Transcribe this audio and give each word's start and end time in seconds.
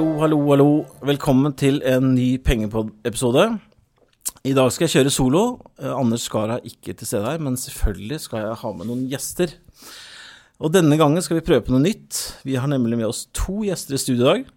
Hallo, 0.00 0.16
hallo, 0.16 0.36
hallo. 0.48 0.68
Velkommen 1.04 1.52
til 1.60 1.82
en 1.84 2.14
ny 2.14 2.38
Pengepod-episode. 2.40 3.42
I 4.48 4.54
dag 4.56 4.70
skal 4.72 4.86
jeg 4.86 4.94
kjøre 4.94 5.10
solo. 5.12 5.42
Eh, 5.76 5.92
Anders 5.92 6.24
Skar 6.24 6.54
er 6.54 6.64
ikke 6.64 6.94
til 6.96 7.04
stede 7.04 7.26
her, 7.28 7.42
men 7.44 7.58
selvfølgelig 7.60 8.22
skal 8.24 8.46
jeg 8.46 8.56
ha 8.62 8.70
med 8.78 8.88
noen 8.88 9.02
gjester. 9.10 9.52
Og 10.56 10.72
denne 10.72 10.96
gangen 10.96 11.20
skal 11.20 11.36
vi 11.36 11.44
prøve 11.44 11.66
på 11.66 11.74
noe 11.74 11.84
nytt. 11.84 12.16
Vi 12.48 12.56
har 12.56 12.72
nemlig 12.72 12.96
med 12.96 13.10
oss 13.10 13.26
to 13.36 13.58
gjester 13.68 13.98
i 13.98 14.00
studio 14.00 14.24
i 14.24 14.30
dag. 14.30 14.48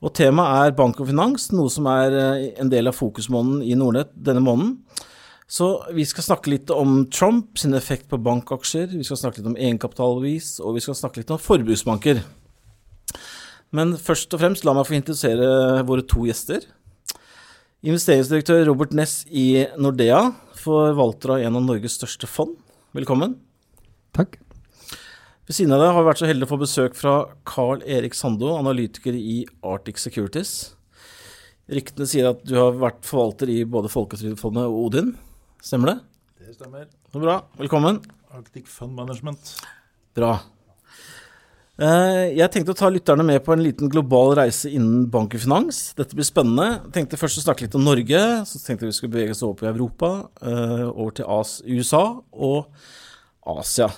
Og 0.00 0.16
temaet 0.16 0.70
er 0.70 0.78
bank 0.80 1.04
og 1.04 1.12
finans, 1.12 1.50
noe 1.52 1.68
som 1.68 1.92
er 1.92 2.16
eh, 2.16 2.48
en 2.64 2.72
del 2.72 2.88
av 2.88 2.96
fokusmåneden 2.96 3.60
i 3.68 3.76
Nordnett 3.76 4.16
denne 4.16 4.40
måneden. 4.48 4.78
Så 5.44 5.74
vi 5.92 6.08
skal 6.08 6.30
snakke 6.30 6.56
litt 6.56 6.72
om 6.72 7.02
Trump 7.12 7.60
sin 7.60 7.76
effekt 7.76 8.08
på 8.08 8.16
bankaksjer, 8.16 8.96
vi 8.96 9.04
skal 9.04 9.26
snakke 9.26 9.42
litt 9.42 9.52
om 9.52 9.60
egenkapitalbevis, 9.60 10.54
og 10.64 10.80
vi 10.80 10.88
skal 10.88 10.96
snakke 10.96 11.20
litt 11.20 11.36
om 11.36 11.48
forbruksbanker. 11.50 12.24
Men 13.76 13.94
først 14.00 14.32
og 14.34 14.42
fremst, 14.42 14.66
la 14.66 14.74
meg 14.74 14.88
få 14.88 14.96
introdusere 14.98 15.84
våre 15.86 16.02
to 16.10 16.24
gjester. 16.26 16.64
Investeringsdirektør 17.86 18.64
Robert 18.68 18.92
Ness 18.96 19.22
i 19.30 19.64
Nordea, 19.80 20.34
forvalter 20.58 21.36
av 21.36 21.44
en 21.46 21.60
av 21.60 21.64
Norges 21.64 21.94
største 22.00 22.28
fond. 22.28 22.58
Velkommen. 22.96 23.38
Takk. 24.16 24.36
Ved 25.46 25.56
siden 25.56 25.72
av 25.74 25.80
deg 25.82 25.94
har 25.94 26.02
vi 26.02 26.10
vært 26.10 26.20
så 26.20 26.28
heldige 26.28 26.50
å 26.50 26.52
få 26.52 26.60
besøk 26.60 26.98
fra 26.98 27.14
Carl 27.48 27.80
Erik 27.86 28.18
Sando, 28.18 28.52
analytiker 28.58 29.16
i 29.16 29.40
Arctic 29.66 30.02
Securities. 30.02 30.76
Ryktene 31.70 32.10
sier 32.10 32.28
at 32.32 32.42
du 32.46 32.56
har 32.58 32.76
vært 32.78 33.06
forvalter 33.06 33.50
i 33.54 33.62
både 33.62 33.90
Folketrygdfondet 33.90 34.66
og 34.66 34.88
Odin. 34.88 35.14
Stemmer 35.62 35.94
det? 35.94 35.98
Det 36.42 36.56
stemmer. 36.58 36.88
Så 37.14 37.22
bra. 37.22 37.40
Velkommen. 37.58 38.02
Arctic 38.34 38.66
Fund 38.70 38.98
Management. 38.98 39.54
Bra. 40.18 40.36
Eh, 41.80 42.36
Jeg 42.36 42.52
tenkte 42.52 42.74
å 42.74 42.76
ta 42.76 42.90
lytterne 42.92 43.24
med 43.24 43.40
på 43.44 43.54
en 43.54 43.62
liten 43.64 43.88
global 43.88 44.34
reise 44.36 44.68
innen 44.68 45.06
bank 45.10 45.32
og 45.36 45.40
finans. 45.40 45.94
Dette 45.96 46.16
blir 46.16 46.26
spennende. 46.28 46.82
Jeg 46.84 46.92
tenkte 46.98 47.20
først 47.20 47.40
å 47.40 47.44
snakke 47.46 47.64
litt 47.64 47.76
om 47.78 47.86
Norge. 47.86 48.20
Så 48.44 48.60
tenkte 48.60 48.84
vi 48.84 48.92
skulle 48.92 49.14
bevege 49.14 49.32
oss 49.32 49.40
over 49.46 49.56
på 49.62 49.70
Europa, 49.70 50.10
eh, 50.42 50.84
over 50.90 51.10
til 51.16 51.24
USA 51.78 52.20
og 52.32 52.66
Asia. 53.46 53.88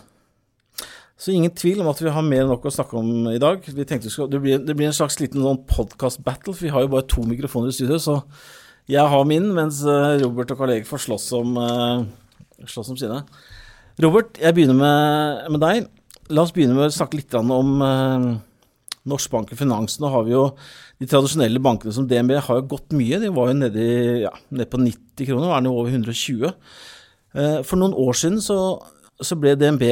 Så 1.18 1.32
ingen 1.34 1.50
tvil 1.50 1.80
om 1.80 1.88
at 1.88 1.98
vi 1.98 2.10
har 2.10 2.22
mer 2.22 2.42
enn 2.42 2.50
nok 2.50 2.62
å 2.66 2.70
snakke 2.70 2.94
om 2.98 3.28
i 3.28 3.38
dag. 3.38 3.62
Skal, 3.62 4.28
det, 4.28 4.40
blir, 4.40 4.58
det 4.58 4.76
blir 4.76 4.86
en 4.86 4.94
slags 4.94 5.18
liten 5.18 5.42
sånn 5.42 5.66
podcast-battle, 5.66 6.54
for 6.54 6.62
vi 6.62 6.70
har 6.70 6.82
jo 6.82 6.88
bare 6.88 7.06
to 7.06 7.22
mikrofoner 7.22 7.68
i 7.68 7.72
studio. 7.72 7.98
Så 7.98 8.22
jeg 8.90 9.02
har 9.06 9.24
min, 9.24 9.52
mens 9.54 9.82
eh, 9.82 10.22
Robert 10.22 10.50
og 10.54 10.58
kolleger 10.62 10.86
får 10.86 11.02
slåss 11.08 11.32
om, 11.38 11.58
slåss 12.62 12.90
om 12.94 12.96
sine. 12.98 13.24
Robert, 14.02 14.38
jeg 14.38 14.54
begynner 14.54 14.78
med, 14.78 15.50
med 15.50 15.60
deg. 15.60 15.90
La 16.32 16.46
oss 16.46 16.54
begynne 16.54 16.76
med 16.76 16.88
å 16.88 16.94
snakke 16.94 17.18
litt 17.18 17.34
om 17.36 17.82
eh, 17.84 18.26
Norsk 19.10 19.32
Bank 19.32 19.52
og 19.52 19.58
Finans. 19.58 19.98
Nå 20.00 20.08
har 20.12 20.24
vi 20.24 20.32
jo 20.32 20.46
de 21.02 21.08
tradisjonelle 21.10 21.60
bankene 21.62 21.92
som 21.94 22.06
DNB 22.08 22.36
har 22.46 22.60
jo 22.60 22.68
gått 22.72 22.94
mye. 22.96 23.20
De 23.20 23.32
var 23.34 23.50
jo 23.50 23.58
nede, 23.58 23.86
ja, 24.24 24.32
nede 24.54 24.70
på 24.70 24.80
90 24.80 25.28
kroner, 25.28 25.48
nå 25.48 25.54
er 25.56 25.64
de 25.66 25.72
over 25.72 25.92
120. 25.92 26.52
Eh, 27.36 27.58
for 27.66 27.80
noen 27.80 27.96
år 27.98 28.16
siden 28.16 28.40
så, 28.44 28.58
så 29.20 29.38
ble 29.40 29.56
DNB 29.60 29.84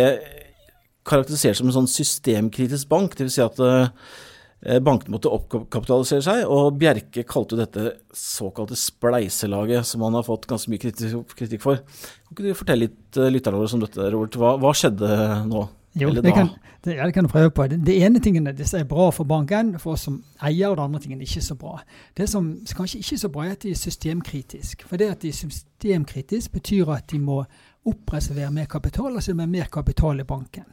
karakterisert 1.08 1.58
som 1.58 1.68
en 1.68 1.76
sånn 1.80 1.90
systemkritisk 1.90 2.88
bank. 2.90 3.16
Dvs. 3.18 3.36
Si 3.36 3.44
at 3.44 3.60
eh, 3.64 4.78
bankene 4.84 5.16
måtte 5.16 5.32
oppkapitalisere 5.32 6.24
seg, 6.24 6.44
og 6.48 6.78
Bjerke 6.80 7.26
kalte 7.28 7.56
jo 7.56 7.60
dette 7.62 7.96
såkalte 8.16 8.78
spleiselaget, 8.78 9.88
som 9.88 10.06
han 10.06 10.16
har 10.16 10.26
fått 10.28 10.48
ganske 10.50 10.72
mye 10.72 10.84
kritikk 10.84 11.64
for. 11.64 11.82
Kan 11.82 12.36
ikke 12.36 12.48
du 12.48 12.58
fortelle 12.62 12.86
litt 12.86 13.20
eh, 13.20 13.32
lytterne 13.32 13.60
våre 13.60 13.76
om 13.76 13.84
dette, 13.84 14.08
Robert? 14.14 14.40
Hva, 14.40 14.54
hva 14.62 14.74
skjedde 14.76 15.12
nå? 15.50 15.66
Jo, 15.98 16.10
det 16.14 16.32
kan, 16.34 16.48
det, 16.84 16.94
ja, 16.94 17.06
det 17.06 17.14
kan 17.14 17.24
du 17.24 17.28
prøve 17.28 17.50
på. 17.50 17.66
Det, 17.66 17.80
det 17.86 17.96
ene 18.04 18.20
tingen 18.22 18.46
disse 18.54 18.78
er 18.78 18.84
bra 18.84 19.08
for 19.10 19.24
banken, 19.24 19.72
for 19.78 19.96
oss 19.96 20.04
som 20.06 20.20
eier, 20.46 20.68
og 20.70 20.76
det 20.78 20.84
andre 20.84 21.00
tingen 21.00 21.20
ikke 21.20 21.42
så 21.42 21.56
bra. 21.58 21.80
Det 22.16 22.28
som 22.30 22.52
kanskje 22.76 23.00
ikke 23.02 23.16
er 23.16 23.22
så 23.24 23.28
bra, 23.28 23.46
er 23.46 23.56
at 23.56 23.62
de 23.62 23.72
er 23.74 23.80
systemkritisk. 23.80 24.86
For 24.86 24.96
det 24.96 25.10
at 25.10 25.22
de 25.22 25.28
er 25.28 25.40
systemkritisk, 25.40 26.52
betyr 26.52 26.94
at 26.94 27.10
de 27.10 27.18
må 27.18 27.42
oppreservere 27.90 28.52
mer 28.54 28.70
kapital, 28.70 29.14
altså 29.14 29.34
er 29.34 29.46
mer 29.46 29.66
kapital 29.72 30.20
i 30.20 30.24
banken. 30.28 30.64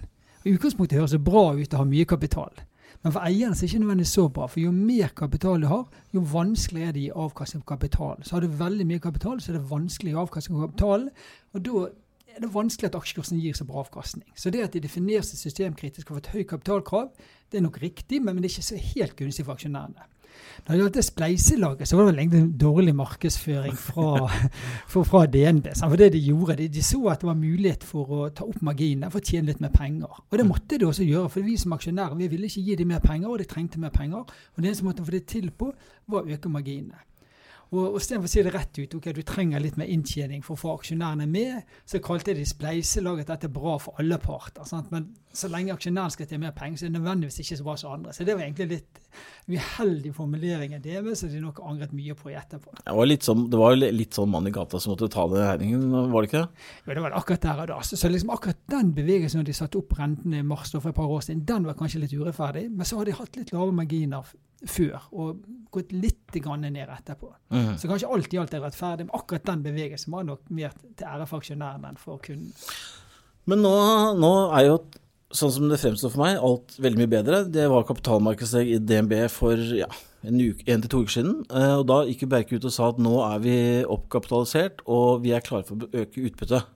I 0.46 0.54
utgangspunktet 0.54 1.00
høres 1.00 1.16
det 1.16 1.24
bra 1.24 1.50
ut 1.58 1.74
å 1.74 1.82
ha 1.82 1.86
mye 1.88 2.06
kapital. 2.06 2.54
Men 3.04 3.14
for 3.14 3.26
eierne 3.26 3.56
er 3.56 3.60
det 3.60 3.68
ikke 3.70 3.80
nødvendigvis 3.82 4.14
så 4.18 4.28
bra. 4.30 4.48
For 4.48 4.60
jo 4.60 4.72
mer 4.72 5.14
kapital 5.16 5.62
du 5.62 5.68
har, 5.68 5.86
jo 6.14 6.22
vanskeligere 6.32 6.90
er 6.90 6.96
det 6.96 7.02
å 7.02 7.06
gi 7.06 7.26
avkastning 7.26 7.64
på 7.64 7.74
kapital. 7.74 8.22
Så 8.24 8.36
har 8.36 8.46
du 8.46 8.60
veldig 8.60 8.88
mye 8.90 9.02
kapital, 9.04 9.42
så 9.42 9.52
er 9.52 9.58
det 9.58 9.70
vanskelig 9.70 10.14
å 10.14 10.16
gi 10.16 10.22
avkastning 10.24 10.58
på 10.58 10.68
kapitalen. 10.68 11.10
Og 11.54 11.66
da 11.66 11.84
er 12.38 12.46
det 12.46 12.54
vanskelig 12.54 12.92
at 12.92 12.98
aksjekursen 13.00 13.40
gir 13.42 13.56
så 13.58 13.66
bra 13.66 13.82
avkastning. 13.82 14.28
Så 14.38 14.52
det 14.54 14.62
at 14.66 14.76
de 14.76 14.84
definerer 14.84 15.26
seg 15.26 15.42
systemkritisk 15.42 16.12
og 16.12 16.20
har 16.20 16.26
et 16.26 16.34
høyt 16.36 16.52
kapitalkrav, 16.52 17.10
det 17.52 17.60
er 17.60 17.66
nok 17.66 17.82
riktig, 17.82 18.22
men 18.22 18.38
det 18.38 18.46
er 18.46 18.54
ikke 18.56 18.70
så 18.70 18.84
helt 18.94 19.18
gunstig 19.18 19.46
for 19.48 19.58
aksjonærene. 19.58 20.06
Når 20.38 20.70
det 20.70 20.78
gjaldt 20.82 20.98
det 20.98 21.04
spleiselaget, 21.06 21.88
så 21.88 21.98
var 21.98 22.12
det 22.12 22.20
egentlig 22.20 22.42
en 22.44 22.52
dårlig 22.62 22.94
markedsføring 22.96 23.78
fra, 23.78 24.28
for, 24.92 25.08
fra 25.08 25.24
DNB. 25.26 25.72
For 25.80 25.98
det 25.98 26.12
de 26.14 26.22
gjorde, 26.22 26.58
de, 26.62 26.68
de 26.68 26.84
så 26.84 27.02
at 27.10 27.24
det 27.24 27.30
var 27.30 27.40
mulighet 27.40 27.86
for 27.88 28.14
å 28.14 28.30
ta 28.30 28.46
opp 28.46 28.62
marginene 28.66 29.10
for 29.14 29.24
å 29.24 29.30
tjene 29.32 29.50
litt 29.50 29.64
mer 29.64 29.74
penger. 29.74 30.22
Og 30.30 30.38
det 30.38 30.46
måtte 30.46 30.78
de 30.78 30.90
også 30.90 31.08
gjøre, 31.08 31.32
for 31.34 31.48
vi 31.48 31.58
som 31.58 31.74
aksjonærer 31.78 32.18
vi 32.20 32.30
ville 32.34 32.50
ikke 32.52 32.66
gi 32.70 32.78
dem 32.78 32.94
mer 32.94 33.02
penger, 33.06 33.30
og 33.32 33.42
de 33.42 33.50
trengte 33.50 33.82
mer 33.82 33.94
penger. 33.96 34.26
Og 34.54 34.62
det 34.62 34.70
eneste 34.70 34.86
måten 34.88 35.06
å 35.06 35.10
få 35.10 35.18
det 35.18 35.26
til 35.34 35.50
på, 35.50 35.72
var 36.08 36.26
å 36.26 36.38
øke 36.38 36.54
marginene. 36.54 37.02
Og, 37.74 37.84
og 37.84 38.00
istedenfor 38.00 38.30
å 38.30 38.32
si 38.32 38.44
det 38.46 38.54
rett 38.56 38.80
ut, 38.80 38.98
ok, 39.00 39.10
du 39.16 39.24
trenger 39.28 39.64
litt 39.64 39.78
mer 39.80 39.90
inntjening 39.92 40.44
for 40.46 40.56
å 40.56 40.62
få 40.62 40.76
aksjonærene 40.78 41.28
med, 41.30 41.74
så 41.88 42.00
kalte 42.04 42.36
de 42.38 42.46
spleiselaget 42.48 43.28
at 43.28 43.34
dette 43.36 43.50
er 43.50 43.56
bra 43.58 43.76
for 43.82 44.00
alle 44.00 44.20
parter. 44.24 44.64
Sant? 44.68 44.92
Men 44.94 45.10
så 45.38 45.50
lenge 45.52 45.76
aksjonæren 45.76 46.14
skal 46.14 46.30
til 46.30 46.42
mer 46.42 46.56
penger, 46.58 46.80
så 46.80 46.88
er 46.88 46.94
det 46.94 47.00
nødvendigvis 47.02 47.42
ikke 47.44 47.60
så 47.60 47.68
bra 47.68 47.76
som 47.80 47.98
andre. 47.98 48.16
Så 48.16 48.26
det 48.28 48.38
var 48.38 48.46
egentlig 48.46 48.70
litt 48.72 49.02
uheldig 49.52 50.14
formulering 50.16 50.78
av 50.78 50.86
det, 50.86 51.04
så 51.20 51.30
de 51.32 51.42
nok 51.44 51.60
angret 51.68 51.94
mye 51.96 52.16
på 52.18 52.32
i 52.32 52.38
etterpå. 52.40 52.74
Det 52.80 52.96
var 52.98 53.12
litt 53.12 53.28
sånn, 53.28 53.46
det 53.52 53.60
var 53.62 53.78
litt 53.78 54.18
sånn 54.18 54.32
mann 54.32 54.48
i 54.48 54.56
gata 54.56 54.80
som 54.82 54.94
måtte 54.94 55.12
ta 55.12 55.28
den 55.32 55.44
regningen, 55.44 55.86
var 56.14 56.24
det 56.24 56.32
ikke 56.32 56.44
det? 56.46 56.66
Jo, 56.86 56.94
det 56.94 57.06
var 57.06 57.20
akkurat 57.20 57.48
der 57.50 57.64
og 57.66 57.72
da. 57.74 57.80
Så, 57.86 58.00
så 58.00 58.12
liksom 58.12 58.34
akkurat 58.34 58.64
den 58.72 58.96
bevegelsen 58.98 59.44
når 59.44 59.52
de 59.52 59.58
satte 59.60 59.82
opp 59.82 59.98
rentene 60.00 60.42
i 60.42 60.48
mars 60.48 60.74
for 60.78 60.92
et 60.92 60.98
par 60.98 61.12
år 61.12 61.24
siden, 61.28 61.46
den 61.48 61.68
var 61.68 61.78
kanskje 61.80 62.04
litt 62.06 62.16
urettferdig. 62.16 62.68
Men 62.72 62.88
så 62.88 63.02
har 63.02 63.10
de 63.10 63.18
hatt 63.20 63.40
litt 63.40 63.54
lave 63.56 63.76
marginer 63.76 64.36
før, 64.66 65.04
og 65.14 65.44
gått 65.72 65.92
litt 65.94 66.34
grann 66.42 66.64
ned 66.66 66.90
etterpå. 66.90 67.30
Mm. 67.54 67.76
Så 67.78 67.90
kanskje 67.90 68.10
alt 68.10 68.34
i 68.34 68.40
alt 68.42 68.54
er 68.58 68.64
rettferdig, 68.64 69.06
men 69.06 69.14
akkurat 69.20 69.46
den 69.46 69.62
bevegelsen 69.66 70.14
var 70.16 70.26
nok 70.26 70.48
mer 70.50 70.74
til 70.98 71.06
ære 71.06 71.28
for 71.30 71.44
aksjonæren 71.44 71.86
enn 71.86 72.00
for 72.02 72.18
kunden. 72.24 72.54
Men 73.48 73.62
nå, 73.64 73.74
nå 74.18 74.32
er 74.58 74.66
jo, 74.68 74.80
sånn 75.38 75.54
som 75.54 75.70
det 75.70 75.78
fremstår 75.80 76.12
for 76.14 76.24
meg, 76.24 76.40
alt 76.42 76.78
veldig 76.82 77.00
mye 77.04 77.12
bedre. 77.12 77.42
Det 77.52 77.68
var 77.72 77.86
kapitalmarkedsdag 77.88 78.74
i 78.74 78.80
DNB 78.80 79.14
for 79.32 79.60
ja, 79.78 79.88
en, 80.24 80.40
uke, 80.42 80.66
en 80.68 80.84
til 80.84 80.92
to 80.92 81.04
uker 81.06 81.16
siden. 81.20 81.36
eh, 81.52 81.76
Og 81.78 81.86
da 81.88 82.02
gikk 82.08 82.26
jo 82.26 82.32
Bjerke 82.34 82.58
ut 82.58 82.68
og 82.68 82.74
sa 82.74 82.90
at 82.92 83.00
nå 83.04 83.14
er 83.28 83.44
vi 83.44 83.58
oppkapitalisert, 83.86 84.82
og 84.88 85.22
vi 85.24 85.36
er 85.36 85.46
klare 85.46 85.68
for 85.68 85.86
å 85.86 85.92
øke 86.04 86.26
utbyttet. 86.32 86.74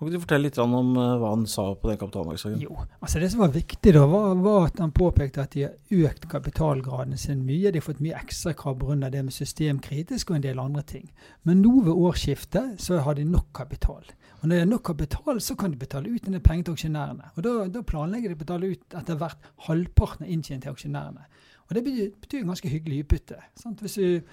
Kan 0.00 0.08
ikke 0.08 0.16
du 0.16 0.22
fortelle 0.22 0.48
litt 0.48 0.58
om 0.62 0.94
eh, 0.96 1.10
hva 1.20 1.30
han 1.34 1.42
sa 1.44 1.66
på 1.76 1.90
den 1.90 1.98
kapitalmarkedsdagen? 2.00 2.62
Jo, 2.64 2.86
altså 3.04 3.20
Det 3.20 3.26
som 3.34 3.42
var 3.42 3.50
viktig, 3.52 3.92
da, 3.92 4.06
var, 4.08 4.30
var 4.40 4.70
at 4.70 4.78
han 4.80 4.94
påpekte 4.96 5.42
at 5.42 5.52
de 5.52 5.66
har 5.66 6.06
økt 6.08 6.24
kapitalgraden 6.32 7.20
sin 7.20 7.42
mye. 7.44 7.68
De 7.68 7.82
har 7.82 7.84
fått 7.84 8.00
mye 8.00 8.16
ekstrakrav 8.16 8.78
pga. 8.80 9.10
det 9.12 9.20
med 9.26 9.36
systemkritisk 9.36 10.32
og 10.32 10.38
en 10.38 10.46
del 10.46 10.62
andre 10.62 10.86
ting. 10.88 11.10
Men 11.44 11.60
nå 11.60 11.74
ved 11.84 11.92
årsskiftet 11.92 12.80
så 12.80 13.02
har 13.04 13.20
de 13.20 13.28
nok 13.28 13.52
kapital. 13.52 14.08
Og 14.40 14.48
når 14.48 14.54
de 14.54 14.62
har 14.64 14.72
nok 14.72 14.86
kapital, 14.88 15.40
så 15.44 15.54
kan 15.54 15.70
de 15.70 15.76
betale 15.76 16.08
ut 16.08 16.26
en 16.26 16.32
del 16.32 16.46
penger 16.48 16.70
til 16.70 16.78
aksjonærene. 16.78 17.34
Og 17.36 17.44
da, 17.44 17.54
da 17.68 17.84
planlegger 17.84 18.32
de 18.32 18.38
å 18.38 18.44
betale 18.46 18.72
ut 18.72 19.00
etter 19.02 19.20
hvert 19.20 19.52
halvparten 19.68 20.24
av 20.24 20.32
inntjent 20.32 20.64
til 20.64 20.72
aksjonærene. 20.72 21.28
Og 21.68 21.76
det 21.76 21.84
betyr, 21.84 22.14
betyr 22.24 22.48
ganske 22.48 22.72
hyggelig 22.72 23.04
utbytte. 23.04 23.44
Sant? 23.60 23.84
Hvis 23.84 24.00
du 24.00 24.24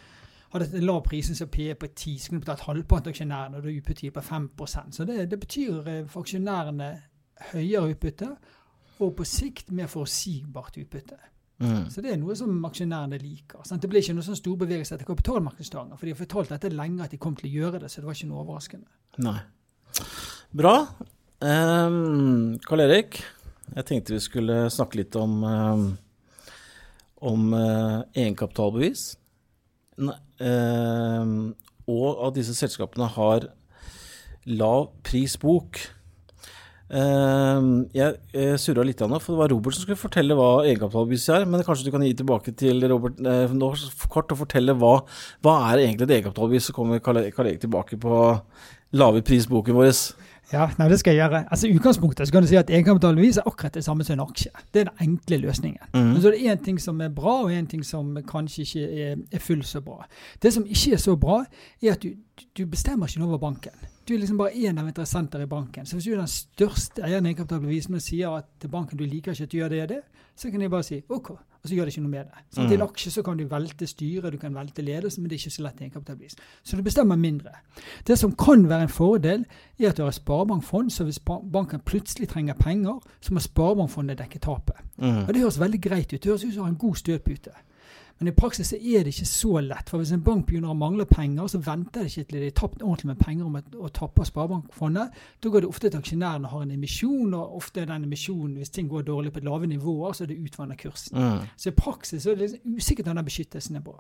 hadde 0.52 0.70
en 0.78 0.86
lav 0.88 1.02
prisen 1.04 1.36
som 1.36 1.50
P 1.52 1.74
på 1.76 1.88
10, 1.88 2.18
så 2.20 2.30
kunne 2.30 2.42
du 2.42 2.46
betalt 2.46 2.66
halvparten 2.68 3.10
av 3.10 3.16
aksjonærene, 3.16 3.58
og 3.60 3.64
da 3.64 3.74
utbyttet 3.74 4.14
på 4.14 4.24
5% 4.24 4.96
Så 4.96 5.06
det, 5.06 5.30
det 5.32 5.40
betyr 5.40 5.88
eh, 5.88 6.04
for 6.08 6.24
aksjonærene 6.26 6.92
høyere 7.52 7.94
utbytte, 7.94 8.30
og 9.00 9.16
på 9.18 9.26
sikt 9.28 9.72
mer 9.72 9.90
forutsigbart 9.92 10.80
utbytte. 10.82 11.18
Mm. 11.60 11.90
Så 11.90 12.02
det 12.06 12.12
er 12.14 12.20
noe 12.22 12.36
som 12.38 12.66
aksjonærene 12.70 13.18
liker. 13.22 13.64
Sant? 13.66 13.82
Det 13.82 13.90
ble 13.90 14.02
ikke 14.02 14.16
noe 14.18 14.26
sånn 14.26 14.38
stor 14.38 14.58
bevegelse 14.62 14.96
etter 14.96 15.10
kapitalmarkedsdagen, 15.10 15.98
for 15.98 16.06
de 16.06 16.14
har 16.14 16.20
fortalt 16.22 16.54
dette 16.54 16.74
lenge 16.74 17.06
at 17.06 17.14
de 17.14 17.22
kom 17.22 17.38
til 17.38 17.50
å 17.50 17.54
gjøre 17.54 17.84
det, 17.84 17.92
så 17.92 18.02
det 18.02 18.10
var 18.10 18.18
ikke 18.18 18.30
noe 18.32 18.44
overraskende. 18.44 18.90
Nei. 19.26 19.40
Bra. 20.58 20.76
Um, 21.42 22.58
Karl 22.66 22.86
Erik, 22.86 23.20
jeg 23.76 23.90
tenkte 23.90 24.16
vi 24.16 24.22
skulle 24.24 24.60
snakke 24.74 25.02
litt 25.02 25.18
om, 25.20 25.42
um, 25.44 25.88
om 27.26 27.48
uh, 27.54 28.06
egenkapitalbevis. 28.14 29.10
Ehm, 30.44 31.54
og 31.88 32.26
at 32.28 32.36
disse 32.38 32.56
selskapene 32.58 33.08
har 33.16 33.48
lav 34.48 34.90
prisbok. 35.08 35.80
Ehm, 36.88 37.88
jeg 37.96 38.54
surra 38.62 38.86
litt, 38.88 39.02
Anna, 39.04 39.20
for 39.20 39.36
det 39.36 39.42
var 39.42 39.52
Robert 39.52 39.76
som 39.76 39.84
skulle 39.84 40.00
fortelle 40.00 40.38
hva 40.38 40.64
egenkapitalbevis 40.64 41.28
er. 41.36 41.48
Men 41.50 41.66
kanskje 41.68 41.88
du 41.88 41.94
kan 41.96 42.06
gi 42.06 42.14
tilbake 42.22 42.54
til 42.60 42.84
Robert 42.92 43.20
eh, 43.20 43.52
nå 43.56 43.74
kort 44.12 44.32
og 44.32 44.42
fortelle 44.46 44.78
hva, 44.80 44.96
hva 45.44 45.58
er 45.72 45.84
egentlig 45.84 46.08
et 46.08 46.18
egenkapitalbevis? 46.20 46.70
Så 46.70 46.78
kommer 46.78 47.04
Karl 47.04 47.26
Karl 47.36 47.52
Erik 47.52 47.64
tilbake 47.66 48.00
på 48.00 48.24
lave 48.96 49.24
prisboken 49.26 49.76
vår. 49.76 49.94
Ja, 50.52 50.70
nei, 50.80 50.88
det 50.88 51.00
skal 51.02 51.16
jeg 51.16 51.26
gjøre. 51.26 51.42
Altså 51.52 51.68
I 51.68 51.76
utgangspunktet 51.76 52.28
så 52.28 52.34
kan 52.34 52.46
du 52.46 52.48
si 52.48 52.56
at 52.56 52.70
egenkapitalbevis 52.72 53.42
er 53.42 53.50
akkurat 53.50 53.74
det 53.76 53.84
samme 53.84 54.06
som 54.08 54.16
en 54.16 54.24
aksje. 54.24 54.52
Det 54.74 54.82
er 54.82 54.88
den 54.88 55.10
enkle 55.10 55.42
løsningen. 55.44 55.90
Mm. 55.94 56.06
Men 56.14 56.22
så 56.22 56.30
er 56.30 56.38
det 56.38 56.54
én 56.54 56.64
ting 56.64 56.80
som 56.82 57.02
er 57.04 57.10
bra, 57.10 57.34
og 57.44 57.52
én 57.52 57.68
ting 57.68 57.84
som 57.86 58.14
kanskje 58.28 58.64
ikke 58.64 59.04
er, 59.04 59.18
er 59.32 59.44
fullt 59.44 59.68
så 59.68 59.82
bra. 59.84 60.06
Det 60.44 60.54
som 60.54 60.64
ikke 60.66 60.94
er 60.96 61.04
så 61.04 61.16
bra, 61.20 61.42
er 61.84 61.98
at 61.98 62.04
du, 62.04 62.14
du 62.58 62.66
bestemmer 62.66 63.12
ikke 63.12 63.28
over 63.28 63.42
banken. 63.44 63.76
Du 64.08 64.14
er 64.14 64.22
liksom 64.22 64.40
bare 64.40 64.56
én 64.56 64.80
av 64.80 64.88
interessenter 64.88 65.44
i 65.44 65.50
banken. 65.52 65.86
Så 65.86 65.98
hvis 65.98 66.08
du 66.08 66.14
er 66.14 66.22
den 66.22 66.32
største 66.32 67.04
eieren 67.04 67.26
i 67.26 67.34
egenkapitalbevis 67.34 67.90
og 67.92 68.02
sier 68.02 68.38
at 68.40 68.48
til 68.62 68.72
banken 68.72 68.98
du 68.98 69.04
liker 69.04 69.36
ikke 69.36 69.44
at 69.44 69.52
du 69.52 69.58
gjør 69.58 69.70
det 69.70 69.82
og 69.84 69.90
det, 69.90 70.02
så 70.38 70.52
kan 70.52 70.62
de 70.62 70.70
bare 70.70 70.84
si 70.84 71.02
OK, 71.10 71.34
og 71.68 71.70
så 71.70 71.76
gjør 71.76 71.86
det 71.90 71.94
ikke 71.98 72.02
noe 72.06 72.12
med 72.12 72.26
det. 72.26 72.44
Så 72.56 72.62
Mm. 72.62 72.68
Til 72.68 72.78
en 72.82 72.88
aksje 72.88 73.12
så 73.12 73.22
kan 73.24 73.38
du 73.38 73.44
velte 73.48 73.88
styret, 73.88 74.32
du 74.34 74.38
kan 74.38 74.56
velte 74.56 74.82
ledelsen, 74.82 75.24
men 75.24 75.30
det 75.30 75.36
er 75.36 75.40
ikke 75.44 75.56
så 75.56 75.64
lett 75.64 75.82
egenkapitalbevis. 75.82 76.36
Så 76.64 76.78
du 76.78 76.84
bestemmer 76.84 77.16
mindre. 77.16 77.50
Det 78.08 78.18
som 78.20 78.32
kan 78.32 78.70
være 78.70 78.82
en 78.82 78.90
fordel, 78.90 79.46
er 79.80 79.90
at 79.90 79.98
du 79.98 80.02
har 80.02 80.10
et 80.10 80.16
sparebankfond, 80.16 80.90
så 80.90 81.04
hvis 81.04 81.20
banken 81.52 81.80
plutselig 81.80 82.30
trenger 82.30 82.54
penger, 82.54 83.00
så 83.22 83.34
må 83.34 83.40
sparebankfondet 83.40 84.18
dekke 84.18 84.40
tapet. 84.40 84.76
Mm. 84.98 85.18
Og 85.28 85.28
Det 85.28 85.38
høres 85.42 85.60
veldig 85.60 85.82
greit 85.82 86.14
ut. 86.14 86.24
Det 86.24 86.26
høres 86.26 86.44
ut 86.46 86.54
som 86.54 86.60
du 86.60 86.64
har 86.64 86.70
en 86.70 86.76
god 86.76 86.96
støtpute. 86.96 87.52
Men 88.20 88.32
i 88.32 88.34
praksis 88.34 88.74
er 88.74 89.04
det 89.06 89.14
ikke 89.14 89.30
så 89.30 89.60
lett. 89.62 89.90
For 89.90 90.02
hvis 90.02 90.12
en 90.16 90.24
bank 90.26 90.48
begynner 90.48 90.74
å 90.74 90.78
mangle 90.78 91.06
penger, 91.06 91.50
så 91.54 91.62
venter 91.62 92.04
det 92.06 92.12
ikke 92.12 92.32
til 92.32 92.40
de 92.40 92.50
har 92.50 92.56
tapt 92.58 92.82
ordentlig 92.82 93.12
med 93.12 93.22
penger 93.22 93.46
om 93.46 93.58
å 93.58 93.92
tappe 93.94 94.26
sparebankfondet. 94.26 95.20
Da 95.44 95.52
går 95.54 95.64
det 95.64 95.70
ofte 95.70 95.92
til 95.92 96.02
aksjonærene 96.02 96.50
har 96.50 96.66
en 96.66 96.74
emisjon, 96.74 97.36
og 97.38 97.58
ofte 97.60 97.84
er 97.84 97.92
den 97.92 98.08
emisjonen, 98.10 98.56
hvis 98.58 98.74
ting 98.74 98.90
går 98.90 99.06
dårlig 99.08 99.36
på 99.36 99.46
lave 99.46 99.70
nivåer, 99.70 100.18
så 100.18 100.26
er 100.26 100.34
det 100.34 100.40
utvanner 100.42 100.80
kursen. 100.82 101.18
Mm. 101.18 101.46
Så 101.56 101.70
i 101.70 101.78
praksis 101.78 102.24
så 102.24 102.34
er 102.34 102.40
det 102.40 102.48
liksom 102.50 102.78
usikkert 102.78 103.12
om 103.12 103.22
den 103.22 103.30
beskyttelsen 103.30 103.78
er 103.78 103.86
bra. 103.86 104.00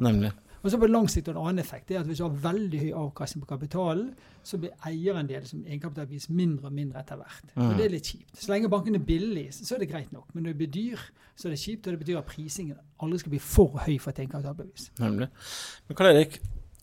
Nemlig. 0.00 0.32
Og 0.68 0.72
så 0.74 0.80
på 0.82 0.88
lang 0.90 1.06
sikt 1.08 1.30
og 1.30 1.38
en 1.38 1.46
annen 1.46 1.62
effekt 1.62 1.88
det 1.88 1.96
er 1.96 2.02
at 2.02 2.08
hvis 2.10 2.18
du 2.20 2.26
har 2.26 2.40
veldig 2.44 2.80
høy 2.82 2.90
avkastning 3.06 3.40
på 3.40 3.48
kapitalen, 3.54 4.10
så 4.44 4.58
blir 4.60 4.74
eierandelen 4.84 5.48
som 5.48 5.62
egenkapitalbevis 5.62 6.28
mindre 6.28 6.68
og 6.68 6.74
mindre 6.76 7.00
etter 7.00 7.16
hvert. 7.16 7.54
Mm. 7.54 7.62
Og 7.64 7.78
det 7.78 7.86
er 7.86 7.94
litt 7.94 8.10
kjipt. 8.10 8.34
Så 8.36 8.52
lenge 8.52 8.68
banken 8.68 8.98
er 8.98 9.06
billig, 9.08 9.46
så 9.56 9.78
er 9.78 9.80
det 9.80 9.88
greit 9.88 10.12
nok. 10.12 10.26
Men 10.34 10.44
når 10.44 10.52
det 10.52 10.60
blir 10.60 10.70
dyr, 10.74 11.06
så 11.38 11.48
er 11.48 11.54
det 11.54 11.62
kjipt, 11.62 11.86
og 11.86 11.96
det 11.96 12.02
betyr 12.02 12.20
at 12.20 12.28
prisingen 12.28 12.76
aldri 13.00 13.22
skal 13.22 13.32
bli 13.32 13.40
for 13.40 13.80
høy 13.86 13.96
for 13.96 14.12
et 14.12 14.20
egenkapitalbevis. 14.20 14.90
Nemlig. 15.00 15.30
Men 15.88 16.00
Karl 16.02 16.12
Erik, 16.12 16.38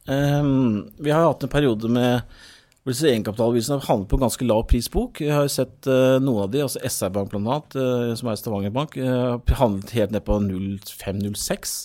um, 0.10 0.82
vi 0.98 1.14
har 1.14 1.28
hatt 1.28 1.46
en 1.46 1.54
periode 1.54 1.94
med 1.94 2.42
hvor 2.82 2.94
disse 2.94 3.10
egenkapitalbevisene 3.10 3.80
har 3.80 3.88
handlet 3.92 4.10
på 4.10 4.22
ganske 4.22 4.50
lav 4.50 4.66
prisbok. 4.70 5.22
Jeg 5.22 5.34
har 5.34 5.48
sett 5.50 5.86
uh, 5.90 6.18
noen 6.22 6.48
av 6.48 6.52
de, 6.54 6.66
altså 6.66 6.82
SR 6.86 7.14
Bank 7.14 7.32
bl.a., 7.34 7.62
uh, 7.78 8.12
som 8.18 8.34
er 8.34 8.42
Stavanger 8.42 8.74
Bank, 8.74 8.98
uh, 8.98 9.58
handlet 9.62 9.94
helt 9.98 10.14
ned 10.14 10.26
på 10.26 10.42
05-06. 10.42 11.80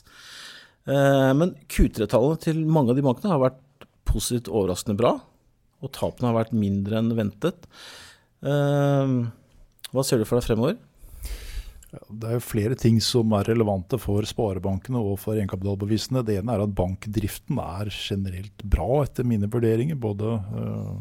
Eh, 0.88 1.32
men 1.36 1.56
Q3-tallene 1.68 2.40
til 2.40 2.62
mange 2.64 2.94
av 2.94 3.00
de 3.00 3.04
bankene 3.04 3.34
har 3.34 3.42
vært 3.42 3.88
positivt 4.08 4.50
overraskende 4.50 4.98
bra, 5.00 5.16
og 5.80 5.92
tapene 5.96 6.30
har 6.30 6.38
vært 6.42 6.56
mindre 6.56 7.00
enn 7.00 7.12
ventet. 7.16 7.68
Ehm, 8.46 9.18
hva 9.92 10.04
ser 10.06 10.20
du 10.20 10.26
for 10.28 10.40
deg 10.40 10.48
fremover? 10.48 10.78
Det 11.90 12.28
er 12.28 12.36
jo 12.36 12.42
flere 12.44 12.76
ting 12.78 13.00
som 13.02 13.32
er 13.34 13.48
relevante 13.50 13.98
for 13.98 14.26
sparebankene 14.26 15.00
og 15.00 15.16
for 15.18 15.34
egenkapitalbevisene. 15.34 16.22
Det 16.26 16.36
ene 16.38 16.54
er 16.54 16.62
at 16.62 16.74
bankdriften 16.78 17.58
er 17.62 17.90
generelt 17.90 18.62
bra, 18.62 19.02
etter 19.02 19.26
mine 19.26 19.50
vurderinger. 19.50 19.98
Både 19.98 20.36
øh, 20.38 20.92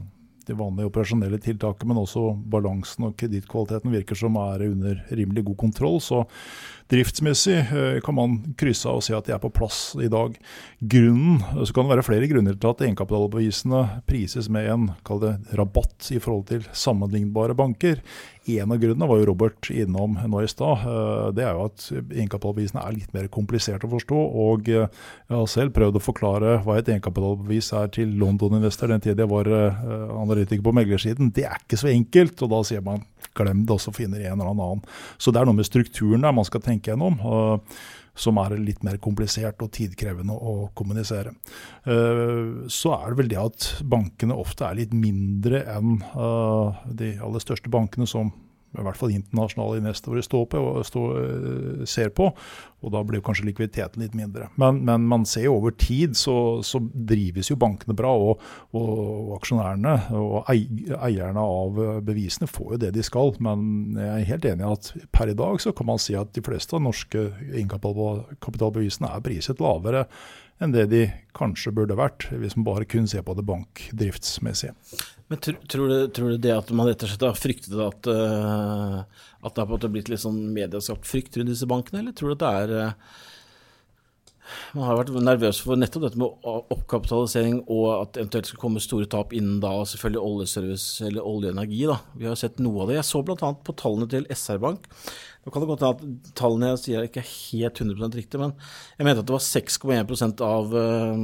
de 0.49 0.57
vanlige 0.57 0.89
operasjonelle 0.89 1.37
tiltakene, 1.45 1.91
men 1.91 2.01
også 2.01 2.31
balansen 2.49 3.05
og 3.05 3.15
kredittkvaliteten 3.21 3.93
virker 3.93 4.17
som 4.17 4.39
er 4.41 4.65
under 4.71 5.03
rimelig 5.13 5.45
god 5.51 5.59
kontroll. 5.67 5.99
Så 6.01 6.23
driftsmessig 6.89 7.57
øh, 7.69 7.99
kan 8.05 8.17
man 8.17 8.37
krysse 8.59 8.89
av 8.89 8.99
og 8.99 9.05
si 9.05 9.13
at 9.15 9.27
de 9.27 9.35
er 9.35 9.41
på 9.43 9.51
plass 9.53 9.93
i 10.01 10.09
dag. 10.11 10.35
Grunnen, 10.79 11.43
så 11.61 11.75
kan 11.75 11.85
det 11.85 11.95
være 11.97 12.07
flere 12.07 12.29
grunner 12.31 12.57
til 12.57 12.71
at 12.71 12.83
egenkapitalbevisene 12.87 13.83
prises 14.09 14.49
med 14.49 14.69
en 14.73 14.89
det, 15.21 15.35
rabatt 15.59 16.09
i 16.15 16.19
forhold 16.23 16.47
til 16.49 16.65
sammenlignbare 16.73 17.57
banker. 17.57 18.01
En 18.49 18.71
av 18.73 18.79
grunnene 18.81 19.07
var 19.09 19.19
jo 19.19 19.27
Robert 19.29 19.69
innom 19.69 20.15
nå 20.25 20.41
i 20.41 20.49
stad. 20.49 20.85
Eh, 20.89 21.31
Det 21.37 21.45
er 21.45 21.53
jo 21.53 21.67
at 21.67 21.85
egenkapitalbevisene 21.91 22.81
er 22.81 22.95
litt 22.95 23.13
mer 23.13 23.27
komplisert 23.27 23.85
å 23.85 23.91
forstå. 23.91 24.17
og 24.17 24.69
eh, 24.69 24.87
Jeg 25.29 25.37
har 25.37 25.49
selv 25.51 25.75
prøvd 25.75 25.99
å 25.99 26.03
forklare 26.03 26.57
hva 26.65 26.79
et 26.79 26.89
egenkapitalbevis 26.89 27.73
er 27.77 27.93
til 27.93 28.15
London-investor 28.17 28.89
den 28.89 29.03
tiden 29.03 29.25
jeg 29.25 29.29
var 29.29 29.45
eh, 29.45 29.83
analytiker 30.17 30.65
på 30.65 30.73
meglersiden. 30.73 31.33
Det 31.35 31.45
er 31.45 31.59
ikke 31.61 31.77
så 31.77 31.91
enkelt, 31.93 32.41
og 32.41 32.55
da 32.55 32.63
sier 32.65 32.81
man 32.85 33.05
glem 33.37 33.65
det, 33.65 33.75
og 33.75 33.81
så 33.83 33.93
finner 33.95 34.23
en 34.25 34.39
eller 34.39 34.51
annen. 34.51 34.83
Så 35.17 35.31
det 35.33 35.41
er 35.41 35.49
noe 35.49 35.59
med 35.59 35.67
strukturen 35.67 36.25
der 36.25 36.35
man 36.35 36.47
skal 36.47 36.63
tenke 36.65 36.91
gjennom. 36.91 37.19
Og, 37.25 37.73
som 38.19 38.35
er 38.41 38.57
litt 38.59 38.81
mer 38.83 38.97
komplisert 38.99 39.61
og 39.63 39.71
tidkrevende 39.71 40.35
å 40.35 40.69
kommunisere. 40.75 41.31
Eh, 41.87 42.67
Så 42.67 42.91
er 42.91 43.09
det 43.09 43.17
vel 43.21 43.31
det 43.31 43.39
at 43.39 43.67
bankene 43.87 44.35
ofte 44.35 44.67
er 44.67 44.75
litt 44.81 44.93
mindre 44.93 45.63
enn 45.71 46.01
eh, 46.03 46.83
de 46.99 47.13
aller 47.23 47.39
største 47.39 47.71
bankene 47.71 48.07
som 48.09 48.33
i 48.77 48.83
hvert 48.85 48.97
fall 48.99 49.13
internasjonale 49.15 49.79
investorer 49.79 50.21
står 50.25 50.43
på 50.51 50.59
stå, 50.85 51.03
eh, 51.17 51.85
ser 51.89 52.11
på. 52.13 52.29
Og 52.79 52.93
da 52.93 53.01
blir 53.03 53.23
kanskje 53.25 53.47
likviditeten 53.49 54.03
litt 54.03 54.13
mindre. 54.15 54.47
Men, 54.61 54.83
men 54.87 55.07
man 55.09 55.25
ser 55.27 55.47
jo 55.47 55.57
over 55.57 55.73
tid 55.75 56.15
så, 56.15 56.61
så 56.63 56.79
drives 56.93 57.49
jo 57.49 57.57
bankene 57.59 57.95
bra. 57.97 58.13
Og, 58.13 58.43
og, 58.77 58.91
og 59.01 59.33
aksjonærene 59.39 59.95
og 60.15 60.51
eierne 60.53 61.43
av 61.43 61.81
bevisene 62.07 62.47
får 62.47 62.75
jo 62.75 62.81
det 62.85 62.93
de 62.95 63.05
skal. 63.05 63.33
Men 63.43 63.97
jeg 63.97 64.11
er 64.13 64.29
helt 64.33 64.51
enig 64.53 64.67
i 64.67 64.75
at 64.77 64.91
per 65.15 65.33
i 65.33 65.37
dag 65.39 65.59
så 65.63 65.73
kan 65.75 65.89
man 65.89 65.99
si 66.01 66.15
at 66.19 66.31
de 66.35 66.45
fleste 66.45 66.77
av 66.77 66.85
norske 66.85 67.25
innkapitalbevisene 67.49 69.11
er 69.11 69.25
priset 69.25 69.63
lavere 69.63 70.05
enn 70.59 70.75
det 70.75 70.89
de 70.91 71.05
kanskje 71.37 71.73
burde 71.75 71.97
vært, 71.99 72.27
hvis 72.35 72.57
man 72.57 72.67
bare 72.67 72.87
kun 72.89 73.07
ser 73.07 73.23
på 73.25 73.35
det 73.37 73.45
bankdriftsmessige. 73.47 74.73
Men 75.29 75.41
tr 75.45 75.55
tror, 75.69 75.91
du, 75.91 75.97
tror 76.13 76.33
du 76.33 76.41
det 76.41 76.55
at 76.55 76.71
man 76.75 76.89
rett 76.89 77.03
og 77.05 77.11
slett 77.11 77.25
har 77.27 77.37
fryktet 77.37 77.79
at, 77.85 78.09
uh, 78.09 79.01
at 79.45 79.55
det 79.55 79.65
har 79.65 79.91
blitt 79.93 80.09
litt 80.11 80.23
sånn 80.23 80.39
medieskapt 80.55 81.07
frykt 81.07 81.37
rundt 81.37 81.53
disse 81.53 81.69
bankene, 81.69 82.01
eller 82.01 82.17
tror 82.17 82.33
du 82.33 82.37
at 82.39 82.43
det 82.43 82.53
er 82.63 82.73
eh, 82.79 83.19
Man 84.75 84.85
har 84.87 84.99
vært 84.99 85.11
nervøs 85.23 85.61
for 85.63 85.79
nettopp 85.79 86.05
dette 86.07 86.19
med 86.21 86.47
oppkapitalisering 86.75 87.61
og 87.65 87.85
at 87.93 88.13
det 88.13 88.23
eventuelt 88.23 88.49
skal 88.51 88.61
komme 88.61 88.83
store 88.83 89.09
tap 89.11 89.33
innen 89.37 89.59
da 89.63 89.71
selvfølgelig 89.89 90.23
oljeservice 90.23 91.07
eller 91.09 91.27
oljeenergi. 91.27 91.83
da. 91.89 91.99
Vi 92.15 92.29
har 92.29 92.39
sett 92.39 92.61
noe 92.63 92.83
av 92.83 92.91
det. 92.91 92.99
Jeg 92.99 93.09
så 93.09 93.23
bl.a. 93.25 93.51
på 93.53 93.77
tallene 93.79 94.09
til 94.11 94.27
SR 94.33 94.61
Bank. 94.63 94.89
Nå 95.43 95.53
kan 95.53 95.63
det 95.63 95.69
godt 95.71 95.85
hende 95.85 95.93
at 95.95 96.33
tallene 96.37 96.73
jeg 96.73 96.83
sier 96.83 97.07
ikke 97.07 97.23
er 97.23 97.31
helt 97.31 97.79
100% 97.81 98.19
riktig, 98.19 98.41
men 98.41 98.51
jeg 98.97 99.07
mente 99.07 99.23
at 99.23 99.29
det 99.29 99.37
var 99.37 99.45
6,1 99.45 100.43
av, 100.45 100.75
eh, 100.81 101.23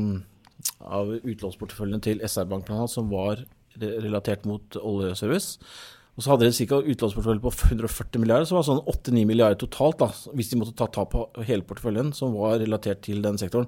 av 1.01 1.11
utlånsporteføljen 1.19 2.05
til 2.05 2.23
SR 2.25 2.47
Bank 2.49 2.71
som 2.89 3.11
var 3.11 3.43
relatert 3.75 4.45
mot 4.47 4.77
oljeservice. 4.79 5.59
Og 6.15 6.23
så 6.23 6.31
hadde 6.31 6.47
de 6.47 6.67
ca. 6.69 6.77
utlånsportefølje 6.79 7.43
på 7.43 7.51
140 7.75 8.21
milliarder, 8.23 8.47
så 8.47 8.55
var 8.55 8.63
det 8.63 8.69
sånn 8.69 8.85
8-9 8.87 9.23
milliarder 9.27 9.59
totalt, 9.59 9.97
da, 9.99 10.31
hvis 10.37 10.51
de 10.51 10.59
måtte 10.61 10.75
ta 10.79 10.87
tap 10.87 11.11
på 11.11 11.25
hele 11.43 11.65
porteføljen 11.67 12.13
som 12.15 12.37
var 12.37 12.61
relatert 12.61 13.01
til 13.03 13.19
den 13.25 13.39
sektoren. 13.41 13.67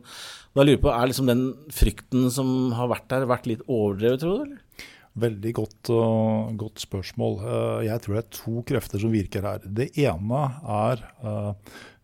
Da 0.56 0.63
lurer 0.63 0.77
jeg 0.77 0.84
på, 0.86 0.94
Er 0.94 1.12
liksom 1.12 1.27
den 1.27 1.44
frykten 1.75 2.30
som 2.32 2.72
har 2.77 2.88
vært 2.94 3.10
der, 3.12 3.27
vært 3.27 3.51
litt 3.51 3.66
overdrevet, 3.68 4.24
tror 4.24 4.38
du? 4.38 4.46
eller? 4.48 4.88
Veldig 5.18 5.54
godt, 5.58 5.92
uh, 5.92 6.54
godt 6.56 6.80
spørsmål. 6.86 7.38
Uh, 7.42 7.84
jeg 7.88 8.04
tror 8.04 8.16
det 8.16 8.24
er 8.24 8.34
to 8.38 8.63
krefter 8.70 9.01
som 9.01 9.12
virker 9.12 9.44
her. 9.44 9.63
Det 9.66 9.89
ene 9.98 10.42
er 10.77 11.04
uh, 11.25 11.54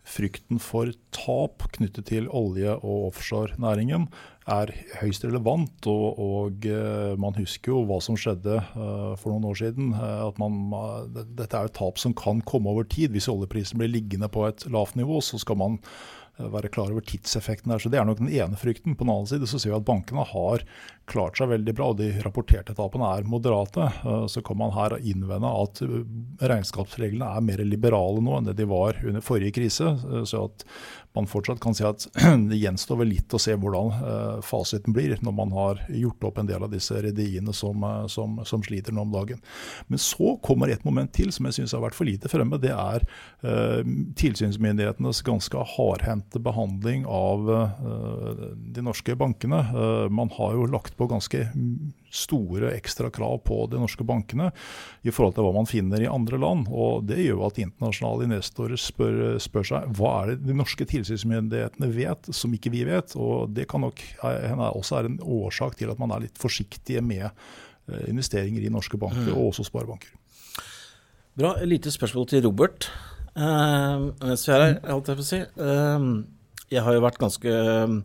frykten 0.04 0.60
for 0.60 0.92
tap 1.16 1.70
knyttet 1.78 2.10
til 2.10 2.28
olje- 2.34 2.76
og 2.82 3.14
offshorenæringen 3.14 4.10
er 4.50 4.74
høyst 5.00 5.26
relevant. 5.28 5.88
Og, 5.90 6.20
og 6.20 6.68
uh, 6.68 7.14
man 7.20 7.38
husker 7.38 7.74
jo 7.74 7.84
hva 7.90 8.00
som 8.04 8.18
skjedde 8.20 8.60
uh, 8.74 9.14
for 9.20 9.32
noen 9.32 9.48
år 9.52 9.62
siden. 9.62 9.94
Uh, 9.96 10.28
at 10.30 10.42
man, 10.42 10.60
dette 11.14 11.52
er 11.52 11.70
et 11.70 11.78
tap 11.78 12.02
som 12.02 12.16
kan 12.18 12.44
komme 12.48 12.72
over 12.72 12.88
tid. 12.88 13.14
Hvis 13.14 13.32
oljeprisen 13.32 13.82
blir 13.82 13.94
liggende 13.94 14.32
på 14.32 14.48
et 14.50 14.68
lavt 14.74 15.00
nivå, 15.00 15.22
så 15.24 15.40
skal 15.42 15.60
man 15.62 15.80
være 16.34 16.72
klar 16.74 16.90
over 16.90 17.04
tidseffekten 17.06 17.70
der. 17.70 17.82
Så 17.82 17.92
Det 17.94 18.00
er 18.00 18.08
nok 18.10 18.18
den 18.18 18.32
ene 18.34 18.58
frykten. 18.58 18.96
På 18.98 19.06
den 19.06 19.14
annen 19.14 19.30
side 19.30 19.48
så 19.48 19.60
ser 19.62 19.70
vi 19.70 19.78
at 19.78 19.86
bankene 19.86 20.26
har 20.26 20.66
klart 21.10 21.38
seg 21.38 21.52
veldig 21.52 21.76
bra, 21.76 21.90
og 21.92 22.00
de 22.00 22.10
rapporterte 22.24 22.76
tapene 22.78 23.10
er 23.18 23.28
moderate. 23.28 23.90
Uh, 24.06 24.26
Så 24.32 24.44
kan 24.46 24.58
man 24.60 24.74
her 24.76 24.96
innvende 25.02 25.52
at 25.52 25.84
uh, 25.84 26.02
regnskapsreglene 26.40 27.28
er 27.28 27.44
mer 27.44 27.64
liberale 27.68 28.24
nå 28.24 28.38
enn 28.38 28.48
det 28.50 28.58
de 28.62 28.68
var 28.70 29.00
under 29.04 29.24
forrige 29.24 29.58
krise. 29.60 29.96
Uh, 30.08 30.24
Så 30.24 30.46
at 30.48 30.68
man 31.14 31.28
fortsatt 31.30 31.60
kan 31.62 31.76
si 31.78 31.84
at 31.86 32.08
det 32.50 32.58
gjenstår 32.58 33.04
vel 33.04 33.12
litt 33.14 33.34
å 33.36 33.42
se 33.42 33.54
hvordan 33.54 34.40
fasiten 34.42 34.96
blir 34.96 35.12
når 35.22 35.36
man 35.38 35.52
har 35.54 35.84
gjort 35.94 36.26
opp 36.26 36.40
en 36.42 36.48
del 36.50 36.64
av 36.66 36.72
disse 36.74 36.98
rederiene 37.06 37.54
som, 37.54 37.86
som, 38.10 38.40
som 38.50 38.64
sliter 38.66 38.96
nå 38.96 39.04
om 39.06 39.12
dagen. 39.14 39.44
Men 39.94 40.02
så 40.02 40.34
kommer 40.42 40.74
et 40.74 40.82
moment 40.88 41.14
til 41.14 41.30
som 41.30 41.46
jeg 41.46 41.60
syns 41.60 41.76
har 41.78 41.84
vært 41.84 42.00
for 42.00 42.10
lite 42.10 42.32
fremme. 42.32 42.58
Det 42.58 42.74
er 42.74 43.06
tilsynsmyndighetenes 44.18 45.22
ganske 45.28 45.68
hardhendte 45.76 46.42
behandling 46.42 47.06
av 47.06 47.46
de 48.74 48.82
norske 48.90 49.14
bankene. 49.20 49.62
Man 50.10 50.34
har 50.40 50.58
jo 50.58 50.66
lagt 50.66 50.93
på 50.98 51.08
ganske 51.10 51.42
store 52.14 52.72
ekstra 52.76 53.10
krav 53.14 53.40
på 53.48 53.58
de 53.72 53.80
norske 53.82 54.06
bankene 54.06 54.52
i 55.04 55.12
forhold 55.14 55.36
til 55.38 55.48
hva 55.48 55.54
man 55.56 55.70
finner 55.70 56.04
i 56.04 56.10
andre 56.10 56.38
land. 56.42 56.68
og 56.70 57.08
Det 57.10 57.18
gjør 57.24 57.46
at 57.48 57.60
internasjonale 57.64 58.28
investorer 58.28 58.80
spør, 58.80 59.22
spør 59.42 59.70
seg 59.70 59.94
hva 59.98 60.14
er 60.22 60.34
det 60.34 60.48
de 60.48 60.58
norske 60.58 60.86
tilsynsmyndighetene 60.90 61.90
vet 61.94 62.30
som 62.36 62.54
ikke 62.54 62.74
vi 62.74 62.84
vet. 62.90 63.16
og 63.16 63.54
Det 63.56 63.68
kan 63.72 63.82
nok 63.82 64.04
også 64.24 65.00
er 65.00 65.10
en 65.10 65.20
årsak 65.22 65.78
til 65.80 65.90
at 65.94 66.00
man 66.00 66.12
er 66.12 66.28
litt 66.28 66.38
forsiktige 66.42 67.02
med 67.02 67.26
eh, 67.26 68.06
investeringer 68.10 68.62
i 68.62 68.74
norske 68.74 68.98
banker, 68.98 69.34
Mm. 69.34 69.38
og 69.38 69.52
også 69.54 69.66
sparebanker. 69.68 70.14
Bra. 71.36 71.56
Et 71.62 71.68
lite 71.68 71.92
spørsmål 71.92 72.28
til 72.30 72.44
Robert. 72.46 72.92
Uh, 73.34 74.14
mens 74.22 74.46
vi 74.46 74.54
er 74.54 74.62
her, 74.62 74.76
holdt 74.86 75.08
jeg 75.10 75.18
på 75.18 75.24
å 75.24 75.26
si. 75.26 75.40
Uh, 75.58 76.24
jeg 76.70 76.84
har 76.86 76.94
jo 76.96 77.04
vært 77.04 77.20
ganske 77.22 77.50
eh, 77.50 77.96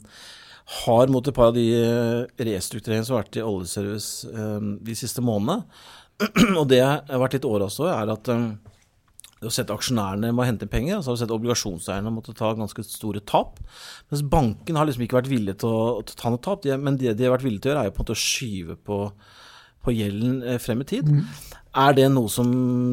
hard 0.68 1.12
mot 1.12 1.24
et 1.24 1.34
par 1.34 1.50
av 1.50 1.56
de 1.56 1.66
eh, 1.72 2.46
restruktureringene 2.48 3.06
som 3.06 3.16
har 3.16 3.24
vært 3.24 3.38
i 3.40 3.44
oljeservice 3.44 4.28
eh, 4.28 4.72
de 4.84 4.96
siste 4.98 5.24
månedene. 5.24 5.64
og 6.60 6.66
det 6.68 6.82
jeg 6.82 6.88
har 7.08 7.22
vært 7.22 7.38
litt 7.38 7.46
overrasket 7.48 7.84
over, 7.86 7.94
er 7.94 8.12
at 8.12 8.30
eh, 8.34 8.44
du 9.38 9.46
har 9.46 9.54
sett 9.54 9.70
aksjonærene 9.70 10.32
må 10.34 10.44
hente 10.44 10.66
penger, 10.68 10.98
og 10.98 11.04
så 11.04 11.12
har 11.12 11.16
du 11.16 11.22
sett 11.22 11.34
obligasjonseierne 11.36 12.12
måtte 12.12 12.34
ta 12.36 12.50
ganske 12.58 12.84
store 12.84 13.22
tap. 13.22 13.60
Mens 14.10 14.24
banken 14.26 14.76
har 14.76 14.88
liksom 14.88 15.06
ikke 15.06 15.20
vært 15.20 15.30
villig 15.30 15.54
til 15.62 15.70
å, 15.70 15.82
å 16.00 16.06
ta 16.10 16.32
noe 16.34 16.42
tap. 16.42 16.64
De, 16.66 16.74
men 16.74 16.98
det 17.00 17.14
de 17.16 17.28
har 17.28 17.36
vært 17.36 17.46
villige 17.46 17.64
til 17.64 17.72
å 17.72 17.74
gjøre, 17.76 17.84
er 17.86 17.92
jo 17.92 17.94
på 17.94 18.02
en 18.02 18.06
måte 18.08 18.18
å 18.18 18.24
skyve 18.24 18.76
på, 18.90 18.98
på 19.86 19.94
gjelden 19.94 20.42
frem 20.60 20.82
i 20.82 20.88
tid. 20.90 21.12
Er 21.78 21.94
det 21.94 22.08
noe 22.10 22.26
som 22.32 22.48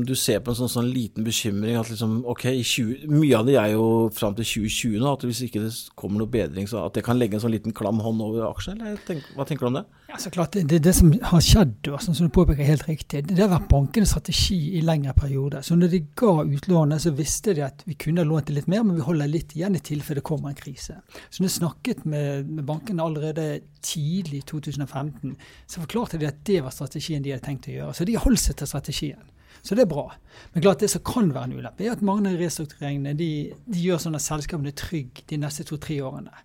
du 0.05 0.13
ser 0.19 0.43
på 0.45 0.53
en 0.53 0.57
sånn, 0.59 0.69
sånn 0.69 0.89
liten 0.93 1.25
bekymring? 1.25 1.77
At 1.79 1.89
liksom, 1.89 2.19
ok, 2.29 2.43
i 2.51 2.61
20, 2.61 3.07
Mye 3.09 3.39
av 3.39 3.47
det 3.47 3.55
er 3.57 3.71
jo 3.73 3.85
fram 4.13 4.35
til 4.37 4.45
2020 4.45 5.01
nå, 5.01 5.13
at 5.15 5.25
hvis 5.25 5.41
ikke 5.47 5.63
det 5.63 5.71
kommer 5.97 6.21
noe 6.21 6.29
bedring, 6.29 6.67
så 6.69 6.83
at 6.85 6.97
det 6.97 7.05
kan 7.07 7.17
legge 7.17 7.39
en 7.39 7.45
sånn 7.47 7.55
liten 7.55 7.73
klam 7.73 8.03
hånd 8.03 8.21
over 8.21 8.45
aksjen? 8.51 8.83
Tenk, 9.07 9.25
hva 9.33 9.47
tenker 9.49 9.65
du 9.65 9.71
om 9.71 9.79
det? 9.79 9.85
Ja, 10.11 10.19
så 10.21 10.29
klart, 10.29 10.53
det, 10.53 10.77
det, 10.85 10.93
som 10.93 11.09
har 11.31 11.41
skjedd, 11.41 11.89
sånn 11.89 12.15
som 12.15 12.29
du 12.29 12.33
påpeker 12.35 12.67
helt 12.67 12.85
riktig, 12.85 13.23
det 13.31 13.41
har 13.41 13.49
vært 13.55 13.71
bankenes 13.71 14.13
strategi 14.13 14.59
i 14.77 14.83
lengre 14.85 15.15
perioder. 15.17 15.65
Så 15.65 15.75
når 15.79 15.95
de 15.95 16.01
ga 16.21 16.35
utlånet, 16.45 17.01
så 17.03 17.15
visste 17.17 17.55
de 17.57 17.65
at 17.65 17.81
vi 17.89 17.97
kunne 17.99 18.23
lånt 18.27 18.53
litt 18.53 18.69
mer, 18.71 18.85
men 18.85 18.99
vi 18.99 19.07
holder 19.07 19.31
litt 19.31 19.57
igjen 19.57 19.75
i 19.75 19.81
tilfelle 19.81 20.21
det 20.21 20.27
kommer 20.29 20.53
en 20.53 20.59
krise. 20.59 20.99
Så 21.27 21.41
når 21.41 21.49
jeg 21.49 21.55
snakket 21.57 22.05
med, 22.05 22.51
med 22.53 22.67
bankene 22.69 23.03
allerede 23.03 23.47
tidlig 23.85 24.43
i 24.43 24.45
2015, 24.47 25.33
så 25.67 25.81
forklarte 25.81 26.21
de 26.21 26.29
at 26.29 26.39
det 26.47 26.61
var 26.63 26.73
strategien 26.73 27.25
de 27.25 27.33
hadde 27.33 27.45
tenkt 27.45 27.67
å 27.69 27.75
gjøre. 27.75 27.97
Så 27.97 28.07
de 28.07 28.15
holdt 28.21 28.43
seg 28.45 28.59
til 28.61 28.69
strategien. 28.75 29.31
Så 29.65 29.75
det 29.75 29.85
er 29.85 29.89
bra. 29.89 30.09
Men 30.53 30.61
klart 30.61 30.83
det 30.83 30.91
som 30.93 31.01
kan 31.05 31.31
være 31.33 31.49
en 31.49 31.55
ulempe, 31.57 31.85
er 31.85 31.95
at 31.95 32.03
mange 32.05 32.29
av 32.29 32.37
restruktureringene 32.37 33.15
de, 33.17 33.29
de 33.65 33.85
gjør 33.87 34.03
sånn 34.03 34.17
at 34.17 34.25
selskapene 34.25 34.69
er 34.69 34.77
trygge 34.77 35.23
de 35.31 35.39
neste 35.41 35.65
to-tre 35.65 35.97
årene. 36.05 36.43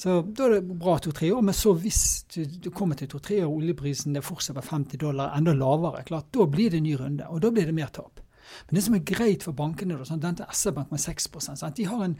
Så 0.00 0.22
da 0.24 0.46
er 0.46 0.54
det 0.56 0.78
bra 0.80 0.94
to-tre 1.02 1.28
år, 1.36 1.42
men 1.44 1.56
så 1.56 1.74
hvis 1.76 2.00
du, 2.32 2.38
du 2.48 2.70
kommer 2.72 2.96
til 2.96 3.10
to-tre 3.12 3.42
år, 3.42 3.50
og 3.50 3.60
oljeprisen 3.60 4.16
er 4.16 4.24
fortsatt 4.24 4.56
på 4.56 4.64
50 4.64 5.02
dollar, 5.02 5.34
enda 5.36 5.52
lavere, 5.52 6.06
klart, 6.08 6.30
da 6.32 6.46
blir 6.48 6.72
det 6.72 6.80
en 6.80 6.86
ny 6.88 6.94
runde, 6.96 7.26
og 7.28 7.42
da 7.44 7.50
blir 7.52 7.68
det 7.68 7.76
mer 7.76 7.92
tap. 7.92 8.22
Men 8.68 8.78
det 8.78 8.86
som 8.86 8.96
er 8.96 9.04
greit 9.04 9.44
for 9.44 9.58
bankene, 9.58 9.98
da, 10.00 10.06
sånn, 10.08 10.22
denne 10.22 10.48
SR-bank 10.48 10.94
med 10.94 11.02
6% 11.04 11.60
sant? 11.60 11.76
de 11.76 11.90
har 11.90 12.06
en 12.06 12.16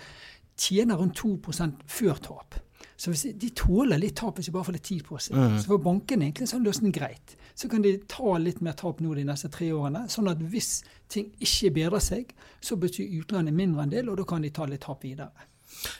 tjener 0.60 1.00
rundt 1.00 1.16
2% 1.22 1.86
før 1.88 2.20
tap. 2.20 2.60
Så 3.00 3.12
hvis 3.12 3.26
de, 3.40 3.50
tåler 3.56 4.00
litt 4.00 4.16
tap 4.20 4.38
hvis 4.38 4.50
de 4.50 4.54
bare 4.54 4.68
får 4.68 4.76
litt 4.76 4.88
tid 4.90 5.04
på 5.06 5.18
seg. 5.20 5.36
Mm. 5.36 5.58
Så 5.60 5.72
for 5.72 5.84
bankene 5.84 6.28
egentlig 6.28 6.50
så 6.50 6.58
er 6.58 6.66
løsningen 6.66 6.96
greit. 6.96 7.36
Så 7.56 7.68
kan 7.68 7.84
de 7.84 7.96
ta 8.08 8.36
litt 8.40 8.60
mer 8.64 8.76
tap 8.78 9.00
nå 9.04 9.14
de 9.16 9.26
neste 9.28 9.50
tre 9.52 9.70
årene, 9.76 10.06
sånn 10.12 10.30
at 10.32 10.40
hvis 10.52 10.80
ting 11.12 11.30
ikke 11.42 11.74
bedrer 11.80 12.04
seg, 12.04 12.34
så 12.64 12.78
betyr 12.80 13.20
utlandet 13.20 13.56
mindre 13.56 13.84
en 13.84 13.94
del, 13.94 14.10
og 14.12 14.20
da 14.20 14.28
kan 14.28 14.44
de 14.44 14.52
ta 14.54 14.68
litt 14.68 14.84
tap 14.86 15.04
videre. 15.04 15.48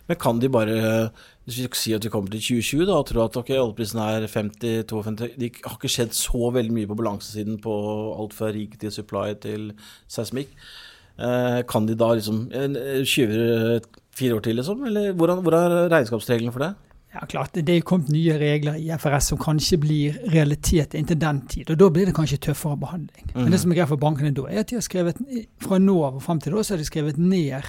Men 0.08 0.18
kan 0.20 0.40
de 0.42 0.50
bare, 0.52 0.76
hvis 1.46 1.60
vi 1.60 1.68
sier 1.78 2.00
at 2.00 2.06
vi 2.06 2.12
kommer 2.12 2.32
til 2.32 2.42
2020 2.42 2.87
da, 2.88 2.99
og 2.99 3.08
tror 3.08 3.25
at 3.26 3.38
ok, 3.40 3.52
oljeprisen 3.54 4.00
er 4.02 4.26
50-52 4.28 5.37
Det 5.38 5.50
har 5.64 5.76
ikke 5.76 5.92
skjedd 5.92 6.16
så 6.16 6.50
veldig 6.56 6.75
mye 6.75 6.90
på 6.90 6.99
balansesiden 6.99 7.60
på 7.62 7.75
alt 8.18 8.37
fra 8.37 8.50
rig 8.54 8.76
til 8.80 8.92
supply 8.94 9.37
til 9.42 9.70
seismikk. 10.10 10.52
Eh, 11.20 11.60
kan 11.68 11.87
de 11.87 11.96
da 11.99 12.12
liksom 12.16 12.46
skyve 13.06 13.80
fire 14.21 14.37
år 14.39 14.45
til, 14.47 14.57
liksom? 14.61 14.87
Eller 14.89 15.12
hvordan, 15.17 15.43
hvor 15.45 15.57
er 15.59 15.77
regnskapsreglene 15.93 16.53
for 16.55 16.67
det? 16.67 16.71
Ja, 17.11 17.25
klart, 17.27 17.53
Det 17.59 17.69
er 17.75 17.81
kommet 17.83 18.09
nye 18.15 18.37
regler 18.39 18.77
i 18.79 18.87
FRS 18.95 19.33
som 19.33 19.39
kanskje 19.43 19.81
blir 19.83 20.19
realitet 20.31 20.95
inntil 20.95 21.19
den 21.19 21.41
tid. 21.50 21.71
og 21.73 21.79
Da 21.81 21.89
blir 21.91 22.07
det 22.07 22.15
kanskje 22.15 22.39
tøffere 22.39 22.79
behandling. 22.79 23.33
Men 23.35 23.50
det 23.50 23.59
som 23.61 23.73
er 23.73 23.81
greit 23.81 23.91
for 23.91 23.99
bankene 23.99 24.31
da, 24.35 24.45
er 24.47 24.61
at 24.62 24.69
de 24.71 24.77
har 24.79 24.85
skrevet 24.87 25.19
fra 25.59 25.79
nå 25.83 25.97
av 26.07 26.21
og 26.21 26.23
frem 26.23 26.39
til 26.39 26.55
da, 26.55 26.62
så 26.62 26.77
har 26.77 26.79
de 26.79 26.87
skrevet 26.87 27.19
ned 27.19 27.67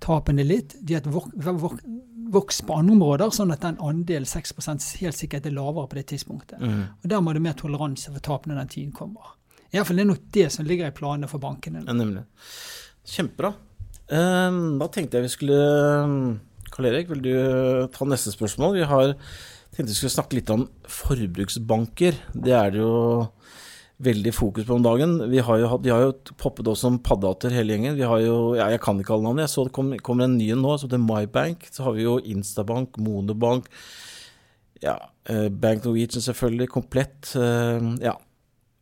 tapene 0.00 0.46
litt. 0.46 0.72
De 0.80 0.94
har 0.96 1.02
vok 1.04 1.28
vok 1.36 1.76
vokst 2.28 2.66
på 2.68 2.76
andre 2.76 2.92
områder, 2.92 3.30
sånn 3.32 3.52
at 3.52 3.60
den 3.64 3.76
andelen 3.80 4.28
6% 4.28 4.84
helt 5.00 5.16
sikkert 5.16 5.46
er 5.48 5.54
lavere 5.56 5.88
på 5.88 5.96
det 5.96 6.06
tidspunktet. 6.10 6.60
Og 6.60 7.08
Der 7.08 7.20
må 7.20 7.32
det 7.32 7.42
mer 7.44 7.56
toleranse 7.56 8.12
for 8.12 8.20
tap 8.20 8.46
når 8.46 8.62
den 8.62 8.68
tiden 8.68 8.92
kommer. 8.92 9.34
I 9.72 9.76
hvert 9.76 9.86
fall 9.86 9.96
det 9.96 10.02
er 10.06 10.12
nok 10.14 10.26
det 10.32 10.50
som 10.52 10.64
ligger 10.64 10.88
i 10.88 10.96
planene 10.96 11.28
for 11.28 11.38
bankene. 11.38 11.84
Ja, 11.86 11.92
nemlig. 11.92 12.24
Kjempebra. 13.04 13.52
Eh, 14.08 14.58
da 14.80 14.88
tenkte 14.92 15.18
jeg 15.18 15.28
vi 15.28 15.34
skulle 15.36 15.60
Karl 16.72 16.88
Erik, 16.90 17.10
vil 17.12 17.24
du 17.24 17.32
ta 17.92 18.06
neste 18.08 18.32
spørsmål? 18.34 18.76
Vi 18.78 18.88
har 18.88 19.14
tenkte 19.74 19.92
vi 19.92 19.98
skulle 19.98 20.16
snakke 20.16 20.38
litt 20.38 20.52
om 20.52 20.66
forbruksbanker. 20.88 22.16
Det 22.34 22.54
er 22.56 22.72
det 22.74 22.80
jo 22.82 23.28
veldig 24.02 24.32
fokus 24.34 24.66
på 24.66 24.76
om 24.78 24.84
dagen. 24.84 25.16
Vi 25.30 25.42
har 25.42 25.58
jo, 25.58 25.70
de 25.82 25.90
har 25.90 26.04
jo 26.04 26.12
poppet 26.38 26.68
oss 26.70 26.84
som 26.84 27.00
paddehatter 27.02 27.54
hele 27.54 27.74
gjengen. 27.74 27.98
Vi 27.98 28.06
har 28.06 28.20
jo, 28.22 28.54
jeg, 28.58 28.76
Jeg 28.76 28.82
kan 28.84 29.00
ikke 29.00 29.16
alle 29.16 29.26
navnene. 29.26 29.46
Jeg 29.46 29.54
så 29.54 29.66
det 29.66 29.74
kom, 29.74 29.90
kommer 30.06 30.28
en 30.28 30.38
ny 30.38 30.52
en 30.54 30.62
nå, 30.62 30.76
som 30.78 30.88
heter 30.88 31.02
MyBank. 31.02 31.68
Så 31.74 31.86
har 31.86 31.96
vi 31.96 32.06
jo 32.06 32.18
Instabank, 32.22 32.98
Monobank, 33.02 33.66
ja, 34.82 34.96
eh, 35.26 35.48
Bank 35.50 35.84
Norwegian 35.84 36.22
selvfølgelig, 36.22 36.70
komplett. 36.70 37.34
Eh, 37.36 37.92
ja. 38.06 38.14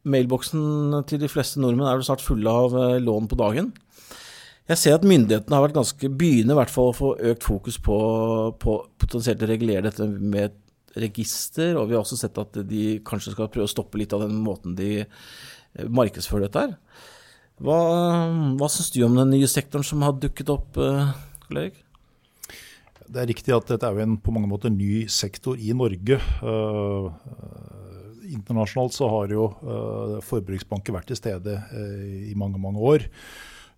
Mailboksen 0.07 1.03
til 1.11 1.19
de 1.19 1.29
fleste 1.29 1.59
nordmenn 1.59 1.89
er 1.89 1.97
vel 1.99 2.07
snart 2.07 2.23
fulle 2.23 2.53
av 2.53 2.77
eh, 2.79 3.01
lån 3.03 3.27
på 3.33 3.41
dagen. 3.41 3.73
Jeg 4.67 4.81
ser 4.81 4.97
at 4.97 5.05
myndighetene 5.07 5.55
har 5.55 5.63
vært 5.63 5.77
ganske 5.77 6.09
begynner 6.19 6.57
i 6.57 6.59
hvert 6.59 6.73
fall 6.75 6.89
å 6.91 6.97
få 6.97 7.13
økt 7.31 7.45
fokus 7.47 7.77
på, 7.79 7.97
på 8.59 8.73
potensielt 8.99 9.45
å 9.47 9.49
regulere 9.51 9.87
dette 9.87 10.09
med 10.11 10.49
et 10.49 10.57
register, 11.07 11.77
og 11.79 11.87
vi 11.87 11.95
har 11.95 12.03
også 12.03 12.19
sett 12.19 12.41
at 12.41 12.59
de 12.67 12.97
kanskje 13.07 13.37
skal 13.37 13.51
prøve 13.53 13.69
å 13.69 13.71
stoppe 13.71 14.01
litt 14.01 14.15
av 14.17 14.25
den 14.25 14.35
måten 14.43 14.75
de 14.79 14.91
eh, 15.05 15.87
markedsfører 15.87 16.49
dette 16.49 16.65
her. 16.65 16.75
Hva, 17.63 17.79
hva 18.59 18.69
syns 18.73 18.91
du 18.93 19.01
om 19.07 19.15
den 19.17 19.31
nye 19.37 19.49
sektoren 19.49 19.87
som 19.87 20.03
har 20.05 20.17
dukket 20.19 20.51
opp, 20.53 20.77
eh, 20.83 21.15
Det 23.07 23.23
er 23.23 23.31
riktig 23.31 23.55
at 23.55 23.69
dette 23.71 23.87
er 23.87 24.03
en 24.03 24.19
på 24.19 24.35
mange 24.35 24.51
måter 24.51 24.73
ny 24.73 25.07
sektor 25.07 25.55
i 25.55 25.71
Norge. 25.73 26.19
Uh, 26.43 27.07
internasjonalt 28.27 28.97
så 28.97 29.07
har 29.13 29.31
jo 29.31 29.47
forbruksbanker 30.27 30.93
vært 30.97 31.07
til 31.13 31.21
stede 31.21 31.55
i 32.27 32.35
mange, 32.35 32.59
mange 32.59 32.83
år. 32.83 33.07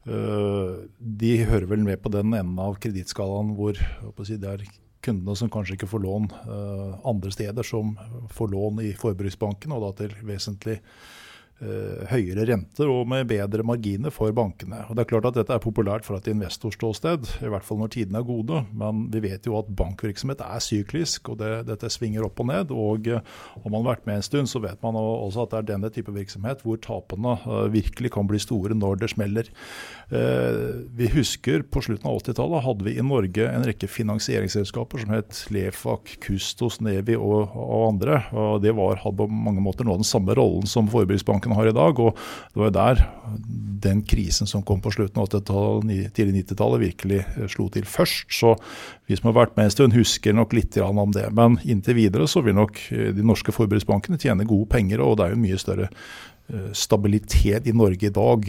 De 0.07 1.33
hører 1.49 1.67
vel 1.69 1.83
med 1.85 2.01
på 2.03 2.13
den 2.15 2.33
enden 2.33 2.59
av 2.63 2.79
kredittskalaen 2.83 3.55
hvor 3.59 3.77
si, 4.25 4.39
det 4.41 4.49
er 4.49 4.63
kundene 5.05 5.37
som 5.39 5.51
kanskje 5.53 5.77
ikke 5.77 5.91
får 5.91 6.05
lån 6.05 6.29
andre 7.09 7.33
steder, 7.35 7.67
som 7.67 7.97
får 8.35 8.53
lån 8.55 8.83
i 8.87 8.93
forbruksbanken, 8.99 9.75
og 9.75 9.85
da 9.85 9.91
til 10.03 10.17
vesentlig 10.27 10.79
høyere 11.59 12.45
renter 12.47 12.87
og 12.87 13.09
med 13.11 13.27
bedre 13.31 13.65
marginer 13.67 14.13
for 14.15 14.31
bankene. 14.37 14.85
Og 14.87 14.95
det 14.95 15.03
er 15.03 15.11
klart 15.11 15.27
at 15.31 15.39
Dette 15.39 15.57
er 15.57 15.63
populært 15.63 16.07
fra 16.07 16.21
et 16.21 16.29
investorståsted, 16.31 17.27
i 17.43 17.51
hvert 17.51 17.67
fall 17.67 17.81
når 17.81 17.91
tidene 17.95 18.21
er 18.21 18.27
gode. 18.29 18.61
Men 18.79 19.07
vi 19.11 19.23
vet 19.25 19.47
jo 19.47 19.57
at 19.59 19.71
bankvirksomhet 19.79 20.43
er 20.45 20.63
syklisk, 20.63 21.33
og 21.33 21.41
det, 21.43 21.51
dette 21.69 21.91
svinger 21.91 22.27
opp 22.27 22.39
og 22.43 22.51
ned. 22.51 22.71
og 22.75 23.11
uh, 23.11 23.23
Har 23.65 23.75
man 23.75 23.87
vært 23.87 24.07
med 24.07 24.21
en 24.21 24.27
stund, 24.27 24.51
så 24.51 24.63
vet 24.63 24.79
man 24.87 24.99
også 24.99 25.45
at 25.45 25.55
det 25.55 25.61
er 25.61 25.69
denne 25.73 25.91
type 25.95 26.15
virksomhet 26.15 26.63
hvor 26.67 26.79
tapene 26.85 27.35
uh, 27.43 27.67
virkelig 27.75 28.13
kan 28.15 28.31
bli 28.31 28.41
store 28.43 28.77
når 28.79 29.03
det 29.03 29.13
smeller. 29.15 29.51
vi 30.99 31.09
husker 31.13 31.63
på 31.69 31.81
slutten 31.85 32.09
av 32.09 32.19
80-tallet 32.23 32.65
hadde 32.65 32.85
vi 32.87 32.95
i 32.97 33.05
Norge 33.05 33.45
en 33.45 33.65
rekke 33.67 33.89
finansieringsselskaper 33.91 35.03
som 35.03 35.13
het 35.13 35.41
Lefak, 35.53 36.15
Kustos, 36.25 36.79
Nevi 36.85 37.17
og, 37.19 37.53
og 37.53 37.83
andre. 37.91 38.23
og 38.33 38.63
Det 38.65 38.73
var, 38.77 39.01
hadde 39.03 39.21
på 39.21 39.29
mange 39.29 39.63
måter 39.65 39.87
nå 39.87 39.99
den 40.01 40.09
samme 40.09 40.37
rollen 40.39 40.69
som 40.71 40.89
forbruksbanken 40.93 41.48
har 41.57 41.71
i 41.71 41.77
dag. 41.77 42.01
og 42.01 42.19
Det 42.53 42.61
var 42.61 42.69
jo 42.69 42.77
der 42.77 43.03
den 43.79 44.01
krisen 44.03 44.49
som 44.51 44.65
kom 44.67 44.81
på 44.83 44.91
slutten 44.91 45.21
av 45.23 45.29
80-tallet, 45.29 46.11
tidlig 46.17 46.43
90-tallet, 46.43 46.83
virkelig 46.83 47.21
slo 47.55 47.69
til 47.73 47.87
først. 47.89 48.33
Så 48.35 48.57
vi 49.07 49.17
som 49.17 49.31
har 49.31 49.39
vært 49.39 49.55
med 49.57 49.69
en 49.69 49.77
stund, 49.77 49.97
husker 49.97 50.35
nok 50.35 50.57
litt 50.57 50.77
om 50.83 51.13
det. 51.15 51.29
Men 51.37 51.61
inntil 51.65 52.01
videre 52.01 52.27
så 52.29 52.43
vil 52.43 52.59
nok 52.59 52.81
de 52.91 53.27
norske 53.27 53.55
forbruksbankene 53.55 54.19
tjene 54.19 54.49
gode 54.49 54.69
penger, 54.73 55.05
og 55.05 55.19
det 55.19 55.29
er 55.29 55.37
jo 55.37 55.45
mye 55.45 55.61
større 55.61 55.93
stabilitet 56.73 57.67
i 57.69 57.77
Norge 57.77 58.09
i 58.09 58.15
dag 58.15 58.47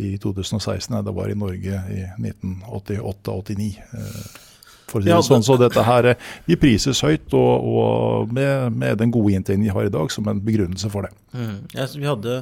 i 0.00 0.14
2016 0.22 0.94
enn 0.96 1.04
det 1.04 1.12
var 1.16 1.28
i 1.28 1.36
Norge 1.36 1.82
i 1.92 2.02
1988-89. 2.16 4.45
For 4.86 5.00
å 5.00 5.04
si 5.04 5.10
det 5.10 5.18
sånn, 5.26 5.44
så 5.46 5.58
dette 5.58 5.82
her, 5.82 6.12
De 6.46 6.58
prises 6.60 7.02
høyt, 7.04 7.28
og, 7.34 7.66
og 7.66 8.32
med, 8.34 8.72
med, 8.78 8.96
den 9.02 9.12
gode 9.14 9.34
inntekten 9.34 9.66
de 9.66 9.74
har 9.74 9.88
i 9.88 9.92
dag, 9.92 10.10
som 10.14 10.28
en 10.30 10.42
begrunnelse 10.42 10.90
for 10.92 11.06
det. 11.06 11.12
Mm. 11.34 11.58
Ja, 11.74 11.86
vi, 11.90 12.06
hadde, 12.06 12.40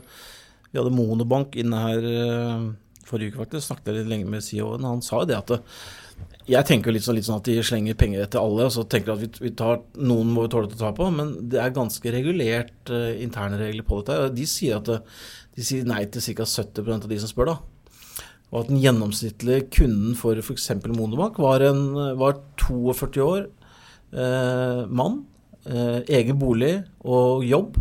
vi, 0.71 0.79
hadde, 0.79 0.95
Monobank 0.95 1.57
inne 1.61 1.83
her 1.87 2.09
uh, 2.09 2.71
forrige 3.09 3.33
uke, 3.33 3.45
faktisk. 3.47 3.71
Snakket 3.71 3.93
jeg 3.93 4.03
litt 4.03 4.13
lenge 4.13 4.31
med 4.31 4.45
CEO-en. 4.45 4.89
Han 4.93 5.05
sa 5.05 5.23
jo 5.23 5.31
det 5.33 5.41
at 5.41 5.55
det, 5.55 5.61
jeg 6.45 6.69
tenker 6.69 6.93
litt 6.93 7.07
sånn, 7.07 7.17
litt 7.17 7.25
sånn, 7.25 7.41
at 7.41 7.49
de 7.49 7.57
slenger 7.65 7.97
penger 7.99 8.27
etter 8.27 8.43
alle, 8.45 8.69
og 8.69 8.75
så 8.75 8.85
tenker 8.85 9.15
de 9.15 9.15
at 9.17 9.25
vi, 9.25 9.47
vi 9.49 9.55
tar, 9.57 9.81
noen 9.97 10.29
må 10.31 10.45
vi 10.45 10.53
tåle 10.53 10.69
å 10.69 10.77
ta 10.77 10.93
på, 10.97 11.09
men 11.17 11.37
det 11.51 11.63
er 11.63 11.73
ganske 11.77 12.13
regulert 12.13 12.93
uh, 12.93 13.15
interne 13.25 13.61
regler 13.61 13.89
på 13.89 14.03
dette. 14.03 14.35
De 14.37 14.49
sier 14.49 14.83
at 14.83 14.93
de 15.55 15.65
sier 15.65 15.87
nei 15.89 16.05
til 16.13 16.35
ca. 16.37 16.45
70 16.45 16.93
av 16.99 17.09
de 17.09 17.23
som 17.23 17.33
spør. 17.33 17.55
da 17.55 17.74
og 18.55 18.61
at 18.63 18.71
den 18.71 18.79
gjennomsnittlige 18.79 19.67
kunden 19.75 20.15
for 20.15 20.39
f.eks. 20.39 20.69
Monobank 20.95 21.41
var, 21.43 21.65
en, 21.67 21.89
var 22.21 22.39
42 22.63 23.25
år, 23.25 23.49
eh, 24.15 24.85
mann, 24.87 25.25
eh, 25.67 26.05
egen 26.21 26.39
bolig 26.39 26.77
og 27.03 27.43
jobb. 27.49 27.81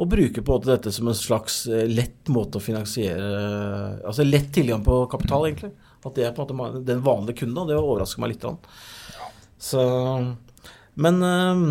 Og 0.00 0.08
bruker 0.10 0.42
på 0.42 0.56
dette 0.64 0.90
som 0.96 1.12
en 1.12 1.16
slags 1.16 1.62
eh, 1.70 1.86
lett 1.86 2.30
måte 2.32 2.56
å 2.58 2.64
finansiere 2.64 4.00
Altså 4.00 4.24
lett 4.24 4.48
tilgang 4.56 4.82
på 4.82 5.04
kapital, 5.12 5.46
egentlig. 5.46 5.70
At 6.02 6.16
det 6.16 6.26
er 6.26 6.34
på 6.34 6.48
en 6.48 6.58
måte 6.58 6.82
den 6.88 7.04
vanlige 7.06 7.44
kunden, 7.44 7.68
det 7.68 7.78
overrasker 7.78 8.24
meg 8.24 8.32
litt. 8.32 8.46
Så, 9.62 9.84
men 10.98 11.22
eh, 11.22 11.66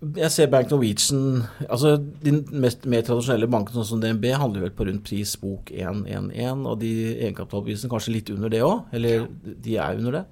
jeg 0.00 0.32
ser 0.32 0.48
Bank 0.48 0.70
Norwegian 0.72 1.42
altså 1.66 1.98
De 1.98 2.32
mest, 2.56 2.86
mer 2.88 3.04
tradisjonelle 3.04 3.48
bankene, 3.52 3.76
sånn 3.76 3.88
som 3.90 4.00
DNB, 4.02 4.30
handler 4.40 4.64
vel 4.64 4.74
på 4.76 4.86
rundt 4.88 5.04
pris 5.04 5.34
bok 5.40 5.68
111, 5.74 6.64
og 6.64 6.80
de 6.80 6.92
egenkapitalprisene 7.18 7.92
kanskje 7.92 8.14
litt 8.14 8.32
under 8.32 8.52
det 8.52 8.62
òg, 8.64 8.86
eller 8.96 9.26
de 9.44 9.76
er 9.76 10.00
under 10.00 10.20
det. 10.20 10.24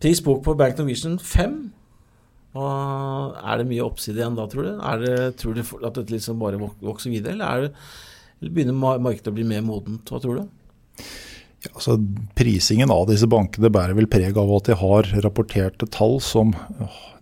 Pris 0.00 0.22
bok 0.24 0.40
på 0.46 0.56
Bank 0.56 0.80
Norwegian 0.80 1.18
5. 1.20 1.58
Og 2.54 3.36
er 3.42 3.60
det 3.60 3.68
mye 3.68 3.84
oppside 3.84 4.20
igjen 4.20 4.36
da, 4.38 4.46
tror 4.48 4.68
du? 4.68 4.72
Det, 5.02 5.14
tror 5.40 5.56
du 5.56 5.62
at 5.64 5.96
dette 5.98 6.14
liksom 6.14 6.40
bare 6.40 6.60
vokser 6.60 7.12
videre, 7.12 7.34
eller, 7.34 7.68
det, 7.68 7.86
eller 8.40 8.56
begynner 8.56 9.00
markedet 9.02 9.32
å 9.32 9.36
bli 9.36 9.46
mer 9.48 9.64
modent? 9.66 10.08
Hva 10.08 10.22
tror 10.22 10.40
du? 10.40 11.04
Altså, 11.72 11.96
prisingen 12.36 12.92
av 12.92 13.06
disse 13.08 13.28
bankene 13.30 13.70
bærer 13.72 13.96
vel 13.96 14.08
preg 14.10 14.36
av 14.36 14.50
at 14.56 14.68
de 14.68 14.76
har 14.76 15.08
rapporterte 15.24 15.88
tall 15.88 16.18
som 16.22 16.52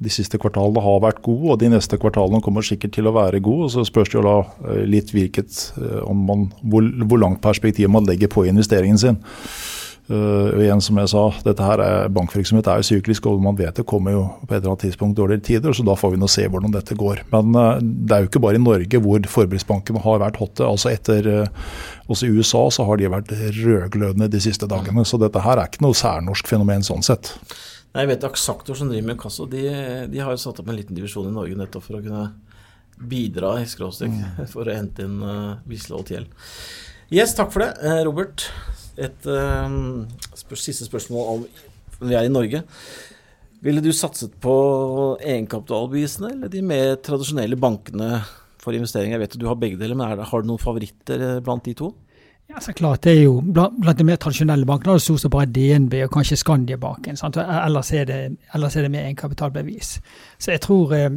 de 0.03 0.11
siste 0.11 0.39
kvartalene 0.41 0.83
har 0.83 1.03
vært 1.05 1.23
gode, 1.23 1.53
og 1.53 1.61
de 1.63 1.71
neste 1.71 1.99
kvartalene 2.01 2.43
kommer 2.43 2.67
sikkert 2.67 2.97
til 2.97 3.07
å 3.07 3.15
være 3.15 3.43
gode. 3.45 3.69
og 3.69 3.75
Så 3.75 3.87
spørs 3.87 4.11
det 4.11 4.19
jo 4.19 4.25
da 4.27 4.39
eh, 4.43 4.83
litt 4.89 5.13
hvilket, 5.15 5.61
eh, 5.79 6.11
man, 6.11 6.49
hvor, 6.63 6.89
hvor 7.07 7.23
langt 7.23 7.43
perspektiv 7.45 7.93
man 7.93 8.09
legger 8.09 8.33
på 8.33 8.47
investeringen 8.51 8.99
sin. 8.99 9.21
Uh, 10.11 10.51
igjen 10.59 10.81
som 10.83 10.97
jeg 10.99 11.11
sa, 11.13 11.21
dette 11.47 11.63
her 11.63 11.79
er 11.79 12.09
Bankvirksomhet 12.11 12.67
er 12.67 12.81
jo 12.81 12.87
syklisk, 12.89 13.29
og 13.31 13.39
man 13.45 13.55
vet 13.55 13.77
det 13.79 13.85
kommer 13.87 14.17
jo 14.17 14.23
på 14.41 14.49
et 14.51 14.57
eller 14.57 14.73
annet 14.73 14.83
tidspunkt 14.89 15.17
dårligere 15.19 15.45
tider. 15.47 15.77
så 15.77 15.85
Da 15.87 15.95
får 15.95 16.15
vi 16.15 16.19
nå 16.19 16.29
se 16.31 16.47
hvordan 16.51 16.75
dette 16.75 16.97
går. 16.99 17.23
Men 17.31 17.55
uh, 17.55 17.79
det 17.79 18.17
er 18.17 18.25
jo 18.25 18.31
ikke 18.31 18.43
bare 18.43 18.59
i 18.59 18.63
Norge 18.63 19.03
hvor 19.05 19.29
forbruksbankene 19.37 20.03
har 20.03 20.19
vært 20.25 20.41
hotte. 20.43 20.67
altså 20.67 20.91
etter 20.91 21.29
uh, 21.31 21.71
Også 22.11 22.27
i 22.27 22.35
USA 22.35 22.65
så 22.75 22.89
har 22.89 22.99
de 22.99 23.13
vært 23.15 23.31
rødglødende 23.31 24.29
de 24.33 24.43
siste 24.43 24.67
dagene. 24.67 25.07
Så 25.07 25.23
dette 25.23 25.45
her 25.47 25.63
er 25.63 25.71
ikke 25.71 25.87
noe 25.87 25.97
særnorsk 25.97 26.51
fenomen 26.51 26.83
sånn 26.83 27.07
sett. 27.07 27.37
Nei, 27.95 28.03
Jeg 28.03 28.13
vet 28.17 28.29
Aksaktor 28.33 28.75
som 28.75 28.91
driver 28.91 29.07
med 29.13 29.23
Kasso, 29.23 29.47
de, 29.47 29.65
de, 30.11 30.19
har 30.19 30.35
jo 30.35 30.43
satt 30.43 30.59
opp 30.59 30.69
en 30.69 30.81
liten 30.81 30.99
divisjon 30.99 31.31
i 31.31 31.35
Norge 31.35 31.57
nettopp 31.57 31.87
for 31.87 32.01
å 32.01 32.03
kunne 32.03 32.27
bidra 32.99 33.55
i 33.63 33.71
skråstrek 33.71 34.11
mm. 34.11 34.47
for 34.53 34.67
å 34.67 34.75
hente 34.75 35.07
inn 35.07 35.23
uh, 35.23 35.63
Wisla 35.71 36.03
og 36.03 36.11
Tjell. 36.11 36.27
Yes, 37.13 37.37
takk 37.39 37.53
for 37.55 37.63
det, 37.63 38.01
Robert 38.09 38.51
et 39.01 39.27
um, 39.27 40.05
spør 40.37 40.61
siste 40.61 40.89
spørsmål 40.89 41.31
om 41.33 41.47
vi 42.03 42.17
er 42.19 42.27
i 42.27 42.33
Norge. 42.33 42.63
Ville 43.63 43.83
du 43.83 43.93
satset 43.95 44.35
på 44.43 44.55
egenkapitalbevisene 45.23 46.33
eller 46.35 46.51
de 46.51 46.63
mer 46.67 46.97
tradisjonelle 47.05 47.59
bankene 47.61 48.17
for 48.63 48.75
investeringer? 48.75 49.15
Jeg 49.17 49.23
vet 49.23 49.37
du 49.39 49.47
har 49.47 49.61
begge 49.61 49.79
deler, 49.79 49.99
men 49.99 50.17
det, 50.19 50.27
har 50.33 50.43
du 50.43 50.51
noen 50.51 50.63
favoritter 50.63 51.23
eh, 51.29 51.43
blant 51.45 51.65
de 51.69 51.77
to? 51.79 51.93
Ja, 52.51 52.61
så 52.61 52.75
klart 52.77 53.05
det 53.07 53.15
er 53.15 53.23
jo 53.23 53.39
blant 53.41 54.01
de 54.01 54.05
mer 54.05 54.19
tradisjonelle 54.21 54.67
bankene 54.69 54.97
er 54.97 54.99
det 54.99 55.07
stort 55.07 55.23
sett 55.23 55.33
bare 55.33 55.49
DNB 55.49 55.95
og 56.05 56.11
kanskje 56.13 56.41
Skandiabanken. 56.43 57.17
Ellers, 57.39 57.93
er 57.95 58.11
det, 58.11 58.19
ellers 58.53 58.77
er 58.77 58.85
det 58.85 58.91
med 58.93 59.07
egenkapitalbevis. 59.07 59.95
Så 60.43 60.53
jeg 60.53 60.65
tror 60.67 60.93
eh, 60.99 61.09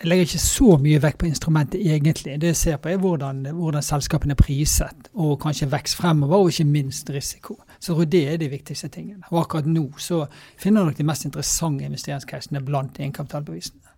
jeg 0.00 0.08
legger 0.08 0.24
ikke 0.24 0.40
så 0.40 0.76
mye 0.80 1.00
vekt 1.02 1.18
på 1.20 1.26
instrumentet 1.28 1.82
egentlig. 1.84 2.38
Det 2.40 2.54
jeg 2.54 2.56
ser 2.56 2.76
på 2.80 2.88
er 2.88 3.00
hvordan, 3.02 3.42
hvordan 3.52 3.84
selskapene 3.84 4.32
er 4.32 4.38
priset, 4.40 5.10
og 5.12 5.34
kanskje 5.42 5.68
vekst 5.68 5.98
fremover, 5.98 6.40
og 6.40 6.48
ikke 6.48 6.64
minst 6.64 7.10
risiko. 7.12 7.58
Så 7.80 7.96
det 8.08 8.22
er 8.30 8.38
de 8.40 8.48
viktigste 8.48 8.88
tingene. 8.88 9.28
Og 9.28 9.42
akkurat 9.42 9.68
nå 9.68 9.90
så 10.00 10.22
finner 10.60 10.88
dere 10.88 10.96
de 10.96 11.04
mest 11.04 11.28
interessante 11.28 11.84
investeringscasene 11.84 12.62
blant 12.64 12.96
egenkapitalbevisene. 12.96 13.92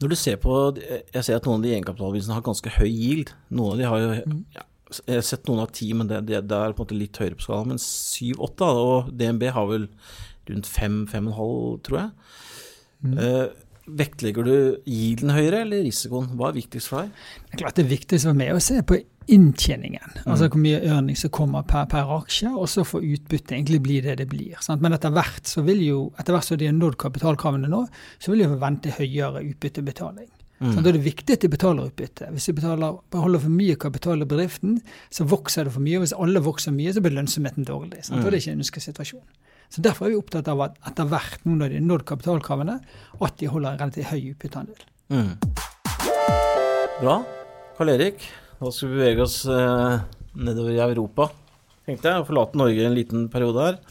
Når 0.00 0.08
du 0.08 0.16
ser 0.16 0.36
på, 0.36 0.76
Jeg 1.14 1.24
ser 1.24 1.36
at 1.36 1.44
noen 1.44 1.60
av 1.60 1.68
de 1.68 1.74
egenkapitalbevisene 1.74 2.34
har 2.34 2.42
ganske 2.44 2.72
høy 2.78 2.88
yield. 2.88 3.34
Noen 3.50 3.72
av 3.72 3.78
de 3.78 3.84
har 3.84 4.00
jo 4.00 4.08
mm. 4.26 4.40
ja, 4.54 4.64
Jeg 5.06 5.14
har 5.14 5.28
sett 5.28 5.48
noen 5.48 5.60
av 5.60 5.70
ti, 5.72 5.92
men 5.92 6.08
det, 6.08 6.22
det, 6.28 6.48
det, 6.48 6.56
er 6.56 6.72
på 6.72 6.80
en 6.80 6.86
måte 6.86 6.96
litt 6.96 7.16
høyere 7.20 7.36
på 7.36 7.44
skala. 7.44 7.68
Men 7.74 7.78
syv-åtte, 7.82 8.64
og 8.64 9.12
DNB 9.12 9.50
har 9.52 9.68
vel 9.68 9.86
rundt 10.48 10.66
fem-fem-og-en-halv, 10.66 11.80
tror 11.84 12.00
jeg. 12.00 12.10
Mm. 13.04 13.18
Uh, 13.20 13.65
Vektlegger 13.86 14.46
du 14.46 14.56
yielden 14.90 15.30
høyere 15.30 15.62
eller 15.62 15.84
risikoen? 15.86 16.32
Hva 16.38 16.50
er 16.50 16.56
viktigst 16.56 16.90
for 16.90 17.04
deg? 17.04 17.26
Det 17.44 17.54
er 17.54 17.62
klart 17.64 17.78
det 17.78 17.86
viktigste 17.90 18.32
for 18.32 18.38
meg 18.38 18.50
er 18.50 18.58
å 18.58 18.64
se 18.64 18.80
på 18.86 18.98
inntjeningen. 19.32 20.12
Mm. 20.20 20.24
Altså 20.24 20.48
hvor 20.50 20.62
mye 20.62 20.80
earning 20.86 21.18
som 21.18 21.32
kommer 21.34 21.66
per, 21.66 21.88
per 21.90 22.10
aksje, 22.16 22.50
og 22.50 22.68
så 22.70 22.84
får 22.86 23.06
utbytte 23.16 23.56
egentlig 23.56 23.82
bli 23.82 24.00
det 24.04 24.18
det 24.20 24.28
blir. 24.30 24.54
Sant? 24.62 24.82
Men 24.82 24.94
etter 24.96 25.14
hvert 25.14 25.50
så 25.50 25.64
vil 25.66 25.82
jo, 25.86 26.00
etter 26.18 26.34
hvert 26.36 26.46
som 26.46 26.60
de 26.60 26.70
har 26.70 26.76
nådd 26.76 26.98
kapitalkravene 27.02 27.70
nå, 27.70 27.84
så 28.22 28.32
vil 28.32 28.44
de 28.44 28.50
forvente 28.54 28.94
høyere 28.98 29.42
utbyttebetaling. 29.48 30.30
Mm. 30.58 30.70
Så 30.72 30.80
da 30.80 30.88
er 30.88 30.96
det 30.96 31.04
viktig 31.04 31.34
at 31.36 31.42
de 31.44 31.50
betaler 31.52 31.90
utbytte. 31.90 32.30
Hvis 32.32 32.46
de 32.48 32.54
betaler, 32.56 33.00
beholder 33.12 33.42
for 33.42 33.52
mye 33.52 33.76
kapital 33.80 34.22
i 34.24 34.28
bedriften, 34.28 34.78
så 35.12 35.26
vokser 35.28 35.68
det 35.68 35.74
for 35.74 35.84
mye. 35.84 35.98
og 35.98 36.06
Hvis 36.06 36.16
alle 36.16 36.42
vokser 36.42 36.72
mye, 36.72 36.94
så 36.96 37.02
blir 37.04 37.18
lønnsomheten 37.18 37.66
dårlig. 37.68 38.06
Sant? 38.06 38.22
Mm. 38.22 38.26
Er 38.26 38.30
det 38.30 38.40
ikke 38.40 38.54
en 38.54 38.64
ønskesituasjon. 38.64 39.26
Så 39.72 39.82
Derfor 39.84 40.06
er 40.06 40.14
vi 40.14 40.20
opptatt 40.20 40.48
av 40.52 40.62
at 40.68 40.76
etter 40.88 41.08
hvert, 41.10 41.40
nå 41.44 41.56
når 41.58 41.72
de 41.72 41.80
har 41.80 41.88
nådd 41.88 42.04
kapitalkravene, 42.08 42.76
at 43.26 43.40
de 43.40 43.50
holder 43.50 43.72
en 43.74 43.80
relativt 43.82 44.10
høy 44.12 44.30
utbytteandel. 44.32 44.84
Mm. 45.12 45.32
Bra. 47.00 47.16
Karl 47.76 47.92
Erik, 47.92 48.22
da 48.60 48.70
skal 48.72 48.92
vi 48.92 49.00
bevege 49.00 49.26
oss 49.26 49.42
eh, 49.50 49.98
nedover 50.38 50.72
i 50.72 50.84
Europa, 50.84 51.28
tenkte 51.88 52.12
jeg. 52.12 52.22
Og 52.22 52.30
forlate 52.30 52.60
Norge 52.60 52.86
en 52.86 52.96
liten 52.96 53.26
periode 53.32 53.66
her. 53.66 53.82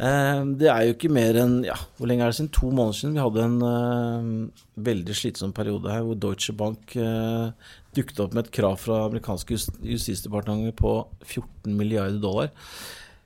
Eh, 0.00 0.42
det 0.56 0.70
er 0.72 0.86
jo 0.86 0.94
ikke 0.94 1.10
mer 1.12 1.36
enn 1.42 1.58
ja, 1.66 1.74
hvor 1.98 2.08
lenge 2.08 2.24
er 2.24 2.32
det 2.32 2.38
siden? 2.38 2.52
To 2.56 2.70
måneder 2.70 2.96
siden 2.96 3.16
vi 3.18 3.24
hadde 3.24 3.44
en 3.44 3.58
eh, 3.68 4.62
veldig 4.86 5.16
slitsom 5.18 5.52
periode 5.56 5.92
her 5.92 6.06
hvor 6.06 6.16
Deutsche 6.16 6.54
Bank 6.56 6.94
eh, 6.96 7.50
dukket 7.98 8.22
opp 8.24 8.36
med 8.36 8.46
et 8.46 8.54
krav 8.54 8.78
fra 8.80 9.02
amerikanske 9.08 9.58
justisdepartementet 9.90 10.78
på 10.78 10.94
14 11.26 11.76
milliarder 11.76 12.22
dollar 12.22 12.48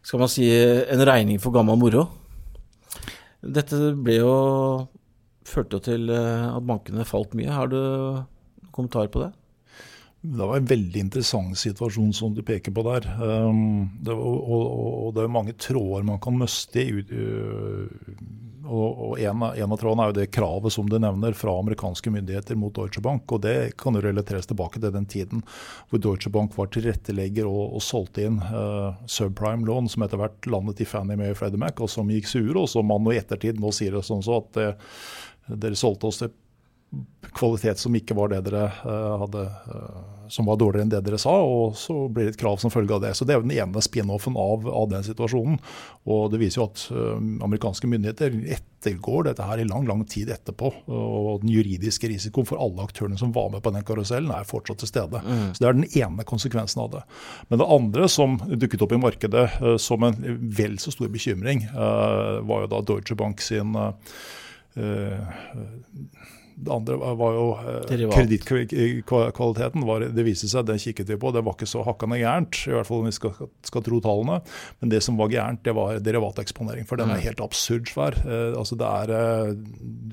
skal 0.04 0.20
man 0.20 0.30
si, 0.30 0.48
en 0.52 1.06
regning 1.08 1.40
for 1.40 1.54
gammel 1.54 1.80
moro. 1.80 2.08
Dette 3.44 3.92
ble 3.96 4.18
jo 4.20 4.34
førte 5.44 5.80
til 5.84 6.08
eh, 6.12 6.44
at 6.48 6.64
bankene 6.64 7.06
falt 7.08 7.34
mye. 7.36 7.52
Har 7.52 7.72
du 7.72 7.80
kommentar 8.74 9.10
på 9.12 9.24
det? 9.24 9.32
Det 10.24 10.40
var 10.40 10.56
en 10.56 10.68
veldig 10.68 11.02
interessant 11.04 11.58
situasjon 11.60 12.14
som 12.16 12.32
du 12.32 12.40
peker 12.46 12.72
på 12.72 12.84
der. 12.86 13.04
Um, 13.20 13.90
det, 14.00 14.14
og, 14.14 14.38
og, 14.40 14.62
og, 14.72 15.10
det 15.16 15.24
er 15.24 15.34
mange 15.34 15.56
tråder 15.60 16.06
man 16.08 16.20
kan 16.24 16.38
nøste 16.40 16.80
i 16.80 17.02
og, 18.64 19.18
en, 19.20 19.42
av, 19.42 19.56
en, 19.56 19.72
av 19.72 19.80
trådene 19.80 20.04
er 20.04 20.12
jo 20.12 20.16
det 20.18 20.26
kravet 20.34 20.72
som 20.72 20.88
du 20.88 20.96
nevner 21.02 21.36
fra 21.36 21.54
amerikanske 21.60 22.12
myndigheter 22.14 22.58
mot 22.58 22.74
Deutsche 22.74 23.02
Bank. 23.04 23.32
og 23.32 23.42
Det 23.44 23.74
kan 23.80 23.96
jo 23.96 24.02
relateres 24.04 24.48
tilbake 24.50 24.80
til 24.80 24.94
den 24.94 25.08
tiden 25.10 25.42
hvor 25.90 26.02
Deutsche 26.02 26.32
Bank 26.32 26.56
var 26.56 26.70
tilrettelegger 26.72 27.48
og, 27.50 27.76
og 27.76 27.84
solgte 27.84 28.24
inn 28.28 28.40
uh, 28.40 28.96
subprime-lån 29.10 29.90
som 29.92 30.06
etter 30.06 30.20
hvert 30.20 30.48
landet 30.50 30.80
i 30.80 30.88
Fannie 30.88 31.18
Mae 31.20 31.34
og 31.34 31.40
Freddie 31.40 31.60
Mac, 31.60 31.82
og 31.84 31.92
som 31.92 32.10
gikk 32.12 32.30
sure. 32.30 32.56
Og 32.62 32.70
som 32.70 32.88
man 32.88 33.12
i 33.12 33.18
ettertid 33.20 33.60
nå 33.60 33.72
sier 33.74 33.96
det 33.96 34.04
sånn 34.06 34.24
så 34.24 34.40
at 34.40 34.60
uh, 34.60 34.96
dere 35.52 35.78
solgte 35.78 36.08
oss 36.08 36.22
til 36.22 36.32
kvalitet 37.34 37.78
som 37.80 37.94
ikke 37.96 38.16
var 38.16 38.30
det 38.32 38.44
dere 38.46 38.68
uh, 38.84 39.14
hadde 39.24 39.46
uh, 39.68 40.02
som 40.28 40.46
var 40.48 40.56
dårligere 40.56 40.86
enn 40.86 40.92
det 40.92 41.02
dere 41.04 41.18
sa, 41.20 41.34
og 41.44 41.74
så 41.78 42.06
blir 42.08 42.28
det 42.28 42.34
et 42.34 42.40
krav 42.40 42.56
som 42.60 42.72
følge 42.72 42.94
av 42.96 43.02
det. 43.04 43.12
Så 43.14 43.26
Det 43.26 43.34
er 43.34 43.40
jo 43.40 43.46
den 43.46 43.56
ene 43.56 43.82
spin-offen 43.84 44.38
av, 44.40 44.68
av, 44.68 44.88
den 44.90 45.04
situasjonen. 45.04 45.58
Og 46.08 46.30
Det 46.32 46.40
viser 46.40 46.60
jo 46.60 46.68
at 46.70 46.84
uh, 46.94 47.18
amerikanske 47.44 47.90
myndigheter 47.90 48.38
ettergår 48.56 49.28
dette 49.28 49.46
her 49.46 49.60
i 49.60 49.68
lang 49.68 49.86
lang 49.88 50.04
tid 50.08 50.30
etterpå. 50.32 50.72
Og 50.88 51.44
den 51.44 51.52
juridiske 51.52 52.08
risikoen 52.10 52.48
for 52.48 52.60
alle 52.62 52.84
aktørene 52.84 53.18
som 53.20 53.32
var 53.36 53.50
med 53.52 53.64
på 53.64 53.72
den 53.74 53.86
karusellen, 53.86 54.32
er 54.32 54.48
fortsatt 54.48 54.82
til 54.82 54.92
stede. 54.92 55.22
Mm. 55.24 55.46
Så 55.52 55.64
Det 55.64 55.68
er 55.68 55.78
den 55.78 55.90
ene 55.92 56.28
konsekvensen 56.28 56.84
av 56.84 56.92
det. 56.96 57.02
Men 57.48 57.60
det 57.60 57.70
andre 57.78 58.08
som 58.08 58.38
dukket 58.48 58.84
opp 58.84 58.96
i 58.96 59.02
markedet 59.02 59.48
uh, 59.60 59.76
som 59.76 60.04
en 60.06 60.18
vel 60.56 60.78
så 60.82 60.94
stor 60.94 61.12
bekymring, 61.12 61.66
uh, 61.74 62.40
var 62.44 62.64
jo 62.64 62.72
da 62.72 62.84
Deutsche 62.92 63.18
Bank 63.18 63.44
sin 63.44 63.76
det 66.56 66.70
andre 66.70 66.96
var 66.96 67.34
jo 67.34 67.46
eh, 67.58 68.02
kredittkvaliteten. 68.14 69.82
Det 70.14 70.24
viste 70.26 70.48
seg, 70.50 70.66
den 70.68 70.78
kikket 70.78 71.10
vi 71.10 71.16
på, 71.18 71.32
det 71.34 71.42
var 71.44 71.56
ikke 71.56 71.66
så 71.66 71.82
hakkende 71.86 72.20
gærent. 72.20 72.60
I 72.68 72.76
hvert 72.76 72.88
fall 72.88 73.02
om 73.02 73.08
vi 73.08 73.14
skal, 73.16 73.32
skal, 73.66 73.82
tro 73.86 73.98
tallene. 74.04 74.38
Men 74.80 74.92
det 74.92 75.00
som 75.04 75.18
var 75.18 75.32
gærent, 75.32 75.64
det 75.66 75.74
var 75.74 75.98
derivateksponering. 76.04 76.86
For 76.86 77.00
den 77.00 77.10
er 77.10 77.22
helt 77.24 77.42
absurd 77.42 77.90
svær. 77.90 78.14
Eh, 78.22 78.54
altså 78.54 78.78
det 78.78 78.90
er, 79.00 79.14
eh, 79.18 79.54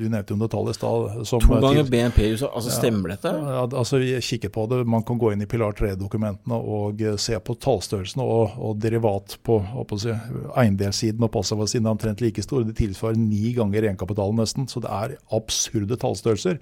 Du 0.02 0.08
nevnte 0.08 0.34
jo 0.34 0.40
noe 0.42 0.50
tall 0.52 0.72
i 0.72 0.76
stad. 0.78 1.22
To 1.30 1.40
ganger 1.62 1.86
BNP, 1.92 2.24
altså 2.34 2.74
stemmer 2.74 3.14
dette? 3.14 3.30
Ja, 3.30 3.68
altså 3.68 4.02
Vi 4.02 4.16
kikket 4.26 4.56
på 4.56 4.66
det. 4.72 4.82
Man 4.90 5.06
kan 5.06 5.22
gå 5.22 5.34
inn 5.36 5.46
i 5.46 5.50
Pilar 5.50 5.78
3-dokumentene 5.78 6.58
og 6.58 7.06
se 7.22 7.38
på 7.38 7.58
tallstørrelsene 7.62 8.26
og, 8.26 8.58
og 8.58 8.82
derivat 8.82 9.38
på, 9.46 9.60
på 9.62 10.02
si, 10.02 10.14
eiendelssiden 10.58 11.22
og 11.22 11.34
passivsiden 11.36 11.86
er 11.86 11.94
omtrent 11.94 12.26
like 12.26 12.42
stor. 12.42 12.66
Det 12.66 12.80
tilsvarer 12.82 13.20
ni 13.20 13.54
ganger 13.58 13.92
egenkapitalen 13.92 14.42
nesten. 14.42 14.66
Så 14.72 14.82
det 14.82 14.90
er 14.90 15.18
absurde 15.38 16.00
tallstørrelser 16.02 16.31
størrelser. 16.32 16.60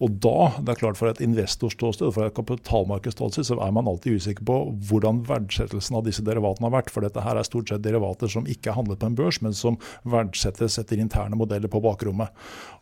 Og 0.00 0.16
da, 0.22 0.50
det 0.60 0.74
er 0.74 0.80
klart 0.80 0.98
for 1.00 1.10
et 1.10 1.20
investorståsted, 1.24 2.12
for 2.16 2.26
et 2.26 2.36
kapitalmarkedsståsted, 2.36 3.48
så 3.50 3.58
er 3.60 3.74
man 3.76 3.88
alltid 3.90 4.20
usikker 4.20 4.46
på 4.48 4.58
hvordan 4.88 5.24
verdsettelsen 5.28 5.98
av 5.98 6.06
disse 6.08 6.24
derivatene 6.26 6.68
har 6.68 6.78
vært. 6.78 6.92
For 6.94 7.04
dette 7.04 7.24
her 7.24 7.36
er 7.36 7.46
stort 7.46 7.70
sett 7.70 7.84
derivater 7.84 8.30
som 8.32 8.48
ikke 8.48 8.72
er 8.72 8.78
handlet 8.78 9.00
på 9.00 9.10
en 9.10 9.18
børs, 9.18 9.40
men 9.44 9.56
som 9.56 9.78
verdsettes 10.08 10.78
etter 10.80 11.00
interne 11.00 11.38
modeller 11.38 11.70
på 11.70 11.82
bakrommet. 11.84 12.32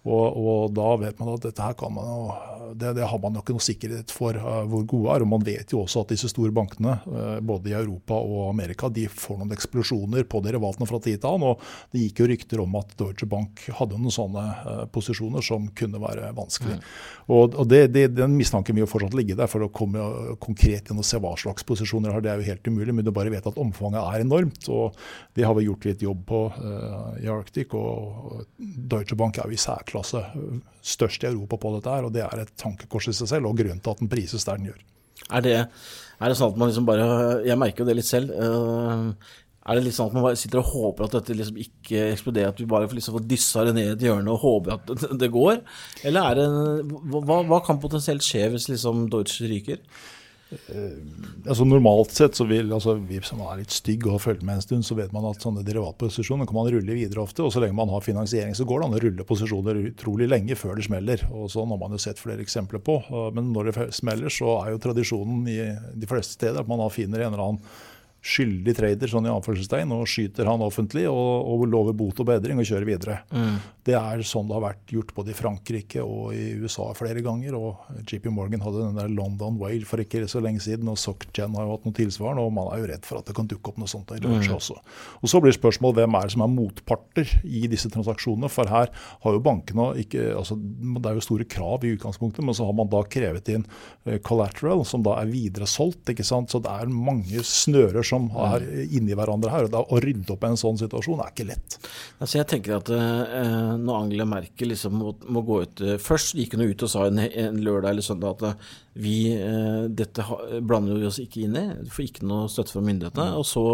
Og, 0.07 0.39
og 0.39 0.77
da 0.77 0.95
vet 1.03 1.19
man 1.19 1.35
at 1.35 1.45
dette 1.45 1.65
her 1.65 1.75
kan 1.79 1.93
man 1.95 2.07
det, 2.75 2.93
det, 2.93 3.05
har 3.05 3.19
man 3.23 3.37
jo 3.37 3.43
ikke 3.43 3.55
noe 3.57 3.65
sikkerhet 3.65 4.13
for 4.13 4.37
uh, 4.37 4.63
hvor 4.69 4.85
gode 4.89 5.15
er. 5.15 5.25
Og 5.25 5.31
man 5.31 5.45
vet 5.47 5.73
jo 5.73 5.83
også 5.83 6.05
at 6.05 6.13
disse 6.13 6.31
store 6.33 6.53
bankene, 6.55 6.99
uh, 7.09 7.39
både 7.45 7.73
i 7.73 7.77
Europa 7.79 8.19
og 8.19 8.49
Amerika, 8.51 8.91
de 8.93 9.07
får 9.11 9.41
noen 9.41 9.55
eksplosjoner 9.57 10.27
på 10.29 10.43
derivatene 10.45 10.89
fra 10.89 11.01
tid 11.03 11.23
til 11.23 11.31
annen. 11.33 11.55
Og 11.55 11.95
det 11.95 12.05
gikk 12.05 12.23
jo 12.23 12.29
rykter 12.33 12.65
om 12.65 12.79
at 12.81 12.95
Deutsche 13.01 13.29
Bank 13.31 13.65
hadde 13.79 13.99
noen 13.99 14.15
sånne 14.15 14.45
uh, 14.45 14.85
posisjoner 14.93 15.45
som 15.45 15.71
kunne 15.79 16.03
være 16.03 16.28
vanskelig. 16.37 16.79
Mm. 16.79 16.89
Og, 17.29 17.57
og 17.61 17.69
det, 17.69 17.81
det, 17.95 18.05
Den 18.17 18.37
mistanken 18.39 18.77
vil 18.77 18.87
jo 18.87 18.91
fortsatt 18.91 19.17
ligge 19.17 19.37
der. 19.39 19.51
For 19.51 19.65
å 19.65 19.71
komme 19.75 20.03
konkret 20.43 20.91
inn 20.91 21.01
og 21.01 21.07
se 21.07 21.21
hva 21.23 21.35
slags 21.41 21.67
posisjoner 21.69 22.15
har, 22.15 22.25
det 22.25 22.33
er 22.33 22.43
jo 22.43 22.49
helt 22.51 22.71
umulig. 22.71 22.97
Men 22.97 23.07
du 23.07 23.13
bare 23.15 23.33
vet 23.33 23.49
at 23.49 23.61
omfanget 23.61 24.01
er 24.03 24.27
enormt. 24.27 24.69
Og 24.73 24.99
det 25.39 25.47
har 25.47 25.57
vi 25.59 25.67
gjort 25.69 25.89
litt 25.89 26.05
jobb 26.05 26.25
på 26.29 26.43
i 27.23 27.31
Arctic. 27.33 27.75
Og 27.77 28.45
Deutsche 28.59 29.19
Bank 29.19 29.41
er 29.41 29.51
jo 29.51 29.59
i 29.59 29.65
særklasse 29.69 30.25
størst 30.89 31.25
i 31.25 31.31
Europa 31.33 31.59
på 31.61 31.75
dette 31.77 31.97
her. 31.97 32.07
og 32.07 32.15
det 32.15 32.25
er 32.25 32.45
et 32.45 32.55
tankekors 32.61 33.11
i 33.11 33.17
seg 33.17 33.33
selv, 33.35 33.51
og 33.51 33.59
grunnen 33.59 33.83
til 33.83 33.95
at 33.95 34.01
den 34.03 34.11
prises 34.13 34.47
der 34.49 34.61
den 34.61 34.71
gjør. 34.71 34.87
Er 35.35 35.45
det, 35.45 35.57
er 35.67 36.31
det 36.31 36.39
sånn 36.39 36.53
at 36.55 36.59
man 36.61 36.71
liksom 36.71 36.87
bare 36.87 37.07
Jeg 37.45 37.59
merker 37.59 37.83
jo 37.83 37.89
det 37.89 37.99
litt 37.99 38.09
selv. 38.09 38.33
Uh, 38.33 39.13
er 39.69 39.77
det 39.77 39.85
litt 39.85 39.97
sånn 39.99 40.09
at 40.09 40.17
man 40.17 40.25
bare 40.25 40.39
sitter 40.41 40.63
og 40.63 40.71
håper 40.73 41.07
at 41.07 41.17
dette 41.19 41.35
liksom 41.37 41.59
ikke 41.61 42.05
eksploderer, 42.15 42.53
at 42.55 42.61
vi 42.63 42.69
bare 42.71 42.89
liksom 42.89 43.19
får 43.19 43.27
dyssa 43.29 43.67
det 43.69 43.75
ned 43.77 43.91
i 43.91 43.97
et 43.97 44.05
hjørne 44.09 44.33
og 44.33 44.45
håper 44.45 44.79
at 44.79 45.09
det, 45.21 45.33
går? 45.35 45.59
Eller 46.09 46.31
er 46.31 46.39
det 46.39 46.47
hva, 47.13 47.43
hva, 47.45 47.59
kan 47.65 47.81
potensielt 47.83 48.25
skje 48.25 48.47
hvis 48.55 48.71
liksom 48.73 49.09
Deutsche 49.13 49.51
ryker? 49.51 49.83
Uh, 50.49 50.95
altså 51.45 51.67
Normalt 51.69 52.15
sett 52.17 52.39
så 52.39 52.47
vil 52.49 52.71
altså 52.73 52.95
vi 53.05 53.19
som 53.21 53.43
er 53.45 53.59
litt 53.59 53.75
stygge 53.75 54.09
og 54.09 54.15
har 54.15 54.23
fulgt 54.25 54.47
med 54.49 54.57
en 54.57 54.65
stund, 54.65 54.87
så 54.89 54.97
vet 54.97 55.13
man 55.13 55.27
at 55.29 55.45
sånne 55.45 55.67
derivatposisjoner 55.67 56.49
kan 56.49 56.57
man 56.57 56.71
rulle 56.73 56.97
videre 56.97 57.21
ofte. 57.21 57.45
Og 57.45 57.53
så 57.53 57.61
lenge 57.61 57.77
man 57.77 57.93
har 57.93 58.07
finansiering, 58.07 58.57
så 58.57 58.65
går 58.65 58.81
det 58.81 58.89
an 58.89 58.97
å 58.97 59.03
rulle 59.05 59.29
posisjoner 59.29 59.83
utrolig 59.91 60.31
lenge 60.33 60.57
før 60.57 60.81
det 60.81 60.89
smeller. 60.89 61.27
og 61.29 61.53
Sånn 61.53 61.69
har 61.75 61.83
man 61.85 61.93
jo 61.93 62.01
sett 62.01 62.23
flere 62.23 62.41
eksempler 62.47 62.81
på. 62.81 63.03
Uh, 63.13 63.29
men 63.37 63.53
når 63.53 63.69
det 63.69 63.91
smeller, 64.01 64.33
så 64.33 64.57
er 64.63 64.73
jo 64.73 64.83
tradisjonen 64.89 65.45
i 65.53 65.61
de 65.93 66.09
fleste 66.09 66.41
steder 66.41 66.65
at 66.65 66.73
man 66.73 66.87
finner 66.95 67.27
en 67.27 67.35
eller 67.35 67.47
annen 67.51 67.63
skyldig 68.19 68.75
trader 68.75 69.11
sånn 69.11 69.29
i 69.29 69.33
anførselstegn, 69.33 69.93
og 69.95 70.09
skyter 70.11 70.49
han 70.51 70.63
offentlig 70.65 71.05
og, 71.11 71.47
og, 71.47 71.67
lover 71.71 71.95
bot 71.97 72.19
og 72.19 72.27
bedring 72.29 72.59
og 72.59 72.67
kjører 72.67 72.89
videre. 72.89 73.19
Mm. 73.31 73.59
Det 73.89 73.95
er 73.97 74.23
sånn 74.27 74.49
det 74.49 74.57
har 74.57 74.65
vært 74.65 74.93
gjort 74.93 75.13
både 75.17 75.33
i 75.33 75.37
Frankrike 75.39 76.03
og 76.03 76.35
i 76.37 76.51
USA 76.61 76.91
flere 76.99 77.23
ganger. 77.25 77.55
og 77.57 78.03
JP 78.11 78.29
Morgan 78.35 78.65
hadde 78.65 78.83
den 78.83 78.99
der 78.99 79.13
London 79.13 79.57
Whale 79.61 79.87
for 79.89 80.03
ikke 80.03 80.27
så 80.29 80.43
lenge 80.45 80.61
siden, 80.65 80.91
og 80.91 80.99
SocGen 81.01 81.55
har 81.57 81.69
jo 81.69 81.77
hatt 81.77 81.87
noe 81.87 81.97
tilsvarende. 81.97 82.45
og 82.45 82.57
Man 82.59 82.73
er 82.73 82.83
jo 82.83 82.91
redd 82.91 83.07
for 83.09 83.21
at 83.21 83.31
det 83.31 83.37
kan 83.39 83.49
dukke 83.49 83.73
opp 83.73 83.79
noe 83.81 83.91
sånt 83.91 84.13
i 84.17 84.21
mm. 84.21 84.51
også. 84.57 84.77
Og 85.23 85.33
Så 85.33 85.43
blir 85.45 85.57
spørsmålet 85.57 86.03
hvem 86.03 86.19
er 86.19 86.29
det 86.29 86.35
som 86.35 86.45
er 86.45 86.53
motparter 86.53 87.33
i 87.47 87.65
disse 87.71 87.93
transaksjonene. 87.95 88.51
For 88.53 88.69
her 88.69 88.91
har 89.25 89.39
jo 89.39 89.45
bankene 89.45 89.93
ikke, 90.03 90.33
altså 90.37 90.59
Det 90.59 91.07
er 91.07 91.17
jo 91.17 91.27
store 91.29 91.49
krav 91.49 91.87
i 91.87 91.95
utgangspunktet, 91.95 92.43
men 92.45 92.57
så 92.57 92.67
har 92.69 92.77
man 92.77 92.91
da 92.91 93.05
krevet 93.07 93.49
inn 93.55 93.65
uh, 93.65 94.19
collateral, 94.27 94.85
som 94.89 95.07
da 95.07 95.17
er 95.23 95.31
videre 95.31 95.71
solgt. 95.71 96.11
ikke 96.11 96.27
sant? 96.27 96.51
Så 96.51 96.61
det 96.65 96.75
er 96.75 96.93
mange 96.93 97.47
snører 97.47 98.05
som 98.09 98.29
er 98.49 98.65
inni 98.87 99.17
hverandre 99.17 99.53
her. 99.53 99.69
og 99.69 99.75
da, 99.75 99.83
Å 99.85 100.01
rydde 100.03 100.35
opp 100.35 100.45
i 100.45 100.51
en 100.51 100.61
sånn 100.61 100.81
situasjon 100.81 101.23
er 101.23 101.33
ikke 101.33 101.49
lett. 101.51 101.79
Altså 102.19 102.41
jeg 102.41 102.49
tenker 102.51 102.79
at 102.79 102.91
eh, 102.95 103.77
Når 103.79 104.01
Angela 104.01 104.27
Merkel 104.29 104.73
liksom 104.73 104.97
må, 104.99 105.15
må, 105.29 105.45
gå 105.47 105.61
ut 105.65 105.83
eh, 105.85 105.97
Først 106.03 106.37
gikk 106.39 106.57
hun 106.57 106.67
ut 106.67 106.85
og 106.87 106.93
sa 106.93 107.07
en, 107.09 107.23
en 107.23 107.61
lørdag 107.63 107.93
eller 107.93 108.07
søndag 108.07 108.37
at 108.39 108.47
eh, 108.49 108.69
vi 108.99 109.17
eh, 109.37 109.85
dette 109.95 110.27
ha, 110.27 110.39
blander 110.61 110.99
vi 110.99 111.09
oss 111.09 111.21
ikke 111.23 111.45
inn 111.47 111.59
i, 111.59 111.67
får 111.93 112.09
ikke 112.09 112.29
noe 112.29 112.49
støtte 112.51 112.75
fra 112.75 112.85
myndighetene. 112.85 113.31
Og 113.39 113.47
så 113.47 113.65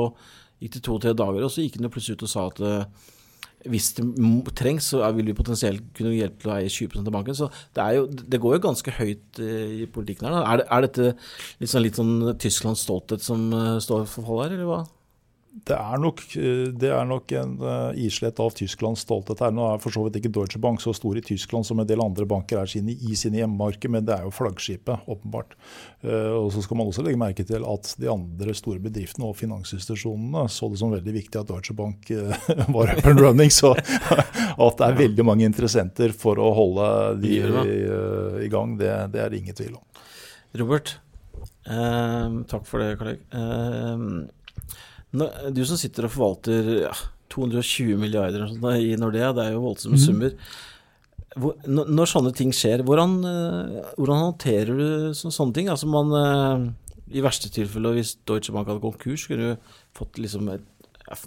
gikk 0.61 0.79
det 0.79 0.85
to-tre 0.87 1.15
dager, 1.17 1.45
og 1.45 1.53
så 1.53 1.65
gikk 1.65 1.81
hun 1.81 1.91
plutselig 1.93 2.19
ut 2.19 2.27
og 2.27 2.33
sa 2.33 2.47
at 2.51 2.63
eh, 2.65 3.13
hvis 3.71 3.93
det 3.97 4.05
trengs, 4.59 4.91
så 4.93 5.05
vil 5.17 5.31
vi 5.31 5.37
potensielt 5.37 5.85
kunne 5.97 6.15
hjelpe 6.15 6.43
til 6.43 6.53
å 6.53 6.57
eie 6.59 6.73
20% 6.73 7.09
av 7.09 7.15
banken. 7.15 7.37
Så 7.39 7.49
det, 7.77 7.87
jo, 7.97 8.09
det, 8.11 8.41
går 8.43 8.59
jo 8.59 8.65
ganske 8.67 8.97
høyt 8.99 9.41
uh, 9.41 9.71
i 9.85 9.87
politikken 9.91 10.29
her. 10.29 10.41
Er, 10.43 10.61
det, 10.61 10.67
er, 10.69 10.87
dette 10.89 11.09
litt 11.63 11.73
sånn, 11.73 11.87
litt 11.87 12.01
sånn 12.01 12.15
Tysklands 12.41 12.85
stolthet 12.85 13.25
som 13.25 13.49
uh, 13.55 13.79
står 13.83 14.07
for 14.11 14.29
fall 14.29 14.45
her, 14.45 14.57
eller 14.59 14.71
hva? 14.71 14.83
Det 15.55 15.77
er 15.79 16.01
nok, 16.03 16.21
eh, 16.35 16.71
det 16.75 16.89
er 16.91 17.05
nok 17.07 17.33
en 17.39 17.53
uh, 17.63 17.93
islett 18.01 18.41
av 18.43 18.51
Tysklands 18.59 19.05
stolthet 19.07 19.39
her. 19.45 19.53
Nå 19.55 19.69
er 19.69 19.83
for 19.83 19.95
så 19.95 20.03
vidt 20.03 20.19
ikke 20.19 20.33
Deutsche 20.35 20.59
Bank 20.59 20.83
så 20.83 20.91
stor 20.97 21.15
i 21.17 21.23
Tyskland 21.23 21.67
som 21.69 21.79
en 21.79 21.87
del 21.87 22.03
andre 22.03 22.27
banker 22.27 22.59
er 22.59 22.71
sine, 22.71 22.91
i 22.91 23.15
sine 23.19 23.39
hjemmemarked, 23.39 23.87
men 23.95 24.05
det 24.05 24.17
er 24.17 24.27
jo 24.27 24.35
flaggskipet, 24.35 25.07
åpenbart. 25.07 25.55
Uh, 26.03 26.35
og 26.41 26.51
Så 26.57 26.65
skal 26.67 26.81
man 26.81 26.91
også 26.91 27.07
legge 27.07 27.23
merke 27.23 27.47
til 27.47 27.63
at 27.71 27.95
de 28.03 28.11
andre 28.11 28.57
store 28.59 28.83
bedriftene 28.83 29.31
og 29.31 29.39
finansinstitusjonene 29.39 30.45
så 30.51 30.73
det 30.73 30.83
som 30.83 30.93
veldig 30.93 31.17
viktig 31.21 31.41
at 31.41 31.53
Deutsche 31.53 31.79
Bank 31.79 32.11
var 32.75 32.97
up 32.99 33.07
and 33.07 33.23
running. 33.23 33.55
Så 33.55 33.77
at 34.67 34.83
det 34.83 34.91
er 34.91 35.03
veldig 35.05 35.31
mange 35.31 35.47
interessenter 35.47 36.13
for 36.19 36.43
å 36.43 36.51
holde 36.59 36.93
de 37.23 37.39
i 38.43 38.51
gang, 38.51 38.75
det, 38.81 38.91
det, 39.15 39.23
er 39.23 39.31
det 39.31 39.39
ingen 39.39 39.57
tvil 39.57 39.77
om. 39.79 39.85
Robert, 40.59 40.97
takk 41.65 42.67
for 42.67 42.83
det, 42.83 42.97
Karl 42.99 43.15
Erik. 43.15 44.43
Du 45.15 45.65
som 45.67 45.79
sitter 45.79 46.09
og 46.09 46.15
forvalter 46.15 46.71
ja, 46.85 46.93
220 47.35 47.99
milliarder 48.01 48.49
i 48.79 48.95
Nordea, 48.99 49.33
det 49.35 49.45
er 49.45 49.55
jo 49.55 49.65
voldsomme 49.65 49.99
mm. 49.99 50.05
summer. 50.05 50.37
Hvor, 51.35 51.57
når 51.67 52.11
sånne 52.11 52.31
ting 52.37 52.53
skjer, 52.55 52.85
hvordan, 52.87 53.17
eh, 53.27 53.79
hvordan 53.97 54.21
håndterer 54.29 54.79
du 54.79 55.17
sånne 55.19 55.55
ting? 55.57 55.71
Altså 55.73 55.89
man, 55.91 56.13
eh, 56.19 57.17
I 57.19 57.25
verste 57.25 57.51
tilfelle, 57.51 57.95
hvis 57.97 58.15
Deutsche 58.27 58.55
Bank 58.55 58.71
hadde 58.71 58.83
konkurs, 58.85 59.27
skulle 59.27 59.55
du 59.55 59.73
fått 59.99 60.21
liksom 60.23 60.51
et 60.53 60.67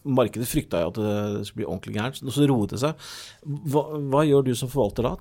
Markedet 0.10 0.48
frykta 0.50 0.80
jo 0.82 0.90
at 0.90 0.96
det 0.98 1.46
skulle 1.46 1.62
bli 1.62 1.66
ordentlig 1.68 1.98
gærent, 2.00 2.22
så 2.34 2.46
roet 2.50 2.72
det 2.74 2.80
seg. 2.82 3.10
Hva, 3.46 3.84
hva, 4.10 4.24
gjør 4.26 4.48
du 4.48 4.56
som 4.58 4.72
forvalter 4.72 5.06
da? 5.06 5.12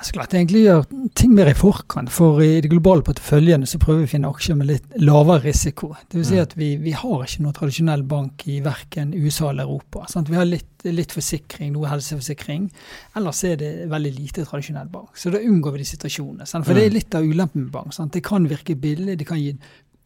Jeg 0.00 0.08
skulle 0.08 0.26
egentlig 0.30 0.60
gjøre 0.62 1.08
ting 1.18 1.32
mer 1.36 1.50
i 1.50 1.56
forkant. 1.58 2.12
For 2.14 2.38
i 2.40 2.62
de 2.62 2.70
globale 2.70 3.02
porteføljene 3.04 3.66
så 3.68 3.80
prøver 3.82 4.04
vi 4.04 4.08
å 4.08 4.12
finne 4.12 4.30
aksjer 4.30 4.56
med 4.56 4.70
litt 4.70 4.94
lavere 5.02 5.42
risiko. 5.48 5.90
Det 6.06 6.20
vil 6.20 6.28
si 6.28 6.38
mm. 6.38 6.44
at 6.46 6.54
vi, 6.56 6.70
vi 6.80 6.94
har 6.96 7.26
ikke 7.26 7.44
noe 7.44 7.56
tradisjonell 7.58 8.06
bank 8.14 8.46
i 8.48 8.60
verken 8.64 9.10
USA 9.18 9.50
eller 9.50 9.66
Europa. 9.66 10.06
Sant? 10.12 10.30
Vi 10.30 10.38
har 10.38 10.48
litt, 10.48 10.70
litt, 10.86 11.12
forsikring, 11.12 11.74
noe 11.74 11.90
helseforsikring. 11.90 12.70
Ellers 13.18 13.42
er 13.50 13.60
det 13.60 13.74
veldig 13.90 14.14
lite 14.16 14.46
tradisjonell 14.46 14.88
bank. 14.94 15.18
Så 15.18 15.34
da 15.34 15.42
unngår 15.42 15.76
vi 15.76 15.82
de 15.82 15.90
situasjonene. 15.90 16.48
Sant? 16.48 16.68
For 16.68 16.78
det 16.78 16.86
er 16.86 16.94
mm. 16.94 16.98
litt 17.00 17.18
av 17.18 17.26
ulempen 17.26 17.66
med 17.66 17.74
bank. 17.74 17.92
Sant? 17.98 18.14
Det 18.14 18.22
kan 18.24 18.48
virke 18.48 18.78
billig, 18.78 19.18
det 19.18 19.28
kan 19.28 19.42
gi 19.42 19.52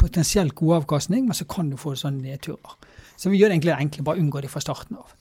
potensielt 0.00 0.56
god 0.58 0.80
avkastning, 0.80 1.28
men 1.28 1.36
så 1.36 1.46
kan 1.46 1.70
du 1.70 1.78
få 1.80 1.94
sånne 2.00 2.32
nedturer. 2.32 2.74
Så 3.20 3.32
vi 3.32 3.40
gjør 3.40 3.54
egentlig 3.54 3.72
det 3.72 3.80
enkle, 3.80 4.04
bare 4.06 4.22
unngå 4.22 4.42
de 4.44 4.50
fra 4.50 4.62
starten 4.62 4.98
av. 5.00 5.14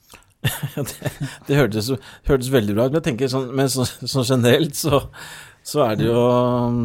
det, 0.76 1.10
det 1.48 1.56
hørtes, 1.56 1.88
hørtes, 2.28 2.52
veldig 2.52 2.76
bra 2.76 2.86
ut, 2.86 2.92
men 2.92 3.00
jeg 3.00 3.08
tenker 3.08 3.32
sånn, 3.32 3.48
men 3.56 3.70
så, 3.72 3.86
så 3.86 4.24
generelt 4.28 4.76
så, 4.76 5.00
så, 5.64 5.86
er 5.86 6.00
det 6.00 6.10
jo 6.10 6.18
um, 6.20 6.82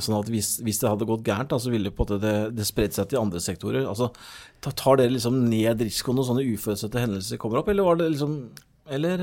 sånn 0.00 0.16
at 0.18 0.30
hvis, 0.32 0.56
hvis, 0.64 0.80
det 0.82 0.90
hadde 0.90 1.06
gått 1.08 1.26
gærent, 1.26 1.54
så 1.62 1.70
ville 1.72 1.92
det, 1.92 2.34
det, 2.56 2.66
spredt 2.66 2.96
seg 2.98 3.12
til 3.12 3.20
andre 3.22 3.42
sektorer. 3.44 3.86
Altså, 3.86 4.10
tar 4.64 5.00
dere 5.00 5.14
liksom 5.14 5.38
ned 5.46 5.84
risikoen 5.86 6.18
når 6.18 6.30
sånne 6.32 6.48
uforutsette 6.50 7.04
hendelser 7.04 7.40
kommer 7.40 7.62
opp, 7.62 7.70
eller 7.70 8.02
liksom 8.08 8.36
Eller 8.90 9.22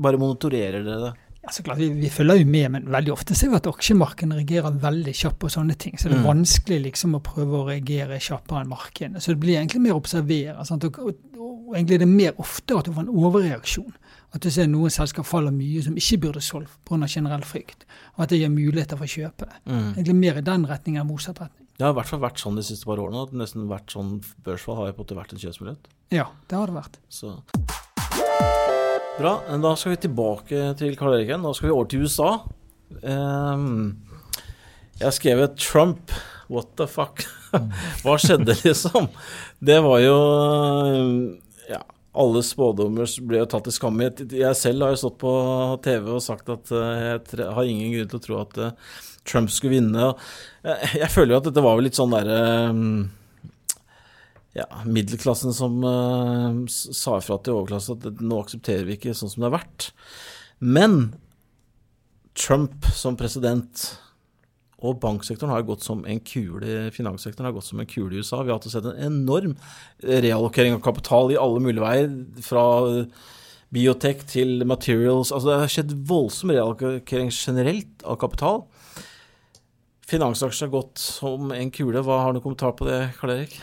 bare 0.00 0.20
monitorerer 0.20 0.84
dere 0.84 1.00
det? 1.06 1.29
Ja, 1.50 1.54
så 1.54 1.62
klart, 1.66 1.78
vi, 1.78 1.88
vi, 1.98 2.08
følger 2.14 2.38
jo 2.38 2.46
med, 2.46 2.66
men 2.70 2.84
veldig 2.94 3.10
ofte 3.10 3.34
ser 3.34 3.50
vi 3.50 3.58
at 3.58 3.66
aksjemarkedene 3.66 4.36
reagerer 4.38 4.76
veldig 4.84 5.14
kjapt 5.18 5.40
på 5.42 5.48
sånne 5.50 5.74
ting. 5.82 5.96
Så 5.98 6.06
det 6.06 6.14
er 6.14 6.20
mm. 6.22 6.28
vanskelig 6.28 6.76
liksom 6.84 7.16
å 7.18 7.20
prøve 7.26 7.58
å 7.58 7.64
reagere 7.66 8.20
kjappere 8.22 8.62
enn 8.62 8.70
markedene. 8.70 9.22
Så 9.22 9.34
det 9.34 9.42
blir 9.42 9.58
egentlig 9.58 9.82
mer 9.82 9.96
å 9.96 9.98
observere. 9.98 10.54
Og, 10.62 10.86
og, 11.02 11.10
og, 11.40 11.74
egentlig 11.74 11.98
er 11.98 12.04
det 12.04 12.08
mer 12.12 12.38
ofte 12.38 12.78
at 12.78 12.86
du 12.86 12.94
får 12.94 13.02
en 13.02 13.18
overreaksjon. 13.24 13.98
At 14.30 14.46
du 14.46 14.50
ser 14.54 14.70
noen 14.70 14.94
selskap 14.94 15.26
faller 15.26 15.50
mye 15.50 15.82
som 15.82 15.98
ikke 15.98 16.20
burde 16.28 16.44
solgt 16.46 16.78
pga. 16.86 17.10
generell 17.10 17.42
frykt. 17.42 17.82
Og 18.14 18.22
at 18.22 18.30
det 18.30 18.44
gir 18.44 18.54
muligheter 18.54 19.00
for 19.00 19.10
å 19.10 19.14
kjøpe. 19.18 19.50
Mm. 19.66 19.88
Egentlig 19.96 20.18
mer 20.22 20.38
i 20.38 20.46
den 20.52 20.70
retningen 20.70 21.02
enn 21.02 21.10
motsatt 21.10 21.42
retning. 21.42 21.66
Det 21.80 21.88
har 21.88 21.96
i 21.96 21.98
hvert 21.98 22.12
fall 22.12 22.22
vært 22.22 22.38
sånn 22.38 22.60
de 22.60 22.62
siste 22.62 22.86
par 22.86 23.02
årene. 23.02 23.26
at 23.26 23.34
Nesten 23.42 23.66
hvert 23.66 23.90
sånn 23.90 24.20
børsfall 24.46 24.84
har 24.84 24.92
jo 24.92 25.00
på 25.00 25.02
en 25.02 25.08
måte 25.08 25.22
vært 25.24 25.34
en 25.34 25.42
kjøpsmulighet. 25.48 25.94
Ja, 26.14 26.30
det 26.46 26.62
har 26.62 26.70
det 26.70 26.78
vært. 26.78 27.00
Så... 27.10 27.40
Bra. 29.18 29.40
Da 29.62 29.74
skal 29.76 29.94
vi 29.94 30.00
tilbake 30.06 30.62
til 30.78 30.96
Karl 30.98 31.16
Erik 31.16 31.30
igjen. 31.30 31.44
Da 31.44 31.52
skal 31.56 31.68
vi 31.68 31.74
over 31.74 31.88
til 31.90 32.04
USA. 32.06 32.30
Um, 33.02 33.98
jeg 34.98 35.06
har 35.06 35.16
skrevet 35.16 35.56
'Trump'. 35.58 36.14
What 36.50 36.74
the 36.76 36.86
fuck? 36.86 37.24
Hva 38.02 38.16
skjedde, 38.18 38.56
liksom? 38.64 39.08
Det 39.60 39.78
var 39.82 40.00
jo 40.02 40.16
Ja, 41.70 41.82
alle 42.14 42.42
spådommer 42.42 43.06
ble 43.22 43.38
jo 43.42 43.46
tatt 43.50 43.68
til 43.68 43.76
skamme. 43.76 44.10
Jeg 44.10 44.56
selv 44.58 44.82
har 44.82 44.94
jo 44.94 45.02
stått 45.04 45.20
på 45.22 45.32
TV 45.84 46.10
og 46.16 46.24
sagt 46.24 46.50
at 46.50 46.72
eh, 46.74 47.20
jeg 47.22 47.46
har 47.54 47.70
ingen 47.70 47.94
grunn 47.94 48.10
til 48.10 48.18
å 48.18 48.24
tro 48.26 48.40
at 48.42 48.58
eh, 48.58 48.74
Trump 49.24 49.50
skulle 49.52 49.78
vinne. 49.78 50.14
Jeg 50.64 51.10
føler 51.12 51.36
jo 51.36 51.40
at 51.42 51.50
dette 51.50 51.62
var 51.62 51.78
vel 51.78 51.86
litt 51.86 51.98
sånn 51.98 52.10
derre 52.14 52.40
ja, 54.60 54.82
middelklassen 54.84 55.54
som 55.56 55.80
uh, 55.84 56.60
sa 56.68 57.16
ifra 57.18 57.40
til 57.40 57.58
overklassen 57.58 57.98
at 57.98 58.22
nå 58.22 58.42
aksepterer 58.44 58.86
vi 58.88 58.98
ikke 58.98 59.16
sånn 59.16 59.32
som 59.32 59.42
det 59.42 59.50
har 59.50 59.58
vært. 59.58 59.90
Men 60.60 61.00
Trump 62.38 62.86
som 62.94 63.18
president 63.20 63.88
og 64.80 64.96
banksektoren 65.02 65.52
har 65.52 65.66
gått 65.68 65.84
som 65.84 66.06
en 66.08 66.22
kule, 66.24 66.86
finanssektoren 66.94 67.50
har 67.50 67.56
gått 67.56 67.68
som 67.68 67.82
en 67.82 67.88
kule 67.88 68.16
i 68.16 68.22
USA. 68.22 68.40
Vi 68.40 68.52
har 68.52 68.60
hatt 68.60 68.70
sett 68.72 68.86
en 68.88 69.02
enorm 69.10 69.58
reallokering 70.00 70.78
av 70.78 70.80
kapital 70.86 71.34
i 71.34 71.36
alle 71.40 71.60
mulige 71.60 71.84
veier. 71.84 72.14
Fra 72.46 72.64
biotek 73.74 74.24
til 74.30 74.64
materials. 74.66 75.30
Altså 75.32 75.50
det 75.50 75.58
har 75.62 75.74
skjedd 75.74 75.92
voldsom 76.08 76.54
reallokering 76.54 77.30
generelt 77.34 78.06
av 78.08 78.18
kapital. 78.22 78.64
Finansaksjer 80.10 80.66
har 80.66 80.74
gått 80.74 81.02
som 81.02 81.52
en 81.54 81.70
kule. 81.74 82.02
Hva 82.02 82.24
Har 82.24 82.34
du 82.34 82.40
kommentar 82.40 82.74
på 82.78 82.88
det, 82.88 83.12
Karl 83.20 83.36
Erik? 83.36 83.60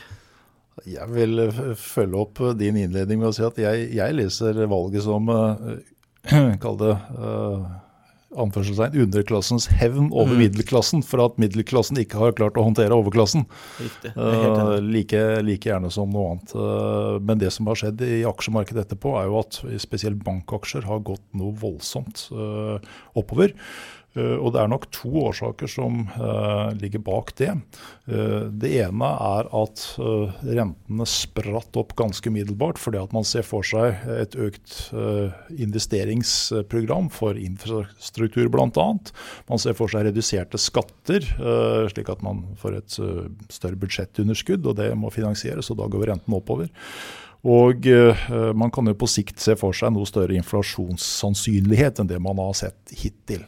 Jeg 0.86 1.10
vil 1.10 1.48
følge 1.80 2.22
opp 2.22 2.42
din 2.60 2.78
innledning 2.84 3.22
med 3.22 3.32
å 3.32 3.36
si 3.36 3.46
at 3.48 3.58
jeg, 3.58 3.90
jeg 3.98 4.18
leser 4.18 4.60
valget 4.70 5.06
som 5.08 5.32
uh, 5.32 5.78
Kall 6.64 6.78
det 6.82 6.94
uh, 7.18 7.66
anførselstegn, 8.36 8.98
underklassens 9.06 9.68
hevn 9.80 10.10
over 10.12 10.36
mm. 10.36 10.42
middelklassen 10.42 11.04
for 11.06 11.24
at 11.24 11.38
middelklassen 11.42 12.00
ikke 12.02 12.20
har 12.22 12.36
klart 12.38 12.58
å 12.60 12.66
håndtere 12.66 12.96
overklassen. 12.98 13.46
Uh, 14.14 14.78
like, 14.84 15.22
like, 15.46 15.70
gjerne 15.70 15.92
som 15.94 16.12
noe 16.14 16.34
annet. 16.34 16.56
Uh, 16.56 17.18
men 17.24 17.42
det 17.42 17.54
som 17.56 17.70
har 17.72 17.80
skjedd 17.80 18.04
i 18.06 18.22
aksjemarkedet 18.28 18.84
etterpå, 18.86 19.16
er 19.20 19.30
jo 19.32 19.40
at 19.42 19.62
spesielt 19.84 20.20
bankaksjer 20.26 20.88
har 20.90 21.06
gått 21.08 21.24
noe 21.38 21.56
voldsomt 21.58 22.28
uh, 22.36 22.78
oppover. 23.18 23.56
Eh, 24.18 24.38
og 24.42 24.54
Det 24.54 24.62
er 24.62 24.72
nok 24.72 24.88
to 24.94 25.12
årsaker 25.30 25.70
som 25.70 26.06
uh, 26.18 26.74
ligger 26.78 27.02
bak 27.06 27.34
det. 27.38 27.52
Uh, 28.10 28.50
det 28.50 28.72
ene 28.82 29.10
er 29.14 29.50
at 29.62 29.84
rentene 29.98 31.08
spratt 31.10 31.78
opp 31.80 31.94
ganske 32.00 32.30
umiddelbart 32.32 32.80
fordi 32.82 33.00
at 33.02 33.14
man 33.16 33.26
ser 33.28 33.46
for 33.46 33.66
seg 33.66 34.00
et 34.12 34.36
økt 34.40 34.76
investeringsprogram 35.54 37.10
for 37.14 37.38
infrastruktur 37.40 38.50
bl.a. 38.54 38.88
Man 39.50 39.62
ser 39.62 39.78
for 39.78 39.92
seg 39.92 40.08
reduserte 40.08 40.60
skatter, 40.62 41.26
slik 41.92 42.12
at 42.12 42.24
man 42.26 42.44
får 42.60 42.78
et 42.80 42.98
større 43.54 43.80
budsjettunderskudd, 43.80 44.66
og 44.68 44.78
det 44.80 44.92
må 45.00 45.12
finansieres, 45.14 45.72
og 45.72 45.80
da 45.82 45.90
går 45.92 46.08
renten 46.12 46.38
oppover. 46.38 46.72
Og 47.48 47.88
man 48.58 48.74
kan 48.74 48.90
jo 48.90 48.98
på 48.98 49.10
sikt 49.12 49.44
se 49.44 49.58
for 49.60 49.76
seg 49.78 49.94
noe 49.96 50.10
større 50.10 50.38
inflasjonssannsynlighet 50.40 52.02
enn 52.02 52.12
det 52.12 52.22
man 52.24 52.42
har 52.44 52.56
sett 52.58 52.96
hittil. 52.98 53.46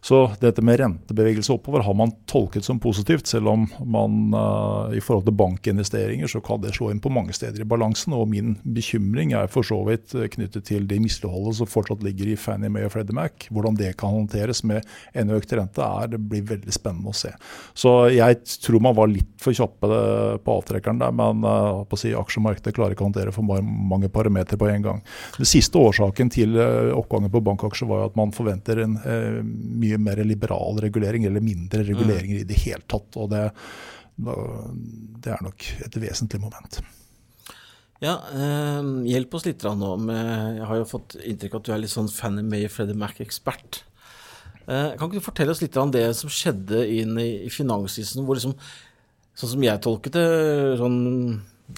Så 0.00 0.30
dette 0.40 0.62
med 0.62 0.78
rentebevegelse 0.80 1.52
oppover 1.52 1.82
har 1.82 1.94
man 1.94 2.12
tolket 2.30 2.64
som 2.64 2.78
positivt, 2.80 3.26
selv 3.26 3.48
om 3.48 3.66
man 3.84 4.34
uh, 4.34 4.94
i 4.94 5.02
forhold 5.02 5.26
til 5.26 5.36
bankinvesteringer 5.38 6.30
så 6.30 6.40
kan 6.44 6.62
det 6.62 6.74
slå 6.76 6.92
inn 6.92 7.02
på 7.02 7.12
mange 7.12 7.34
steder 7.34 7.62
i 7.62 7.68
balansen. 7.68 8.14
Og 8.14 8.28
min 8.30 8.56
bekymring 8.62 9.34
er 9.36 9.50
for 9.50 9.66
så 9.66 9.80
vidt 9.88 10.14
eh, 10.14 10.28
knyttet 10.30 10.68
til 10.68 10.86
det 10.88 11.00
misligholdet 11.02 11.58
som 11.58 11.70
fortsatt 11.70 12.04
ligger 12.06 12.30
i 12.30 12.38
Fannie 12.38 12.70
Mae 12.72 12.86
og 12.86 12.94
Freddie 12.94 13.16
Mac. 13.16 13.48
Hvordan 13.50 13.78
det 13.78 13.94
kan 13.98 14.14
håndteres 14.14 14.62
med 14.68 14.86
en 15.18 15.34
økt 15.34 15.52
rente, 15.56 15.82
er, 15.82 16.12
det 16.14 16.22
blir 16.30 16.46
veldig 16.46 16.74
spennende 16.74 17.12
å 17.12 17.16
se. 17.16 17.32
Så 17.78 17.94
jeg 18.14 18.40
tror 18.64 18.84
man 18.84 18.96
var 18.98 19.10
litt 19.10 19.34
for 19.42 19.56
kjappe 19.56 19.90
eh, 19.98 20.36
på 20.44 20.58
avtrekkeren 20.60 21.02
der, 21.02 21.14
men 21.18 21.42
si, 21.98 22.14
aksjemarkedet 22.14 22.74
klarer 22.76 22.94
ikke 22.94 23.02
å 23.06 23.08
håndtere 23.08 23.34
for 23.34 23.46
mange 23.62 24.10
parametere 24.12 24.60
på 24.60 24.70
en 24.70 24.84
gang. 24.84 25.02
Den 25.38 25.48
siste 25.48 25.80
årsaken 25.80 26.30
til 26.32 26.54
oppgangen 26.94 27.32
på 27.32 27.42
bankaksjer 27.44 27.88
var 27.90 28.06
at 28.06 28.16
man 28.18 28.30
forventer 28.34 28.84
en 28.84 28.96
mye 28.98 29.87
mye 29.88 30.00
mer 30.02 30.22
liberal 30.26 30.78
regulering, 30.84 31.26
eller 31.28 31.44
mindre 31.44 31.82
reguleringer 31.88 32.38
mm. 32.38 32.44
i 32.44 32.48
det 32.48 32.60
hele 32.66 32.84
tatt. 32.86 33.18
og 33.18 33.32
det, 33.32 33.42
det 34.18 35.34
er 35.34 35.44
nok 35.44 35.68
et 35.88 36.00
vesentlig 36.04 36.40
moment. 36.44 36.80
Ja, 37.98 38.20
eh, 38.30 38.88
hjelp 39.10 39.32
oss 39.34 39.46
litt 39.48 39.64
nå 39.66 39.88
med 39.98 40.58
Jeg 40.60 40.66
har 40.70 40.78
jo 40.78 40.86
fått 40.86 41.16
inntrykk 41.18 41.56
av 41.56 41.60
at 41.60 41.66
du 41.66 41.72
er 41.74 41.80
litt 41.82 41.94
sånn 41.94 42.10
Fanny 42.12 42.44
May 42.46 42.68
Freddie 42.70 42.98
Mac-ekspert. 42.98 43.82
Eh, 44.68 44.92
kan 44.94 45.08
ikke 45.08 45.18
du 45.18 45.24
fortelle 45.24 45.54
oss 45.54 45.62
litt 45.64 45.76
om 45.80 45.90
det 45.90 46.04
som 46.14 46.30
skjedde 46.30 46.84
inn 46.94 47.18
i, 47.18 47.30
i 47.48 47.50
finanskrisen, 47.52 48.26
hvor 48.26 48.38
liksom 48.38 48.58
Sånn 49.38 49.52
som 49.52 49.62
jeg 49.62 49.78
tolket 49.78 50.16
det, 50.16 50.22
sånn 50.80 50.96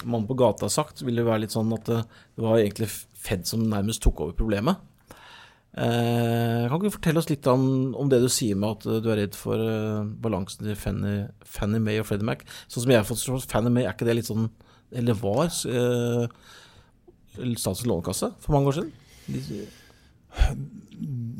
mannen 0.01 0.25
på 0.25 0.33
gata 0.39 0.65
har 0.65 0.71
sagt, 0.73 1.03
ville 1.05 1.21
det 1.21 1.27
være 1.27 1.43
litt 1.43 1.53
sånn 1.53 1.69
at 1.75 1.83
det, 1.85 1.99
det 2.33 2.41
var 2.41 2.57
egentlig 2.57 2.87
Fed 3.21 3.43
som 3.45 3.67
nærmest 3.69 4.01
tok 4.01 4.23
over 4.25 4.33
problemet. 4.33 4.79
Eh, 5.71 6.63
kan 6.67 6.73
ikke 6.75 6.89
du 6.89 6.95
fortelle 6.97 7.21
oss 7.21 7.29
litt 7.29 7.47
om, 7.47 7.61
om, 7.95 8.09
det 8.11 8.19
du 8.19 8.27
sier 8.31 8.57
med 8.59 8.75
at 8.75 9.03
du 9.03 9.07
er 9.07 9.21
redd 9.21 9.37
for 9.39 9.55
uh, 9.55 10.03
balansen 10.03 10.67
til 10.67 10.75
Fanny, 10.75 11.13
Fanny 11.47 11.79
May 11.79 12.01
og 12.01 12.09
Freddie 12.09 12.27
Mac? 12.27 12.43
Sånn 12.67 12.83
som 12.83 12.91
jeg 12.91 12.99
har 12.99 13.07
fått 13.07 13.23
forstått, 13.23 13.47
Fanny 13.53 13.71
May, 13.71 13.87
er 13.87 13.95
ikke 13.95 14.09
det 14.09 14.17
litt 14.19 14.27
sånn 14.27 14.49
Eller 14.91 15.15
var 15.15 15.47
uh, 15.47 16.27
Statens 17.37 17.85
lånekasse 17.87 18.33
for 18.43 18.57
mange 18.57 18.73
år 18.73 18.81
siden? 18.81 18.91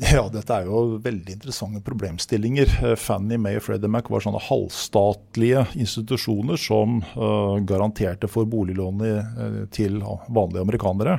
Ja, 0.02 0.24
dette 0.32 0.56
er 0.56 0.66
jo 0.66 0.96
veldig 1.02 1.36
interessante 1.36 1.80
problemstillinger. 1.86 2.72
Eh, 2.82 2.94
Fannie 2.98 3.38
Mae 3.38 3.60
og 3.60 3.62
Freddie 3.62 3.90
Mac 3.90 4.08
var 4.10 4.24
sånne 4.24 4.40
halvstatlige 4.42 5.62
institusjoner 5.78 6.58
som 6.58 6.98
uh, 7.14 7.60
garanterte 7.66 8.26
for 8.30 8.48
boliglånet 8.50 9.38
uh, 9.38 9.60
til 9.74 10.00
vanlige 10.02 10.64
amerikanere. 10.66 11.16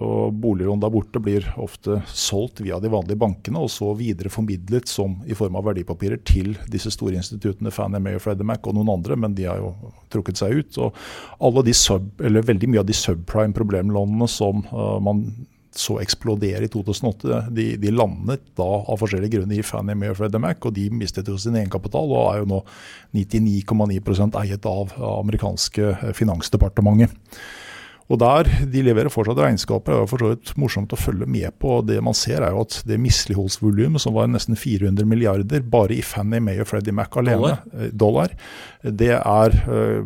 Og 0.00 0.30
Boliglån 0.38 0.80
der 0.80 0.94
borte 0.94 1.20
blir 1.20 1.48
ofte 1.60 1.98
solgt 2.06 2.62
via 2.62 2.78
de 2.80 2.92
vanlige 2.92 3.18
bankene 3.20 3.64
og 3.64 3.72
så 3.74 3.90
videre 3.98 4.30
formidlet 4.32 4.88
som 4.88 5.18
i 5.26 5.34
form 5.36 5.58
av 5.58 5.66
verdipapirer 5.72 6.22
til 6.22 6.54
disse 6.70 6.94
store 6.94 7.18
instituttene 7.18 7.74
Fannie 7.74 8.00
Mae 8.00 8.20
og 8.20 8.24
Freddie 8.24 8.46
Mac 8.46 8.70
og 8.70 8.78
noen 8.78 8.94
andre, 8.94 9.18
men 9.18 9.34
de 9.34 9.50
har 9.50 9.58
jo 9.58 9.74
trukket 10.14 10.38
seg 10.38 10.62
ut. 10.62 10.84
Og 10.86 11.64
Veldig 12.50 12.68
mye 12.70 12.84
av 12.84 12.86
de 12.86 12.94
subprime-problemlånene 12.96 14.30
som 14.30 14.62
uh, 14.70 15.00
man 15.02 15.26
så 15.76 16.00
eksplodere 16.02 16.66
i 16.66 16.70
2008. 16.72 17.44
De, 17.54 17.66
de, 17.80 17.92
landet 17.94 18.42
da 18.58 18.66
av 18.66 18.98
forskjellige 19.00 19.36
grunner 19.36 19.60
i 19.60 19.66
Fannie 19.66 19.98
Mae 19.98 20.12
og 20.12 20.18
Freddie 20.18 20.42
Mac, 20.42 20.62
og 20.66 20.74
de 20.76 20.88
mistet 20.94 21.30
jo 21.30 21.38
sin 21.38 21.58
egenkapital 21.58 22.10
og 22.10 22.32
er 22.32 22.42
jo 22.42 22.50
nå 22.50 22.60
99,9% 23.16 24.38
eiet 24.42 24.70
av 24.70 24.94
amerikanske 25.12 26.14
finansdepartementet. 26.18 27.14
Og 28.10 28.18
der, 28.18 28.48
De 28.70 28.82
leverer 28.82 29.12
fortsatt 29.12 29.38
regnskaper. 29.38 29.94
Det 29.94 30.02
er 30.02 30.10
for 30.10 30.24
så 30.24 30.32
vidt 30.32 30.52
morsomt 30.60 30.94
å 30.94 30.98
følge 30.98 31.28
med 31.30 31.54
på. 31.62 31.78
Det 31.86 32.00
man 32.02 32.16
ser 32.16 32.42
er 32.42 32.54
jo 32.54 32.64
at 32.64 32.80
det 32.88 32.98
misligholdsvolumet, 33.00 34.02
som 34.02 34.16
var 34.16 34.30
nesten 34.30 34.58
400 34.58 35.06
milliarder 35.06 35.62
bare 35.62 35.96
i 35.96 36.02
Fannie 36.04 36.42
Mae 36.42 36.62
og 36.62 36.70
Freddie 36.70 36.94
Mac 36.96 37.16
alene, 37.20 37.56
dollar, 37.94 37.94
dollar 37.94 38.36
det 38.80 39.12
er 39.12 39.54
uh, 39.68 40.04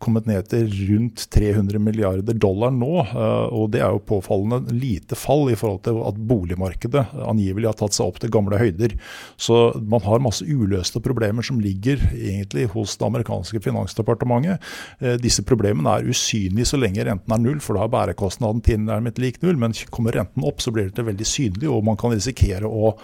kommet 0.00 0.26
ned 0.28 0.44
til 0.52 0.68
rundt 0.90 1.22
300 1.32 1.80
milliarder 1.80 2.36
dollar 2.36 2.72
nå. 2.74 3.04
Uh, 3.08 3.46
og 3.48 3.70
det 3.72 3.80
er 3.80 3.94
jo 3.94 4.02
påfallende 4.10 4.74
lite 4.76 5.16
fall 5.16 5.48
i 5.48 5.56
forhold 5.56 5.80
til 5.86 6.02
at 6.04 6.18
boligmarkedet 6.28 7.06
angivelig 7.24 7.70
har 7.70 7.78
tatt 7.80 7.96
seg 7.96 8.10
opp 8.10 8.20
til 8.20 8.32
gamle 8.32 8.60
høyder. 8.60 8.92
Så 9.40 9.70
man 9.80 10.04
har 10.04 10.20
masse 10.20 10.44
uløste 10.44 11.00
problemer 11.00 11.46
som 11.46 11.62
ligger 11.64 12.02
egentlig 12.12 12.68
hos 12.74 12.98
det 13.00 13.08
amerikanske 13.08 13.62
finansdepartementet. 13.64 14.60
Uh, 15.00 15.16
disse 15.20 15.44
problemene 15.48 15.96
er 15.96 16.12
usynlige 16.12 16.68
så 16.68 16.80
lenge 16.80 17.08
renten 17.08 17.36
er 17.36 17.39
null, 17.42 17.60
for 17.64 17.78
da 17.78 17.86
er 17.86 17.92
bærekostnaden 17.94 18.62
tilnærmet 18.66 19.20
lik 19.22 19.40
null. 19.44 19.58
Men 19.60 19.76
kommer 19.94 20.16
renten 20.16 20.46
opp, 20.46 20.62
så 20.62 20.72
blir 20.74 20.90
det 20.94 21.06
veldig 21.06 21.28
synlig, 21.28 21.68
og 21.70 21.84
man 21.86 21.98
kan 22.00 22.14
risikere 22.14 22.68
å 22.68 22.94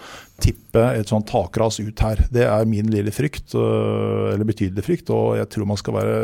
tippe 0.43 0.83
et 0.93 1.09
sånt 1.09 1.29
takras 1.31 1.79
ut 1.81 2.03
her. 2.05 2.25
Det 2.33 2.45
er 2.45 2.69
min 2.69 2.89
lille 2.93 3.13
frykt, 3.13 3.55
øh, 3.57 4.33
eller 4.33 4.47
betydelige 4.47 4.85
frykt, 4.85 5.13
og 5.13 5.37
jeg 5.39 5.49
tror 5.53 5.71
man 5.71 5.81
skal 5.81 5.97
være 5.97 6.17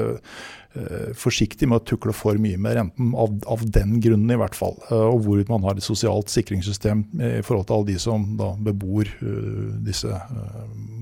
Eh, 0.73 1.11
forsiktig 1.13 1.67
med 1.69 1.83
å 1.83 1.85
tukle 1.85 2.13
for 2.17 2.39
mye 2.41 2.57
med 2.57 2.73
renten, 2.73 3.11
av, 3.13 3.35
av, 3.45 3.61
den 3.75 3.99
grunnen 4.01 4.31
i 4.33 4.37
hvert 4.41 4.55
fall. 4.57 4.73
Eh, 4.87 5.03
og 5.05 5.19
hvor 5.21 5.43
man 5.51 5.67
har 5.67 5.77
et 5.77 5.85
sosialt 5.85 6.33
sikringssystem 6.33 7.03
i 7.13 7.43
forhold 7.45 7.67
til 7.69 7.75
alle 7.77 7.89
de 7.91 7.97
som 8.01 8.25
da 8.39 8.49
bebor 8.57 9.11
disse 9.85 10.09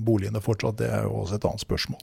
boligene 0.04 0.42
fortsatt, 0.42 0.78
det 0.80 0.90
er 0.92 1.06
jo 1.06 1.22
også 1.22 1.38
et 1.38 1.46
annet 1.48 1.64
spørsmål. 1.64 2.00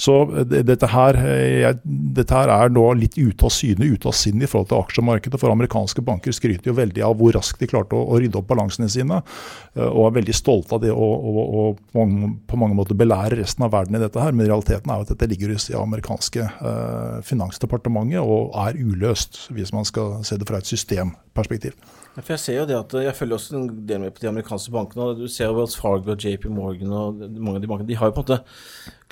Så 0.00 0.16
det, 0.48 0.62
dette, 0.68 0.90
her, 0.92 1.18
jeg, 1.18 1.78
dette, 1.84 2.34
her, 2.34 2.52
er 2.52 2.72
nå 2.74 2.84
litt 2.98 3.18
ute 3.18 3.48
av 3.48 3.54
syne, 3.54 3.88
ute 3.88 4.10
av 4.10 4.16
sinn 4.16 4.42
i 4.42 4.48
forhold 4.48 4.70
til 4.72 4.80
aksjemarkedet. 4.82 5.40
For 5.40 5.52
amerikanske 5.52 6.04
banker 6.06 6.34
skryter 6.36 6.72
jo 6.72 6.76
veldig 6.78 7.04
av 7.06 7.16
hvor 7.18 7.34
raskt 7.36 7.62
de 7.62 7.70
klarte 7.70 7.96
å, 7.98 8.04
å 8.12 8.20
rydde 8.20 8.40
opp 8.40 8.48
balansene 8.50 8.90
sine, 8.92 9.20
uh, 9.22 9.88
og 9.88 10.08
er 10.08 10.16
veldig 10.20 10.36
stolte 10.36 10.76
av 10.76 10.84
det 10.84 10.92
og, 10.94 11.28
og, 11.32 11.40
og 11.44 11.82
på, 11.92 12.04
mange, 12.04 12.32
på, 12.48 12.60
mange, 12.60 12.78
måter 12.78 12.98
belærer 12.98 13.40
resten 13.42 13.66
av 13.66 13.72
verden 13.74 13.98
i 13.98 14.02
dette 14.02 14.22
her. 14.22 14.34
Men 14.34 14.48
realiteten 14.48 14.92
er 14.92 15.00
jo 15.00 15.08
at 15.08 15.14
dette 15.14 15.30
ligger 15.30 15.54
det 15.54 15.60
amerikanske 15.78 16.44
eh, 16.44 17.16
Finansdepartementet 17.26 18.20
og 18.20 18.52
er 18.58 18.78
uløst, 18.78 19.46
hvis 19.54 19.72
man 19.74 19.86
skal 19.88 20.20
se 20.26 20.38
det 20.38 20.48
fra 20.48 20.60
et 20.60 20.68
systemperspektiv. 20.70 21.76
For 22.18 22.34
Jeg 22.34 22.42
ser 22.42 22.56
jo 22.56 22.66
det 22.66 22.74
at 22.74 22.94
jeg 22.98 23.14
følger 23.14 23.36
også 23.36 23.54
en 23.54 23.66
del 23.86 24.00
med 24.02 24.14
på 24.14 24.22
de 24.24 24.28
amerikanske 24.30 24.72
bankene. 24.74 25.04
og 25.04 25.20
Du 25.20 25.28
ser 25.30 25.46
jo 25.46 25.58
Wells 25.58 25.76
Fargo 25.78 26.16
JP 26.18 26.48
Morgan 26.50 26.90
og 26.90 27.20
mange 27.38 27.60
av 27.60 27.62
de 27.62 27.70
bankene. 27.70 27.86
De 27.86 27.98
har 28.00 28.10
jo 28.10 28.14
på 28.16 28.24
en 28.24 28.26
måte 28.26 28.38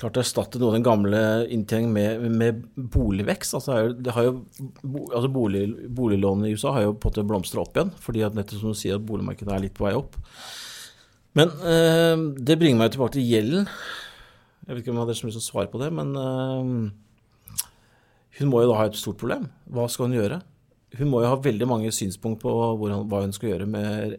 klart 0.01 0.19
å 0.19 0.23
erstatte 0.23 0.59
noe 0.59 0.73
av 0.73 0.75
den 0.75 0.85
gamle 0.85 1.21
inntjeningen 1.53 1.93
med, 1.93 2.25
med, 2.41 2.65
boligvekst. 2.75 3.55
Altså, 3.55 3.77
jo, 3.95 4.33
altså 5.05 5.31
bolig, 5.31 5.63
Boliglånene 5.87 6.49
i 6.49 6.57
USA 6.57 6.73
har 6.75 6.83
jo 6.83 6.97
på 6.97 7.07
en 7.07 7.13
måte 7.13 7.25
blomstra 7.31 7.63
opp 7.63 7.79
igjen, 7.79 7.93
fordi 8.03 8.25
at 8.27 8.35
nettopp 8.35 8.59
som 8.59 8.75
du 8.75 8.81
sier 8.81 8.99
at 8.99 9.07
boligmarkedet 9.07 9.55
er 9.55 9.63
litt 9.63 9.77
på 9.77 9.87
vei 9.87 9.95
opp. 9.95 10.19
Men 11.37 11.55
øh, 11.63 12.27
det 12.43 12.59
bringer 12.59 12.81
meg 12.81 12.91
tilbake 12.91 13.15
til 13.15 13.29
gjelden. 13.29 13.71
Jeg 14.67 14.73
vet 14.73 14.83
ikke 14.83 14.91
om 14.91 14.99
jeg 14.99 15.05
hadde 15.05 15.19
så 15.21 15.29
mye 15.29 15.37
som 15.37 15.47
svar 15.47 15.71
på 15.71 15.79
det, 15.79 15.93
men 15.95 16.11
øh, 16.19 17.65
hun 18.41 18.51
må 18.51 18.65
jo 18.65 18.71
da 18.73 18.81
ha 18.81 18.91
et 18.91 18.99
stort 18.99 19.21
problem. 19.21 19.47
Hva 19.71 19.87
skal 19.87 20.09
hun 20.09 20.19
gjøre? 20.19 20.43
Hun 20.97 21.11
må 21.11 21.21
jo 21.23 21.31
ha 21.31 21.37
veldig 21.41 21.67
mange 21.69 21.91
synspunkt 21.93 22.41
på 22.43 22.51
hvordan, 22.51 23.05
hva 23.09 23.23
hun 23.25 23.35
skal 23.35 23.53
gjøre 23.53 23.69
med 23.69 24.17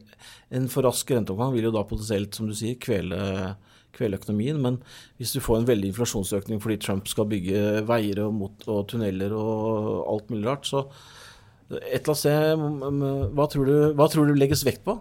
En 0.54 0.68
for 0.72 0.86
rask 0.86 1.10
renteoppgang 1.10 1.52
vil 1.54 1.68
jo 1.68 1.74
da 1.74 1.82
potensielt, 1.84 2.36
som 2.36 2.48
du 2.48 2.54
sier, 2.56 2.78
kvele, 2.80 3.18
kvele 3.96 4.16
økonomien. 4.16 4.60
Men 4.62 4.78
hvis 5.20 5.34
du 5.34 5.42
får 5.44 5.60
en 5.60 5.68
veldig 5.68 5.90
inflasjonsøkning 5.92 6.62
fordi 6.64 6.78
Trump 6.86 7.10
skal 7.10 7.28
bygge 7.28 7.82
veier 7.88 8.22
og, 8.24 8.32
mot, 8.38 8.68
og 8.70 8.86
tunneler 8.88 9.34
og 9.36 10.06
alt 10.14 10.32
mulig 10.32 10.48
rart, 10.48 10.70
så 10.70 10.86
et 11.68 12.00
eller 12.00 12.14
annet 12.14 12.22
sted 12.22 13.34
hva 13.36 13.48
tror, 13.52 13.68
du, 13.68 13.76
hva 13.98 14.08
tror 14.08 14.30
du 14.30 14.38
legges 14.38 14.64
vekt 14.64 14.86
på? 14.86 14.96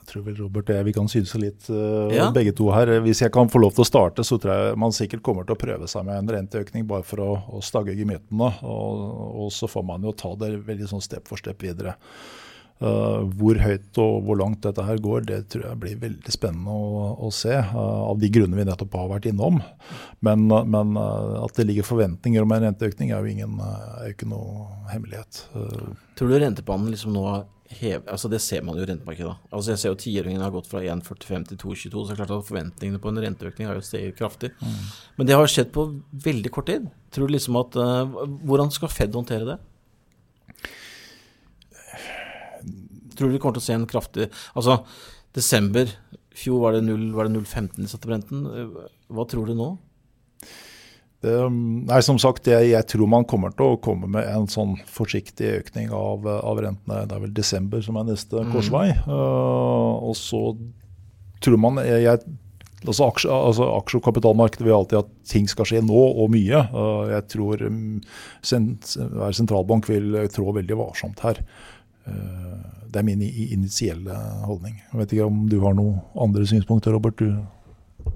Jeg 0.00 0.08
tror 0.10 0.24
vel 0.26 0.36
Robert 0.40 0.70
og 0.72 0.76
jeg 0.78 0.86
vi 0.88 0.94
kan 0.96 1.08
synse 1.12 1.40
litt 1.40 1.68
uh, 1.70 2.10
Ja. 2.12 2.30
begge 2.34 2.52
to 2.58 2.70
her. 2.74 2.92
Hvis 3.04 3.22
jeg 3.24 3.32
kan 3.34 3.50
få 3.52 3.62
lov 3.62 3.74
til 3.76 3.84
å 3.84 3.88
starte, 3.88 4.24
så 4.26 4.38
tror 4.40 4.52
jeg 4.54 4.78
man 4.80 4.94
sikkert 4.96 5.22
kommer 5.26 5.46
til 5.48 5.56
å 5.56 5.62
prøve 5.62 5.88
seg 5.90 6.06
med 6.08 6.18
en 6.22 6.32
renteøkning 6.36 6.86
bare 6.90 7.06
for 7.06 7.22
å, 7.24 7.32
å 7.58 7.62
stagge 7.64 7.96
gemyttene. 7.98 8.52
Og, 8.62 9.02
og 9.44 9.52
så 9.54 9.68
får 9.70 9.84
man 9.92 10.02
jo 10.08 10.14
ta 10.16 10.34
det 10.40 10.54
veldig 10.66 10.88
sånn 10.94 11.04
step 11.04 11.28
for 11.30 11.40
step 11.40 11.62
videre. 11.62 11.96
Uh, 12.82 13.22
hvor 13.38 13.54
høyt 13.62 13.98
og 14.02 14.24
hvor 14.26 14.40
langt 14.40 14.64
dette 14.64 14.82
her 14.82 14.98
går, 14.98 15.20
det 15.28 15.36
tror 15.52 15.68
jeg 15.68 15.78
blir 15.84 16.00
veldig 16.02 16.32
spennende 16.34 16.72
å, 16.74 17.12
å 17.28 17.28
se. 17.30 17.54
uh, 17.54 18.08
av 18.08 18.18
de 18.18 18.26
grunnene 18.34 18.58
vi 18.58 18.64
nettopp 18.66 18.96
har 18.98 19.06
vært 19.12 19.28
innom. 19.30 19.60
Men, 20.18 20.48
men 20.50 20.96
uh, 20.98 21.44
at 21.44 21.54
det 21.60 21.68
ligger 21.68 21.86
forventninger 21.86 22.42
om 22.42 22.56
en 22.56 22.66
renteøkning, 22.66 23.12
er 23.14 23.22
jo, 23.22 23.36
ingen, 23.36 23.54
er 23.62 24.08
jo 24.08 24.16
ikke 24.16 24.30
noe 24.32 24.66
hemmelighet. 24.90 25.44
Tror 26.18 26.32
du 26.32 26.40
rentebanen 26.42 26.90
liksom 26.90 27.14
nå 27.14 27.22
har 27.72 27.80
hev, 27.80 28.04
altså 28.06 28.28
Det 28.30 28.40
ser 28.44 28.62
man 28.66 28.76
jo 28.76 28.84
i 28.84 28.88
rentemarkedet. 28.90 29.34
Altså 29.50 29.72
Jeg 29.72 29.80
ser 29.80 29.92
jo 29.92 30.00
tiåringen 30.02 30.44
har 30.44 30.52
gått 30.54 30.68
fra 30.70 30.82
1,45 30.84 31.48
til 31.50 31.60
2,22, 31.64 31.90
så 31.90 32.06
det 32.08 32.14
er 32.14 32.20
klart 32.20 32.34
at 32.36 32.48
forventningene 32.48 33.00
på 33.02 33.12
en 33.12 33.22
renteøkning 33.24 33.68
har 33.68 33.78
jo 33.78 33.84
steget 33.86 34.18
kraftig. 34.18 34.52
Men 35.16 35.28
det 35.28 35.36
har 35.36 35.50
skjedd 35.50 35.72
på 35.74 35.88
veldig 36.12 36.52
kort 36.54 36.70
tid. 36.70 36.88
Tror 37.12 37.28
du 37.28 37.34
liksom 37.36 37.58
at 37.60 37.76
uh, 37.76 38.26
Hvordan 38.46 38.72
skal 38.72 38.92
Fed 38.92 39.14
håndtere 39.16 39.48
det? 39.48 39.58
Tror 43.16 43.28
du 43.28 43.34
vi 43.34 43.40
kommer 43.42 43.58
til 43.58 43.64
å 43.64 43.68
se 43.68 43.74
en 43.76 43.88
kraftig 43.88 44.30
Altså, 44.56 44.78
desember 45.36 45.90
fjor 46.36 46.62
var 46.62 46.76
det 46.76 46.84
0 46.86 47.10
var 47.16 47.28
det 47.28 47.36
0,15 47.36 47.82
de 47.82 47.88
satte 47.90 48.08
på 48.08 48.14
renten. 48.14 48.44
Hva 49.12 49.26
tror 49.28 49.48
du 49.48 49.56
nå? 49.56 49.74
Det, 51.22 51.32
nei, 51.86 52.00
som 52.02 52.18
sagt, 52.18 52.48
jeg, 52.50 52.72
jeg 52.72 52.86
tror 52.90 53.06
man 53.06 53.24
kommer 53.30 53.52
til 53.54 53.76
å 53.76 53.80
komme 53.82 54.08
med 54.10 54.26
en 54.26 54.48
sånn 54.50 54.72
forsiktig 54.90 55.52
økning 55.60 55.92
av, 55.94 56.26
av 56.26 56.58
rentene. 56.64 57.04
Det 57.06 57.14
er 57.14 57.22
vel 57.28 57.34
desember 57.36 57.82
som 57.84 57.98
er 58.00 58.08
neste 58.10 58.42
Mm. 58.42 58.50
korsvei. 58.50 58.88
Uh, 59.06 60.02
og 60.08 60.16
så 60.18 60.40
tror 61.42 61.60
man 61.62 61.78
jeg, 61.86 62.02
jeg, 62.08 62.18
altså 62.82 63.06
aksje, 63.06 63.30
altså 63.30 63.68
Aksje- 63.76 64.00
og 64.00 64.04
kapitalmarkedet 64.08 64.66
vil 64.66 64.74
alltid 64.74 64.98
at 65.04 65.12
ting 65.30 65.46
skal 65.50 65.68
skje 65.70 65.84
nå, 65.86 66.02
og 66.24 66.30
mye. 66.34 66.64
Uh, 66.74 67.06
jeg 67.14 67.28
tror 67.36 67.62
um, 67.70 68.00
sent, 68.42 68.96
hver 68.98 69.38
sentralbank 69.38 69.86
vil 69.90 70.18
trå 70.34 70.50
veldig 70.58 70.80
varsomt 70.82 71.22
her. 71.22 71.38
Uh, 72.02 72.58
det 72.90 72.98
er 72.98 73.06
min 73.06 73.22
initielle 73.22 74.12
holdning. 74.44 74.74
Jeg 74.90 74.98
vet 75.04 75.12
ikke 75.14 75.30
om 75.30 75.44
du 75.48 75.60
har 75.62 75.78
noen 75.78 76.00
andre 76.18 76.42
synspunkter, 76.50 76.92
Robert? 76.98 77.22
Du 77.22 77.30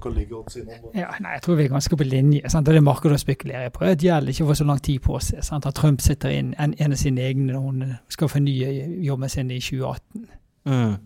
kan 0.01 0.13
ligger 0.13 0.35
godt 0.35 0.51
siden 0.51 0.69
av. 0.69 0.87
Ja, 0.95 1.09
nei, 1.19 1.33
Jeg 1.33 1.41
tror 1.41 1.55
vi 1.55 1.63
er 1.63 1.73
ganske 1.73 1.97
på 1.97 2.07
linje. 2.07 2.49
Sant? 2.49 2.67
Og 2.67 2.73
Det 2.73 2.83
markedet 2.83 3.19
spekulerer 3.19 3.69
på, 3.69 3.85
det 3.85 4.05
gjelder 4.05 4.33
ikke 4.33 4.47
å 4.47 4.51
få 4.51 4.57
så 4.61 4.69
lang 4.69 4.81
tid 4.83 5.01
på 5.01 5.19
seg. 5.19 5.43
Sant? 5.43 5.65
At 5.65 5.75
Trump 5.75 6.01
sitter 6.01 6.29
inn 6.29 6.55
en, 6.59 6.73
en 6.77 6.91
av 6.91 6.97
sine 6.97 7.21
egne 7.21 7.53
når 7.53 7.59
hun 7.67 7.93
skal 8.09 8.31
fornye 8.31 8.73
jobben 9.05 9.29
sin 9.29 9.51
i 9.51 9.59
2018. 9.59 10.27
Mm. 10.67 10.97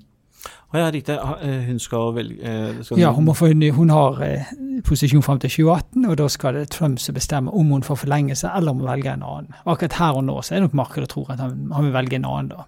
Å 0.71 0.79
ja, 0.79 0.87
riktig. 0.91 1.15
Eh, 1.45 1.63
Hun 1.67 1.79
skal 1.79 2.13
velge 2.15 2.39
eh, 2.41 2.81
skal 2.81 2.99
Ja, 2.99 3.11
Hun 3.13 3.27
må 3.27 3.35
fornye, 3.37 3.73
hun 3.75 3.91
har 3.93 4.21
eh, 4.25 4.51
posisjon 4.87 5.23
fram 5.25 5.39
til 5.43 5.51
2018, 5.51 6.05
og 6.07 6.17
da 6.17 6.27
skal 6.31 6.57
det 6.57 6.69
Trump 6.73 6.99
som 6.99 7.17
bestemmer 7.17 7.55
om 7.57 7.73
hun 7.75 7.83
får 7.85 7.99
forlengelse 8.05 8.49
eller 8.55 8.71
om 8.71 8.79
hun 8.81 8.89
velger 8.89 9.13
en 9.13 9.25
annen. 9.27 9.57
Akkurat 9.65 9.99
her 9.99 10.21
og 10.21 10.23
nå 10.29 10.39
så 10.41 10.55
er 10.55 10.63
nok 10.65 10.77
markedet 10.79 11.11
tror 11.11 11.33
at 11.35 11.43
han, 11.43 11.67
han 11.75 11.89
vil 11.89 11.93
velge 11.93 12.17
en 12.17 12.29
annen 12.29 12.53
da. 12.55 12.65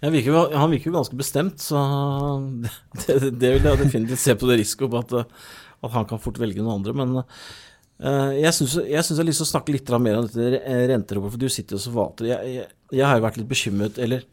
Virker, 0.00 0.54
han 0.56 0.70
virker 0.72 0.88
jo 0.88 0.96
ganske 0.96 1.16
bestemt, 1.18 1.60
så 1.60 1.80
det, 2.62 2.70
det, 3.06 3.32
det 3.36 3.50
vil 3.56 3.68
jeg 3.68 3.82
definitivt 3.82 4.22
se 4.22 4.36
på 4.38 4.48
det 4.48 4.60
risiko 4.62 4.88
på 4.88 5.02
at, 5.02 5.12
at 5.84 5.92
han 5.96 6.08
kan 6.08 6.22
fort 6.22 6.40
velge 6.40 6.62
noen 6.62 6.78
andre. 6.78 6.94
Men 6.96 7.18
uh, 7.20 8.30
jeg 8.32 8.54
syns 8.56 8.78
jeg 8.80 8.96
har 8.96 9.28
lyst 9.28 9.42
til 9.42 9.48
å 9.48 9.52
snakke 9.52 9.76
litt 9.76 9.92
mer 10.00 10.22
om 10.22 10.28
dette 10.28 10.76
renterommet, 10.92 11.34
for 11.34 11.42
du 11.42 11.52
sitter 11.52 11.76
jo 11.76 11.82
så 11.84 11.92
vater. 11.92 12.30
Jeg, 12.32 12.54
jeg, 12.56 12.70
jeg 12.96 13.06
har 13.06 13.20
jo 13.20 13.26
vært 13.28 13.42
litt 13.42 13.50
bekymret, 13.50 14.00
eller 14.00 14.24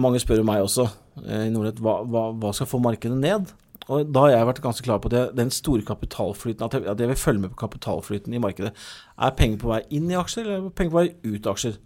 mange 0.00 0.20
spør 0.22 0.42
jo 0.42 0.46
meg 0.46 0.62
også 0.64 0.86
eh, 1.24 1.48
i 1.48 1.50
Nordnett 1.52 1.80
hva, 1.82 2.00
hva, 2.06 2.28
hva 2.36 2.52
skal 2.56 2.68
få 2.70 2.80
markedet 2.82 3.18
ned? 3.18 3.50
Og 3.90 4.10
da 4.12 4.26
har 4.26 4.34
jeg 4.34 4.46
vært 4.46 4.62
ganske 4.62 4.84
klar 4.86 5.00
på 5.02 5.10
at 5.10 5.32
den 5.34 5.50
store 5.50 5.82
kapitalflyten, 5.86 6.62
at 6.66 6.76
jeg, 6.76 6.84
at 6.92 7.00
jeg 7.00 7.10
vil 7.10 7.18
følge 7.18 7.42
med 7.42 7.54
på 7.54 7.62
kapitalflyten 7.64 8.36
i 8.36 8.42
markedet. 8.42 8.70
Er 9.18 9.34
penger 9.34 9.58
på 9.62 9.70
vei 9.72 9.80
inn 9.96 10.12
i 10.12 10.18
aksjer, 10.18 10.46
eller 10.46 10.68
er 10.68 10.76
penger 10.76 10.92
på 10.92 11.00
vei 11.00 11.08
ut 11.24 11.48
av 11.48 11.56
aksjer? 11.56 11.80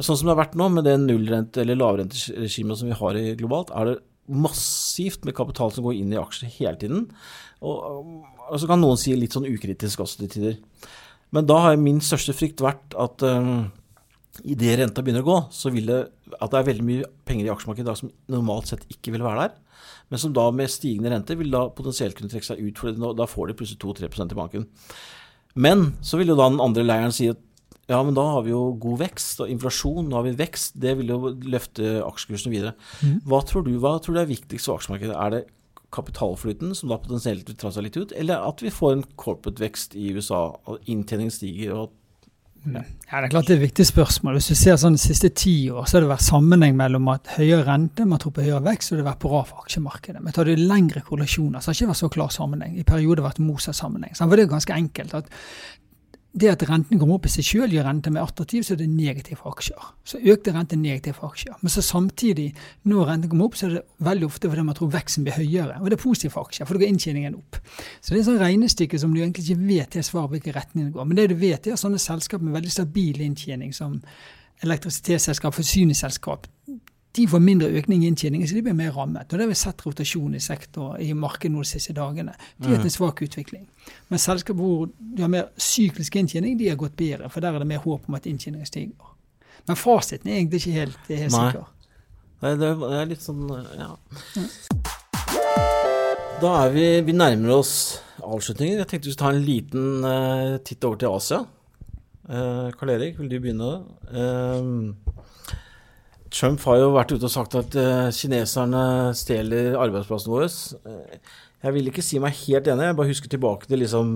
Sånn 0.00 0.16
som 0.16 0.28
det 0.28 0.34
har 0.34 0.42
vært 0.42 0.56
nå, 0.58 0.68
med 0.72 0.86
det 0.88 0.96
nullrente- 1.02 1.62
eller 1.62 1.78
lavrenteregimet 1.78 2.80
som 2.80 2.88
vi 2.88 2.96
har 2.96 3.18
globalt, 3.40 3.72
er 3.76 3.90
det 3.90 3.98
massivt 4.30 5.26
med 5.26 5.34
kapital 5.36 5.72
som 5.74 5.84
går 5.84 5.98
inn 5.98 6.14
i 6.14 6.20
aksjer 6.20 6.52
hele 6.60 6.78
tiden. 6.80 7.08
Og, 7.66 8.06
og 8.46 8.56
så 8.60 8.68
kan 8.70 8.80
noen 8.80 9.00
si 9.00 9.14
litt 9.18 9.34
sånn 9.36 9.48
ukritisk 9.50 10.04
også 10.04 10.22
til 10.22 10.32
tider. 10.32 10.58
Men 11.34 11.46
da 11.46 11.58
har 11.66 11.80
min 11.80 12.00
største 12.02 12.34
frykt 12.34 12.62
vært 12.64 12.94
at 12.98 13.22
um, 13.26 13.68
idet 14.42 14.78
renta 14.80 15.02
begynner 15.04 15.24
å 15.24 15.28
gå, 15.28 15.38
så 15.54 15.72
vil 15.74 15.90
det 15.90 16.00
at 16.38 16.52
det 16.52 16.60
er 16.60 16.68
veldig 16.70 16.86
mye 16.86 17.10
penger 17.26 17.48
i 17.48 17.52
aksjemarkedet 17.52 17.86
i 17.86 17.90
dag 17.90 17.98
som 18.00 18.12
normalt 18.32 18.70
sett 18.70 18.86
ikke 18.90 19.14
vil 19.14 19.26
være 19.26 19.46
der, 19.46 19.84
men 20.10 20.22
som 20.22 20.34
da 20.34 20.48
med 20.54 20.70
stigende 20.72 21.12
rente 21.12 21.36
vil 21.38 21.52
da 21.52 21.66
potensielt 21.74 22.16
kunne 22.18 22.32
trekke 22.32 22.48
seg 22.48 22.62
ut, 22.62 22.80
for 22.80 23.14
da 23.18 23.28
får 23.30 23.50
de 23.50 23.58
plutselig 23.58 23.82
2-3% 23.82 24.34
i 24.34 24.38
banken. 24.38 24.66
Men 25.60 25.92
så 26.06 26.18
vil 26.18 26.32
jo 26.32 26.38
da 26.38 26.48
den 26.50 26.62
andre 26.62 26.86
leiren 26.86 27.14
si 27.14 27.28
at 27.30 27.38
ja, 27.90 28.00
men 28.06 28.14
da 28.14 28.24
har 28.36 28.44
vi 28.46 28.52
jo 28.52 28.60
god 28.78 29.00
vekst 29.02 29.40
og 29.42 29.50
inflasjon, 29.50 30.06
nå 30.06 30.18
har 30.20 30.28
vi 30.28 30.36
vekst, 30.38 30.76
det 30.80 30.94
vil 31.00 31.10
jo 31.10 31.32
løfte 31.50 31.96
aksjekursen 32.06 32.52
videre. 32.54 32.76
Hva 33.26 33.40
tror 33.46 33.66
du 33.66 33.72
hva 33.82 33.96
tror 33.98 34.14
du 34.14 34.20
er 34.22 34.30
viktigst 34.30 34.70
for 34.70 34.78
aksjemarkedet? 34.78 35.16
Er 35.16 35.34
det 35.34 35.46
kapitalflyten, 35.90 36.74
som 36.78 36.92
da 36.92 37.00
potensielt 37.02 37.48
vil 37.50 37.58
ta 37.58 37.72
seg 37.74 37.88
litt 37.88 37.98
ut, 37.98 38.12
eller 38.14 38.46
at 38.46 38.62
vi 38.62 38.70
får 38.70 38.92
en 38.94 39.08
corporate-vekst 39.18 39.96
i 39.98 40.12
USA, 40.14 40.44
og 40.70 40.90
inntjeningen 40.90 41.34
stiger, 41.34 41.74
og 41.78 41.96
Ja, 42.60 42.82
Det 42.82 43.24
er 43.24 43.28
klart 43.32 43.46
det 43.48 43.54
er 43.54 43.62
et 43.62 43.70
viktig 43.70 43.86
spørsmål. 43.88 44.34
Hvis 44.36 44.50
du 44.52 44.54
ser 44.54 44.76
sånn 44.76 44.92
de 44.92 45.00
siste 45.00 45.30
ti 45.32 45.70
år, 45.72 45.86
så 45.88 45.96
har 45.96 46.02
det 46.04 46.10
vært 46.10 46.26
sammenheng 46.26 46.74
mellom 46.76 47.08
at 47.08 47.26
høyere 47.38 47.64
rente, 47.64 48.04
man 48.04 48.20
tror 48.20 48.34
på 48.36 48.44
høyere 48.44 48.60
vekst, 48.66 48.92
og 48.92 48.98
det 48.98 49.04
har 49.06 49.14
vært 49.14 49.24
bra 49.24 49.40
for 49.48 49.64
aksjemarkedet. 49.64 50.20
Men 50.20 50.36
tar 50.36 50.44
du 50.44 50.52
lengre 50.60 51.00
korrelasjoner, 51.00 51.56
så 51.56 51.70
har 51.70 51.72
det 51.72 51.80
ikke 51.80 51.88
vært 51.94 52.02
så 52.02 52.10
klar 52.12 52.28
sammenheng. 52.28 52.76
I 52.76 52.84
perioder 52.84 53.22
har 53.24 53.32
det 53.32 53.40
vært 53.40 53.46
motsatt 53.48 53.80
sammenheng. 53.80 54.12
Det 54.12 54.44
er 54.44 54.52
ganske 54.52 54.76
enkelt. 54.76 55.14
at 55.14 55.32
det 56.32 56.46
at 56.52 56.62
renten 56.68 56.98
kommer 57.00 57.16
opp 57.18 57.26
i 57.26 57.30
seg 57.32 57.46
selv 57.46 57.74
gjør 57.74 57.86
renten 57.88 58.14
mer 58.14 58.28
attraktiv, 58.28 58.62
så 58.62 58.76
er 58.76 58.80
det 58.80 58.86
negativt 58.92 59.40
for 59.40 59.50
aksjer. 59.50 59.86
Så 60.06 60.20
økte 60.22 60.52
renten 60.54 60.82
negativt 60.82 61.18
for 61.18 61.32
aksjer. 61.32 61.56
Men 61.58 61.72
så 61.74 61.82
samtidig, 61.82 62.52
når 62.86 63.08
renten 63.08 63.32
kommer 63.32 63.48
opp, 63.48 63.56
så 63.58 63.66
er 63.66 63.74
det 63.74 63.82
veldig 64.06 64.28
ofte 64.28 64.50
fordi 64.52 64.66
man 64.68 64.78
tror 64.78 64.92
veksten 64.94 65.26
blir 65.26 65.34
høyere. 65.40 65.80
Og 65.80 65.90
det 65.90 65.98
er 65.98 66.02
positivt 66.04 66.36
for 66.36 66.46
aksjer, 66.46 66.68
for 66.68 66.78
da 66.78 66.84
går 66.84 66.92
inntjeningen 66.94 67.38
opp. 67.40 67.58
Så 67.98 68.12
det 68.12 68.20
er 68.20 68.22
et 68.22 68.28
sånt 68.28 68.44
regnestykke 68.44 69.00
som 69.02 69.14
du 69.14 69.18
egentlig 69.20 69.48
ikke 69.48 69.66
vet 69.72 69.98
det 69.98 70.06
svaret 70.06 70.36
hvilken 70.36 70.56
retning 70.60 70.86
det 70.86 70.94
går. 70.94 71.08
Men 71.10 71.18
det 71.18 71.26
du 71.32 71.36
vet, 71.40 71.66
er 71.66 71.74
at 71.74 71.82
sånne 71.82 72.02
selskap 72.02 72.46
med 72.46 72.54
veldig 72.54 72.72
stabil 72.76 73.24
inntjening, 73.26 73.74
som 73.74 73.98
elektrisitetsselskap, 74.62 75.56
forsyningsselskap, 75.56 76.46
de 77.16 77.26
får 77.26 77.40
mindre 77.42 77.68
økning 77.74 78.04
i 78.04 78.06
inntjeningen, 78.10 78.46
så 78.46 78.54
de 78.54 78.62
blir 78.62 78.76
mer 78.78 78.92
rammet. 78.94 79.26
Og 79.32 79.38
det 79.38 79.40
har 79.40 79.50
vi 79.50 79.54
sett 79.58 79.82
rotasjon 79.86 80.34
i 80.38 80.40
sektor 80.42 80.94
i 81.02 81.10
markedet 81.12 81.56
de 81.58 81.64
siste 81.66 81.94
dagene. 81.96 82.36
De 82.58 82.68
har 82.68 82.76
hatt 82.78 82.86
en 82.86 82.94
svak 82.94 83.22
utvikling. 83.26 83.64
Men 84.08 84.22
selskaper 84.22 84.60
hvor 84.60 84.86
du 84.94 85.22
har 85.24 85.32
mer 85.32 85.48
syklisk 85.58 86.16
inntjening, 86.20 86.54
de 86.60 86.68
har 86.70 86.78
gått 86.78 86.94
bedre, 87.00 87.28
for 87.28 87.42
der 87.42 87.56
er 87.56 87.64
det 87.64 87.66
mer 87.72 87.82
håp 87.82 88.06
om 88.08 88.14
at 88.14 88.28
inntjeningen 88.30 88.66
stiger. 88.68 89.16
Men 89.66 89.76
fasiten 89.76 90.30
er 90.30 90.38
egentlig 90.38 90.62
ikke 90.62 90.76
helt, 90.78 90.98
det 91.08 91.16
er 91.16 91.22
helt 91.24 91.34
Nei. 91.34 91.50
sikker. 91.50 91.66
Nei, 92.40 92.54
det 92.56 92.68
er- 92.70 93.06
litt 93.10 93.20
sånn 93.26 93.42
ja. 93.76 93.90
Da 96.40 96.52
er 96.64 96.70
vi 96.72 97.00
Vi 97.04 97.12
nærmer 97.12 97.58
oss 97.58 98.00
avslutningen. 98.22 98.78
Jeg 98.78 98.86
tenkte 98.88 99.08
vi 99.08 99.12
skulle 99.12 99.30
ta 99.30 99.36
en 99.36 99.44
liten 99.44 100.04
uh, 100.04 100.58
titt 100.64 100.84
over 100.84 100.96
til 100.96 101.08
Asia. 101.08 101.40
Uh, 102.30 102.70
Karl 102.78 102.90
Erik, 102.94 103.18
vil 103.18 103.28
du 103.28 103.40
begynne? 103.40 103.70
Eh, 104.12 104.62
Trump 106.30 106.62
har 106.68 106.78
jo 106.78 106.92
vært 106.94 107.10
ute 107.10 107.26
og 107.26 107.32
sagt 107.32 107.56
at 107.58 107.74
eh, 107.78 108.08
kineserne 108.14 108.82
stjeler 109.18 109.74
arbeidsplassene 109.80 110.30
våre. 110.30 110.46
Eh, 110.86 111.34
jeg 111.64 111.74
vil 111.74 111.90
ikke 111.90 112.04
si 112.06 112.20
meg 112.22 112.38
helt 112.44 112.70
enig, 112.70 112.86
jeg 112.86 112.98
bare 113.00 113.10
husker 113.10 113.32
tilbake 113.32 113.66
til 113.66 113.82
liksom 113.82 114.14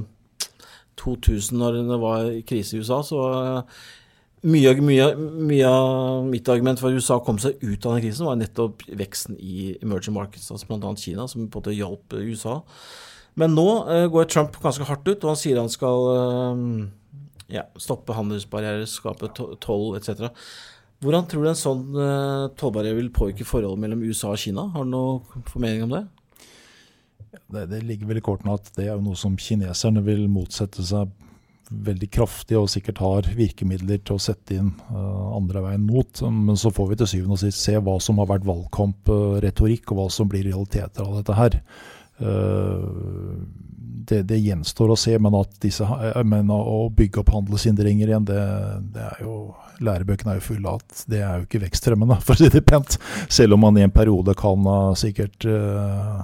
2000, 1.01 1.59
når 1.59 1.81
det 1.91 2.01
var 2.05 2.29
krise 2.47 2.77
i 2.77 2.83
USA. 2.85 3.01
så 3.03 3.23
eh, 3.35 3.81
mye, 4.47 4.75
mye, 4.85 5.09
mye 5.51 5.73
av 5.73 6.29
mitt 6.29 6.49
argument 6.53 6.79
for 6.79 6.93
at 6.93 7.01
USA 7.01 7.19
kom 7.25 7.41
seg 7.43 7.59
ut 7.65 7.83
av 7.83 7.97
den 7.97 8.05
krisen, 8.05 8.29
var 8.29 8.39
nettopp 8.39 8.85
veksten 8.95 9.41
i 9.41 9.73
emerging 9.83 10.15
markets, 10.15 10.53
altså 10.53 10.69
bl.a. 10.71 10.95
Kina, 11.01 11.27
som 11.27 11.49
på 11.49 11.59
en 11.59 11.65
måte 11.65 11.75
hjalp 11.75 12.15
USA. 12.21 12.61
Men 13.41 13.57
nå 13.57 13.67
går 14.15 14.29
Trump 14.31 14.61
ganske 14.63 14.87
hardt 14.87 15.09
ut, 15.09 15.25
og 15.25 15.33
han 15.33 15.41
sier 15.41 15.59
han 15.59 15.73
skal 15.73 16.05
ja, 17.51 17.65
stoppe 17.81 18.15
handelsbarrierer, 18.15 18.85
skape 18.89 19.33
toll 19.35 19.97
etc. 19.99 20.29
Hvordan 21.05 21.27
tror 21.29 21.45
du 21.45 21.51
en 21.51 21.59
sånn 21.59 21.83
uh, 21.99 22.51
tollbarriere 22.57 22.97
vil 22.97 23.11
påvirke 23.13 23.45
forholdet 23.45 23.83
mellom 23.83 24.05
USA 24.07 24.31
og 24.33 24.41
Kina? 24.41 24.71
Har 24.73 24.87
du 24.87 24.93
noe 24.95 25.43
formening 25.51 25.85
om 25.85 25.93
det? 25.93 26.05
Det, 27.53 27.67
det 27.69 27.83
ligger 27.85 28.09
vel 28.09 28.23
i 28.23 28.25
kortene 28.25 28.55
at 28.57 28.71
det 28.79 28.89
er 28.89 29.03
noe 29.03 29.19
som 29.19 29.37
kineserne 29.37 30.01
vil 30.07 30.25
motsette 30.33 30.85
seg 30.87 31.13
veldig 31.85 32.09
kraftig 32.13 32.57
og 32.59 32.69
sikkert 32.71 33.01
har 33.03 33.29
virkemidler 33.37 34.01
til 34.05 34.17
å 34.17 34.23
sette 34.23 34.57
inn 34.57 34.71
uh, 34.93 35.35
andre 35.37 35.65
veien 35.67 35.85
mot. 35.85 36.25
Men 36.25 36.57
så 36.61 36.73
får 36.73 36.93
vi 36.93 36.99
til 37.01 37.11
syvende 37.11 37.37
og 37.37 37.43
sist 37.45 37.61
se 37.61 37.77
hva 37.77 37.99
som 38.01 38.21
har 38.23 38.31
vært 38.31 38.49
valgkampretorikk, 38.49 39.93
og 39.93 40.01
hva 40.01 40.09
som 40.13 40.31
blir 40.31 40.47
realiteter 40.49 41.05
av 41.05 41.21
dette 41.21 41.37
her. 41.37 41.61
Uh, 42.21 43.45
det, 44.09 44.23
det, 44.31 44.41
gjenstår 44.45 44.93
å 44.95 44.99
se, 44.99 45.17
men, 45.23 45.37
disse, 45.63 45.87
men 46.25 46.51
å 46.53 46.89
bygge 46.95 47.23
opp 47.23 47.33
handelshindringer 47.35 48.11
igjen, 48.11 48.27
det, 48.29 48.43
det 48.95 49.07
er 49.13 49.23
jo 49.25 49.37
Lærebøkene 49.83 50.35
er 50.35 50.39
jo 50.39 50.45
fulle 50.45 50.71
av 50.71 50.83
at 50.83 51.01
det 51.11 51.19
er 51.25 51.41
jo 51.41 51.49
ikke 51.49 51.65
vekstfremmende, 51.65 52.21
for 52.25 52.37
å 52.37 52.39
si 52.39 52.51
det 52.53 52.63
pent. 52.67 52.99
Selv 53.33 53.57
om 53.57 53.65
man 53.67 53.79
i 53.79 53.83
en 53.83 53.95
periode 53.95 54.37
kan 54.39 54.69
uh, 54.69 54.93
sikkert 54.99 55.47
uh, 55.51 56.23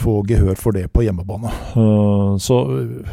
få 0.00 0.16
gehør 0.26 0.58
for 0.58 0.76
det 0.76 0.86
på 0.94 1.04
hjemmebane. 1.04 1.52
Uh, 1.76 2.34
så, 2.40 2.62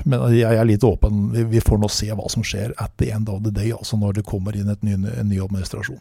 men 0.07 0.23
jeg 0.33 0.55
er 0.55 0.69
litt 0.69 0.87
åpen. 0.87 1.27
Vi, 1.35 1.43
vi, 1.51 1.63
får 1.63 1.81
nå 1.81 1.91
se 1.91 2.09
hva 2.13 2.31
som 2.31 2.45
skjer 2.47 2.73
at 2.79 2.95
the 3.01 3.11
end 3.13 3.29
of 3.33 3.43
the 3.45 3.53
day, 3.53 3.73
altså 3.75 3.99
når 3.99 4.21
det 4.21 4.27
kommer 4.29 4.57
inn 4.57 4.71
ny, 4.81 4.95
en 4.95 5.29
ny 5.29 5.41
administrasjon. 5.43 5.99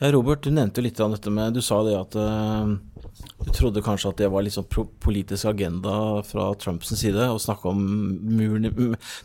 Robert, 0.00 0.42
du 0.42 0.50
nevnte 0.50 0.80
jo 0.80 0.86
litt 0.86 1.00
av 1.04 1.12
dette 1.12 1.30
med 1.32 1.52
Du 1.52 1.60
sa 1.64 1.82
det 1.84 1.96
at 1.98 2.16
uh, 2.16 2.70
du 3.44 3.50
trodde 3.52 3.82
kanskje 3.84 4.12
at 4.12 4.20
det 4.20 4.30
var 4.32 4.44
litt 4.44 4.56
sånn 4.56 4.68
politisk 5.04 5.48
agenda 5.50 6.22
fra 6.24 6.50
Trumps 6.60 6.92
side 6.96 7.26
å 7.28 7.40
snakke 7.40 7.68
om 7.68 7.82
muren 8.24 8.70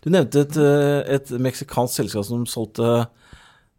Du 0.04 0.10
nevnte 0.12 0.44
et, 0.44 0.58
et 1.16 1.32
meksikansk 1.40 2.02
selskap 2.02 2.28
som 2.28 2.44
solgte 2.50 3.06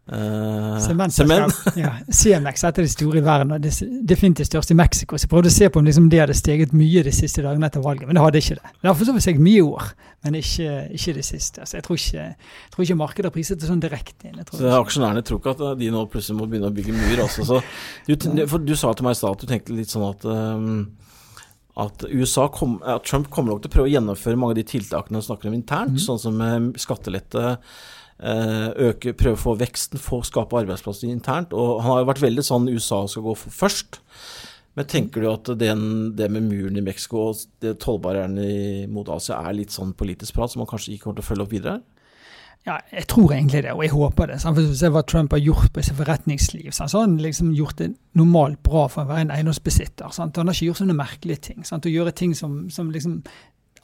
Uh, 0.07 0.78
Sement. 0.78 1.54
ja, 1.82 1.96
CMX 2.14 2.62
er 2.62 2.70
et 2.70 2.76
av 2.78 2.84
de 2.84 2.90
store 2.92 3.18
i 3.18 3.22
verden, 3.26 3.57
og 3.57 3.64
definitivt 4.07 4.52
største 4.52 4.70
i 4.70 4.78
Mexico. 4.78 5.18
Så 5.18 5.26
jeg 5.26 5.32
prøvde 5.32 5.50
å 5.50 5.54
se 5.54 5.66
på 5.66 5.80
om 5.82 5.88
liksom 5.88 6.07
det 6.12 6.20
hadde 6.22 6.36
steget 6.38 6.74
mye 6.78 7.02
de 7.02 7.14
siste 7.14 7.42
dagene 7.42 7.66
etter 7.66 7.82
valget, 7.82 8.07
men 8.07 8.14
det 8.14 8.22
hadde 8.22 8.42
ikke 8.44 8.59
det. 8.61 8.70
Det 8.78 8.86
har 8.86 8.94
for 8.94 9.09
så 9.09 9.14
vidt 9.16 9.26
steget 9.26 9.42
mye 9.42 9.64
år, 9.66 9.88
men 10.26 10.38
ikke, 10.38 10.76
ikke 10.94 11.16
det 11.16 11.24
siste. 11.26 11.66
Så 11.66 11.78
jeg 11.80 11.86
tror 11.88 11.98
ikke, 11.98 12.28
jeg 12.28 12.74
tror 12.76 12.86
ikke 12.86 12.98
markedet 13.00 13.30
har 13.30 13.34
priset 13.34 13.62
det 13.62 13.72
sånn 13.72 13.82
direkte 13.82 14.30
inn. 14.30 14.38
Så 14.52 14.70
Aksjonærene 14.78 15.24
tror 15.26 15.42
ikke 15.42 15.57
at 15.57 15.66
de 15.82 15.90
nå 15.96 16.04
plutselig 16.12 16.38
må 16.38 16.46
begynne 16.52 16.70
å 16.70 16.76
bygge 16.78 16.94
mur 16.94 17.24
også. 17.26 17.48
Så 17.50 17.61
du, 18.07 18.46
for 18.46 18.62
du 18.62 18.76
sa 18.78 18.94
til 18.94 19.09
meg 19.09 19.18
i 19.18 19.20
stad 19.24 19.34
at 19.34 19.42
du 19.42 19.50
tenkte 19.50 19.74
litt 19.74 19.90
sånn 19.90 20.07
at 20.07 20.30
um, 20.30 20.78
at, 21.82 22.07
kom, 22.54 22.78
at 22.86 23.02
Trump 23.04 23.26
kommer 23.28 23.52
nok 23.52 23.66
til 23.66 23.68
å 23.68 23.74
prøve 23.74 23.90
å 23.90 23.92
gjennomføre 23.92 24.38
mange 24.38 24.54
av 24.54 24.62
de 24.62 24.68
tiltakene 24.70 25.18
han 25.18 25.26
snakker 25.26 25.50
om 25.50 25.59
internt, 25.59 25.98
mm. 25.98 26.04
sånn 26.07 26.22
som 26.22 26.70
skattelette 26.80 27.50
Eh, 27.50 27.59
øke, 28.17 29.12
prøve 29.12 29.37
å 29.37 29.43
få 29.43 29.57
veksten, 29.61 30.01
få 30.01 30.23
skape 30.25 30.57
arbeidsplasser 30.62 31.11
internt. 31.11 31.53
Og 31.53 31.83
han 31.83 31.93
har 31.93 32.03
jo 32.03 32.11
vært 32.12 32.25
veldig 32.25 32.45
sånn 32.47 32.71
USA 32.73 33.03
skal 33.11 33.27
gå 33.27 33.35
først. 33.37 34.01
Men 34.77 34.89
tenker 34.93 35.25
du 35.25 35.31
at 35.31 35.51
den, 35.57 35.83
det 36.17 36.29
med 36.33 36.49
muren 36.51 36.77
i 36.77 36.85
Mexico 36.85 37.31
og 37.31 37.69
tollbarrierene 37.81 38.87
mot 38.93 39.09
Asia 39.09 39.39
er 39.49 39.57
litt 39.57 39.73
sånn 39.73 39.95
politisk 39.97 40.37
prat 40.37 40.53
som 40.53 40.61
man 40.61 40.69
kanskje 40.69 40.95
ikke 40.95 41.07
kommer 41.07 41.21
til 41.21 41.25
å 41.25 41.31
følge 41.31 41.47
opp 41.47 41.55
videre? 41.55 41.79
Ja, 42.67 42.81
jeg 42.91 43.07
tror 43.07 43.31
egentlig 43.31 43.62
det, 43.62 43.73
og 43.77 43.85
jeg 43.85 43.93
håper 43.95 44.27
det. 44.27 44.41
Sant? 44.43 44.59
For 44.59 44.75
Se 44.75 44.89
hva 44.91 45.05
Trump 45.07 45.33
har 45.37 45.39
gjort 45.39 45.71
på 45.73 45.85
sitt 45.87 45.97
forretningsliv. 45.97 46.73
Så 46.75 46.89
har 46.91 47.05
han 47.05 47.14
liksom 47.23 47.53
gjort 47.55 47.79
det 47.79 47.93
normalt 48.19 48.59
bra 48.67 48.89
for 48.91 49.05
å 49.05 49.12
være 49.12 49.29
en 49.29 49.35
eiendomsbesitter. 49.37 50.11
Sant? 50.12 50.37
Han 50.37 50.51
har 50.51 50.57
ikke 50.57 50.73
gjort 50.73 50.81
sånne 50.83 50.97
merkelige 50.99 51.45
ting. 51.53 51.62
Sant? 51.69 51.87
Å 51.87 51.93
gjøre 51.93 52.14
ting 52.19 52.35
som, 52.35 52.64
som 52.75 52.91
liksom 52.91 53.21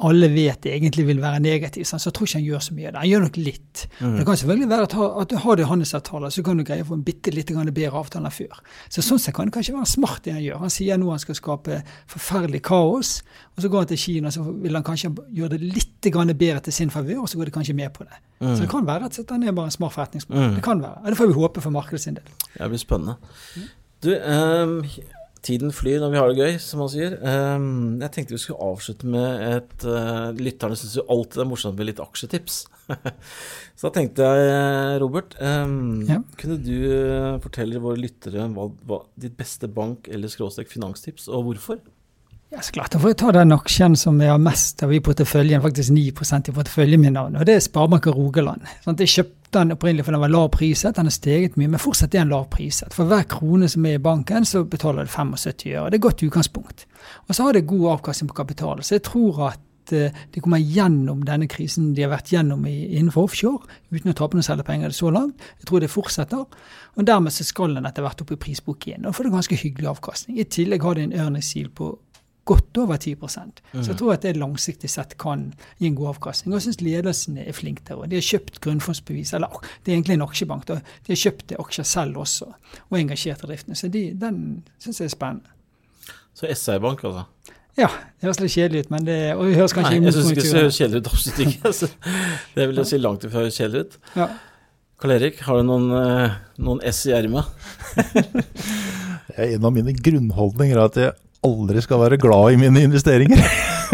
alle 0.06 0.28
vet 0.32 0.62
det 0.64 0.72
egentlig 0.74 1.04
vil 1.08 1.20
være 1.22 1.40
negativt, 1.42 1.88
så 1.88 1.98
jeg 2.00 2.14
tror 2.16 2.28
ikke 2.28 2.38
han 2.38 2.46
gjør 2.46 2.62
så 2.66 2.74
mye 2.76 2.88
av 2.88 2.94
det. 2.94 3.00
Han 3.02 3.10
gjør 3.10 3.22
nok 3.26 3.38
litt. 3.40 3.82
Mm. 4.00 4.16
Det 4.18 4.26
kan 4.28 4.38
selvfølgelig 4.40 4.68
være 4.72 4.86
at, 4.88 4.96
at 5.22 5.30
du 5.30 5.36
har 5.44 5.58
det 5.58 5.68
handelsavtaler, 5.70 6.34
så 6.34 6.44
kan 6.46 6.58
du 6.58 6.64
greie 6.66 6.84
å 6.84 6.88
få 6.88 6.98
en 6.98 7.04
bitte 7.06 7.34
litt 7.34 7.52
bedre 7.52 8.00
avtale 8.00 8.30
enn 8.30 8.34
før. 8.34 8.62
Så 8.88 9.04
Sånn 9.06 9.20
sett 9.22 9.36
kan 9.36 9.50
det 9.50 9.54
kanskje 9.56 9.76
være 9.76 9.90
smart 9.92 10.24
det 10.26 10.36
han 10.36 10.42
gjør. 10.44 10.60
Han 10.64 10.72
sier 10.72 11.00
nå 11.00 11.10
han 11.12 11.22
skal 11.22 11.38
skape 11.38 11.80
forferdelig 12.10 12.62
kaos, 12.66 13.14
og 13.54 13.64
så 13.64 13.72
går 13.72 13.84
han 13.84 13.92
til 13.92 14.02
Kina 14.06 14.34
så 14.34 14.44
vil 14.48 14.78
han 14.78 14.86
kanskje 14.86 15.12
gjøre 15.30 15.56
det 15.56 15.72
litt 15.78 16.10
bedre 16.36 16.60
til 16.66 16.72
sin 16.72 16.90
favør, 16.90 17.22
og 17.22 17.30
så 17.30 17.38
går 17.38 17.50
de 17.50 17.56
kanskje 17.58 17.76
med 17.78 17.92
på 17.94 18.04
det. 18.04 18.18
Mm. 18.40 18.54
Så 18.56 18.60
det 18.64 18.70
kan 18.70 18.86
være 18.86 19.08
at 19.10 19.30
han 19.30 19.42
er 19.42 19.56
bare 19.56 19.70
en 19.70 19.78
smart 19.78 19.94
forretningsmann. 19.94 20.50
Mm. 20.50 20.54
Det 20.58 20.66
kan 20.66 20.82
være. 20.82 21.10
Det 21.10 21.18
får 21.20 21.30
vi 21.30 21.40
håpe 21.40 21.60
for 21.60 21.70
markedet 21.70 22.00
sin 22.00 22.18
del. 22.18 22.36
Det 22.58 22.68
blir 22.68 22.80
spennende. 22.82 23.18
Du, 24.02 24.14
um 24.18 24.80
Tiden 25.42 25.72
flyr 25.74 25.98
når 25.98 26.12
vi 26.12 26.18
har 26.20 26.30
det 26.30 26.38
gøy, 26.38 26.58
som 26.62 26.84
man 26.84 26.90
sier. 26.92 27.16
Um, 27.18 27.98
jeg 27.98 28.14
tenkte 28.14 28.36
vi 28.36 28.42
skulle 28.44 28.62
avslutte 28.62 29.08
med 29.10 29.42
et 29.48 29.86
uh, 29.90 30.30
Lytterne 30.38 30.76
syns 30.78 30.94
jo 31.00 31.06
alltid 31.10 31.40
det 31.40 31.42
er 31.42 31.50
morsomt 31.50 31.80
med 31.80 31.88
litt 31.88 32.02
aksjetips. 32.02 32.60
Så 33.78 33.88
da 33.88 33.92
tenkte 33.96 34.28
jeg, 34.28 35.00
Robert, 35.02 35.34
um, 35.42 36.04
ja. 36.06 36.20
kunne 36.38 36.60
du 36.62 36.76
uh, 36.86 37.40
fortelle 37.42 37.82
våre 37.82 37.98
lyttere 37.98 38.46
hva, 38.54 38.68
hva 38.86 39.00
ditt 39.18 39.34
beste 39.38 39.66
bank- 39.66 40.06
eller 40.12 40.30
skråstrek 40.30 40.70
finanstips, 40.70 41.26
og 41.26 41.48
hvorfor? 41.48 41.82
Ja, 42.52 42.60
så 42.62 42.72
klart. 42.72 42.92
Da 42.92 42.98
får 43.00 43.14
jeg 43.14 43.16
ta 43.16 43.30
den 43.32 43.54
aksjen 43.54 43.94
som 43.96 44.18
jeg 44.20 44.28
har 44.28 44.40
mest 44.40 44.82
av 44.84 44.90
i 44.92 44.98
porteføljen, 45.00 45.62
faktisk 45.64 45.94
9% 45.96 46.50
i 46.50 46.52
porteføljen 46.52 47.00
min, 47.00 47.14
og 47.16 47.38
det 47.48 47.54
er 47.56 47.62
Sparebanken 47.64 48.12
Rogaland. 48.12 48.66
Sånn, 48.84 48.98
jeg 49.00 49.08
kjøpte 49.08 49.56
den 49.56 49.72
opprinnelig 49.72 50.04
fordi 50.04 50.18
den 50.18 50.24
var 50.26 50.34
lav 50.34 50.50
priset, 50.52 50.98
den 50.98 51.08
har 51.08 51.14
steget 51.16 51.56
mye, 51.56 51.70
men 51.72 51.80
fortsatt 51.80 52.12
er 52.12 52.26
den 52.26 52.34
lav 52.34 52.50
priset. 52.52 52.92
For 52.92 53.08
hver 53.08 53.24
krone 53.32 53.70
som 53.72 53.88
er 53.88 53.96
i 53.96 54.02
banken, 54.04 54.44
så 54.44 54.66
betaler 54.68 55.08
det 55.08 55.14
75 55.14 55.64
øre. 55.72 55.86
Det 55.88 55.96
er 55.96 55.98
et 56.02 56.04
godt 56.10 56.26
utgangspunkt. 56.28 56.84
Og 57.24 57.32
så 57.32 57.48
har 57.48 57.56
det 57.56 57.64
god 57.72 57.88
avkastning 57.94 58.28
på 58.28 58.38
kapital. 58.42 58.84
Så 58.84 58.98
jeg 58.98 59.06
tror 59.08 59.42
at 59.48 59.96
eh, 59.96 60.20
de 60.36 60.44
kommer 60.44 60.60
gjennom 60.60 61.24
denne 61.24 61.48
krisen 61.48 61.94
de 61.96 62.04
har 62.04 62.12
vært 62.12 62.36
gjennom 62.36 62.68
innenfor 62.68 63.32
offshore, 63.32 63.80
uten 63.96 64.12
å 64.12 64.18
tape 64.20 64.36
noe 64.36 64.44
særlig 64.44 64.68
penger 64.68 64.92
så 64.92 65.08
langt. 65.08 65.40
Jeg 65.56 65.72
tror 65.72 65.80
det 65.80 65.92
fortsetter. 65.94 66.44
Og 67.00 67.08
dermed 67.08 67.32
så 67.32 67.48
skal 67.48 67.80
den 67.80 67.88
etter 67.88 68.04
hvert 68.04 68.20
opp 68.20 68.36
i 68.36 68.42
prisbok 68.44 68.90
igjen. 68.90 69.08
Og 69.08 69.16
får 69.16 69.30
det 69.30 69.36
ganske 69.40 69.62
hyggelig 69.64 69.94
avkastning. 69.96 70.36
I 70.36 70.50
tillegg 70.60 70.84
har 70.84 71.00
de 71.00 71.08
en 71.08 71.20
earningsil 71.24 71.72
på 71.72 71.94
godt 72.44 72.78
over 72.78 72.96
10 72.96 73.14
mm. 73.14 73.28
Så 73.82 73.92
jeg 73.92 73.98
tror 73.98 74.12
at 74.14 74.22
det 74.22 74.36
langsiktig 74.36 74.90
sett 74.90 75.16
kan 75.18 75.52
gi 75.78 75.86
en 75.86 75.94
god 75.98 76.14
avkastning. 76.16 76.52
Og 76.52 76.58
jeg 76.58 76.66
syns 76.66 76.80
ledelsen 76.82 77.38
er 77.38 77.52
flink 77.54 77.82
der 77.88 78.00
òg. 78.00 78.08
De 78.10 78.18
har 78.18 78.26
kjøpt 78.26 78.60
grunnfondsbevis, 78.64 79.32
eller 79.38 79.62
det 79.84 79.92
er 79.92 79.96
egentlig 79.96 80.18
en 80.18 80.26
aksjebank. 80.26 80.66
Da. 80.68 80.80
De 81.06 81.14
har 81.14 81.22
kjøpt 81.22 81.54
aksjer 81.58 81.88
selv 81.88 82.22
også, 82.24 82.50
og 82.88 82.98
engasjert 82.98 83.44
driften. 83.46 83.78
Så 83.78 83.90
de, 83.92 84.08
den 84.18 84.62
syns 84.82 85.00
jeg 85.00 85.10
er 85.10 85.16
spennende. 85.16 85.58
Så 86.34 86.48
SR-bank, 86.48 87.04
altså? 87.04 87.26
Ja, 87.78 87.88
det 88.20 88.26
høres 88.26 88.40
litt 88.42 88.52
kjedelig 88.52 88.84
ut, 88.84 88.90
men 88.92 89.04
det, 89.06 89.18
og 89.32 89.46
det 89.48 89.56
høres 89.56 89.72
kanskje 89.76 89.96
Nei, 89.96 90.04
jeg 90.04 90.16
syns 90.16 90.32
ikke 90.32 90.44
det 90.44 90.58
høres 90.58 90.78
kjedelig 90.80 91.00
ut, 91.00 91.12
absolutt 91.12 91.42
ikke. 91.46 91.72
det 92.56 92.66
vil 92.68 92.80
jeg 92.82 92.90
si 92.90 92.98
langt 93.00 93.24
ifra 93.28 93.44
kjedelig 93.48 93.84
ut. 93.84 93.98
Ja. 94.18 94.26
Karl 95.02 95.14
Erik, 95.16 95.40
har 95.46 95.58
du 95.58 95.66
noen, 95.66 95.86
eh, 95.98 96.34
noen 96.62 96.82
S 96.86 97.00
i 97.08 97.14
ermet? 97.16 97.48
en 99.46 99.64
av 99.64 99.72
mine 99.74 99.94
grunnholdninger 99.96 100.76
er 100.76 100.84
at 100.84 100.98
jeg 101.00 101.16
aldri 101.46 101.82
skal 101.82 102.00
være 102.04 102.18
glad 102.20 102.54
i 102.54 102.58
mine 102.60 102.84
investeringer. 102.86 103.42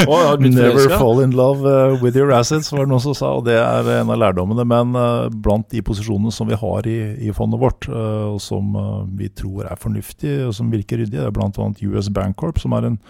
Oh, 0.07 0.36
Never 0.38 0.92
fall 0.94 1.24
in 1.24 1.32
love 1.34 1.66
uh, 1.66 1.96
with 2.03 2.16
your 2.16 2.30
assets, 2.30 2.70
var 2.70 2.84
det 2.84 2.92
noen 2.92 3.03
som 3.03 3.16
sa. 3.18 3.32
Og 3.34 3.46
det 3.49 3.57
er 3.59 3.88
en 3.96 4.12
av 4.14 4.20
lærdommene. 4.20 4.62
Men 4.68 4.92
uh, 4.94 5.26
blant 5.32 5.66
de 5.74 5.82
posisjonene 5.82 6.30
som 6.34 6.46
vi 6.46 6.59
har 6.59 6.86
i, 6.86 6.99
i 7.26 7.32
fondet 7.34 7.59
vårt, 7.59 7.88
uh, 7.90 8.28
og 8.34 8.38
som 8.42 8.76
vi 9.18 9.30
tror 9.34 9.66
er 9.66 9.80
fornuftige 9.80 10.46
og 10.46 10.55
som 10.55 10.70
virker 10.70 11.03
ryddige, 11.03 11.24
er 11.26 11.34
bl.a. 11.34 11.51
US 11.90 12.12
Bancorp, 12.14 12.61
som 12.62 12.76
er 12.78 12.92
en 12.92 13.01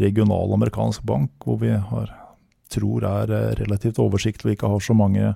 regional 0.00 0.56
amerikansk 0.56 1.04
bank 1.06 1.46
hvor 1.46 1.60
vi 1.62 1.70
har, 1.76 2.10
tror 2.72 3.06
er 3.06 3.36
relativt 3.60 4.00
oversiktlig 4.02 4.54
og 4.54 4.56
ikke 4.56 4.72
har 4.72 4.82
så 4.82 4.96
mange 4.96 5.34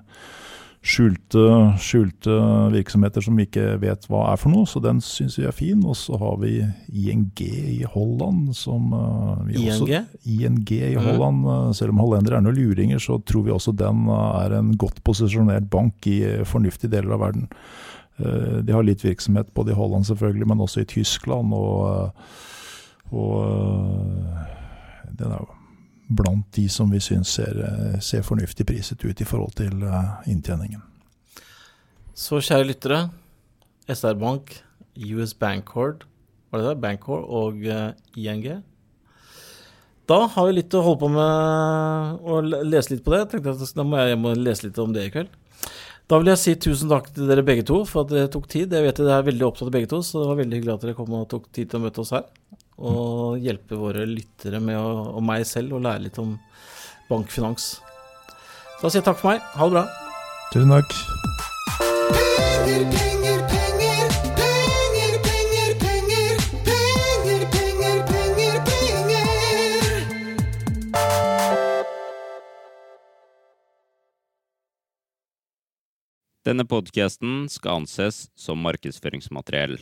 skjulte, 0.87 1.43
skjulte, 1.83 2.35
virksomheter 2.71 3.23
som 3.23 3.37
vi 3.37 3.45
ikke 3.47 3.75
vet 3.81 4.07
hva 4.07 4.23
er 4.31 4.39
for 4.39 4.53
noe, 4.53 4.67
så 4.69 4.79
den 4.83 5.01
syns 5.03 5.35
vi 5.39 5.47
er 5.47 5.55
fin. 5.55 5.81
Og 5.83 5.97
så 5.99 6.17
har 6.21 6.37
vi 6.41 6.61
ING 6.87 7.27
i 7.43 7.81
Holland 7.91 8.53
som 8.57 8.93
uh, 8.95 9.43
ING? 9.51 9.67
Også, 9.73 10.03
ING 10.23 10.63
i 10.71 10.95
mm. 10.95 11.03
Holland. 11.03 11.43
Uh, 11.47 11.73
selv 11.77 11.95
om 11.95 12.01
hollendere 12.03 12.39
er 12.39 12.45
noen 12.45 12.57
luringer, 12.57 13.03
så 13.03 13.19
tror 13.27 13.47
vi 13.47 13.55
også 13.55 13.75
den 13.77 14.07
uh, 14.07 14.39
er 14.45 14.57
en 14.61 14.71
godt 14.79 15.03
posisjonert 15.07 15.67
bank 15.73 16.07
i 16.09 16.21
fornuftige 16.47 16.93
deler 16.95 17.17
av 17.17 17.27
verden. 17.27 17.51
De 18.17 18.73
har 18.73 18.81
litt 18.81 19.03
virksomhet 19.05 19.51
både 19.53 19.75
i 19.75 19.77
Holland 19.77 20.07
selvfølgelig, 20.07 20.47
men 20.49 20.61
også 20.63 20.81
i 20.81 20.87
Tyskland. 20.89 21.51
Og, 21.53 22.09
og 23.13 24.36
blant 26.17 26.45
de 26.55 26.67
som 26.71 26.89
vi 26.91 26.99
syns 27.03 27.31
ser, 27.37 27.57
eh, 27.63 27.99
ser, 28.03 28.25
fornuftig 28.25 28.65
priset 28.67 29.03
ut 29.05 29.21
i 29.21 29.27
forhold 29.27 29.55
til 29.59 29.83
eh, 29.83 30.29
inntjeningen. 30.31 30.83
Så 32.17 32.41
kjære 32.41 32.71
lyttere. 32.71 33.01
SR 33.87 34.17
Bank, 34.19 34.57
US 34.97 35.33
Bankcord, 35.37 36.03
var 36.51 36.59
det 36.59 36.67
det? 36.67 36.81
Bankcord 36.83 37.23
og 37.29 37.63
eh, 37.63 37.91
ING. 38.19 38.47
Da 40.07 40.21
har 40.31 40.47
vi 40.47 40.57
litt 40.57 40.75
å 40.75 40.83
holde 40.83 41.01
på 41.03 41.09
med 41.11 42.21
å 42.23 42.39
lese 42.43 42.93
litt 42.93 43.03
på 43.03 43.13
det. 43.13 43.25
Jeg 43.35 43.43
at 43.47 43.75
Da 43.75 43.83
må 43.83 43.99
jeg 43.99 44.13
hjem 44.13 44.27
og 44.29 44.39
lese 44.39 44.67
litt 44.67 44.79
om 44.79 44.93
det 44.95 45.07
i 45.07 45.13
kveld. 45.13 45.31
Da 46.07 46.19
vil 46.19 46.31
jeg 46.31 46.39
si 46.39 46.53
tusen 46.63 46.91
takk 46.91 47.09
til 47.11 47.27
dere 47.27 47.43
begge 47.43 47.65
to 47.67 47.81
for 47.87 48.05
at 48.05 48.13
dere 48.13 48.31
tok 48.31 48.47
tid. 48.47 48.71
Jeg 48.71 48.85
vet 48.85 49.01
dere 49.01 49.17
er 49.19 49.27
veldig 49.27 49.47
opptatt 49.49 49.67
av 49.67 49.75
begge 49.75 49.91
to, 49.91 49.99
så 49.99 50.21
det 50.21 50.29
var 50.29 50.39
veldig 50.39 50.59
hyggelig 50.61 50.75
at 50.77 50.85
dere 50.85 50.95
kom 50.95 51.17
og 51.17 51.27
tok 51.31 51.49
tid 51.51 51.67
til 51.67 51.81
å 51.81 51.83
møte 51.83 52.03
oss 52.03 52.13
her 52.15 52.29
og 52.77 53.41
hjelpe 53.41 53.77
våre 53.79 54.05
lyttere 54.05 54.61
med 54.61 54.77
å, 54.77 55.17
og 55.17 55.23
meg 55.25 55.45
selv 55.49 55.77
å 55.77 55.81
lære 55.81 56.07
litt 56.07 56.19
om 56.21 56.35
bankfinans. 57.09 57.77
Da 58.81 58.89
sier 58.89 59.01
jeg 59.01 59.07
takk 59.09 59.21
for 59.21 59.33
meg. 59.33 59.41
Ha 59.57 59.65
det 59.65 59.73
bra. 59.77 59.85
Tusen 60.53 60.73
takk. 60.77 60.91
Denne 76.47 76.63
podkasten 76.63 77.49
skal 77.51 77.81
anses 77.81 78.29
som 78.39 78.61
markedsføringsmateriell, 78.63 79.81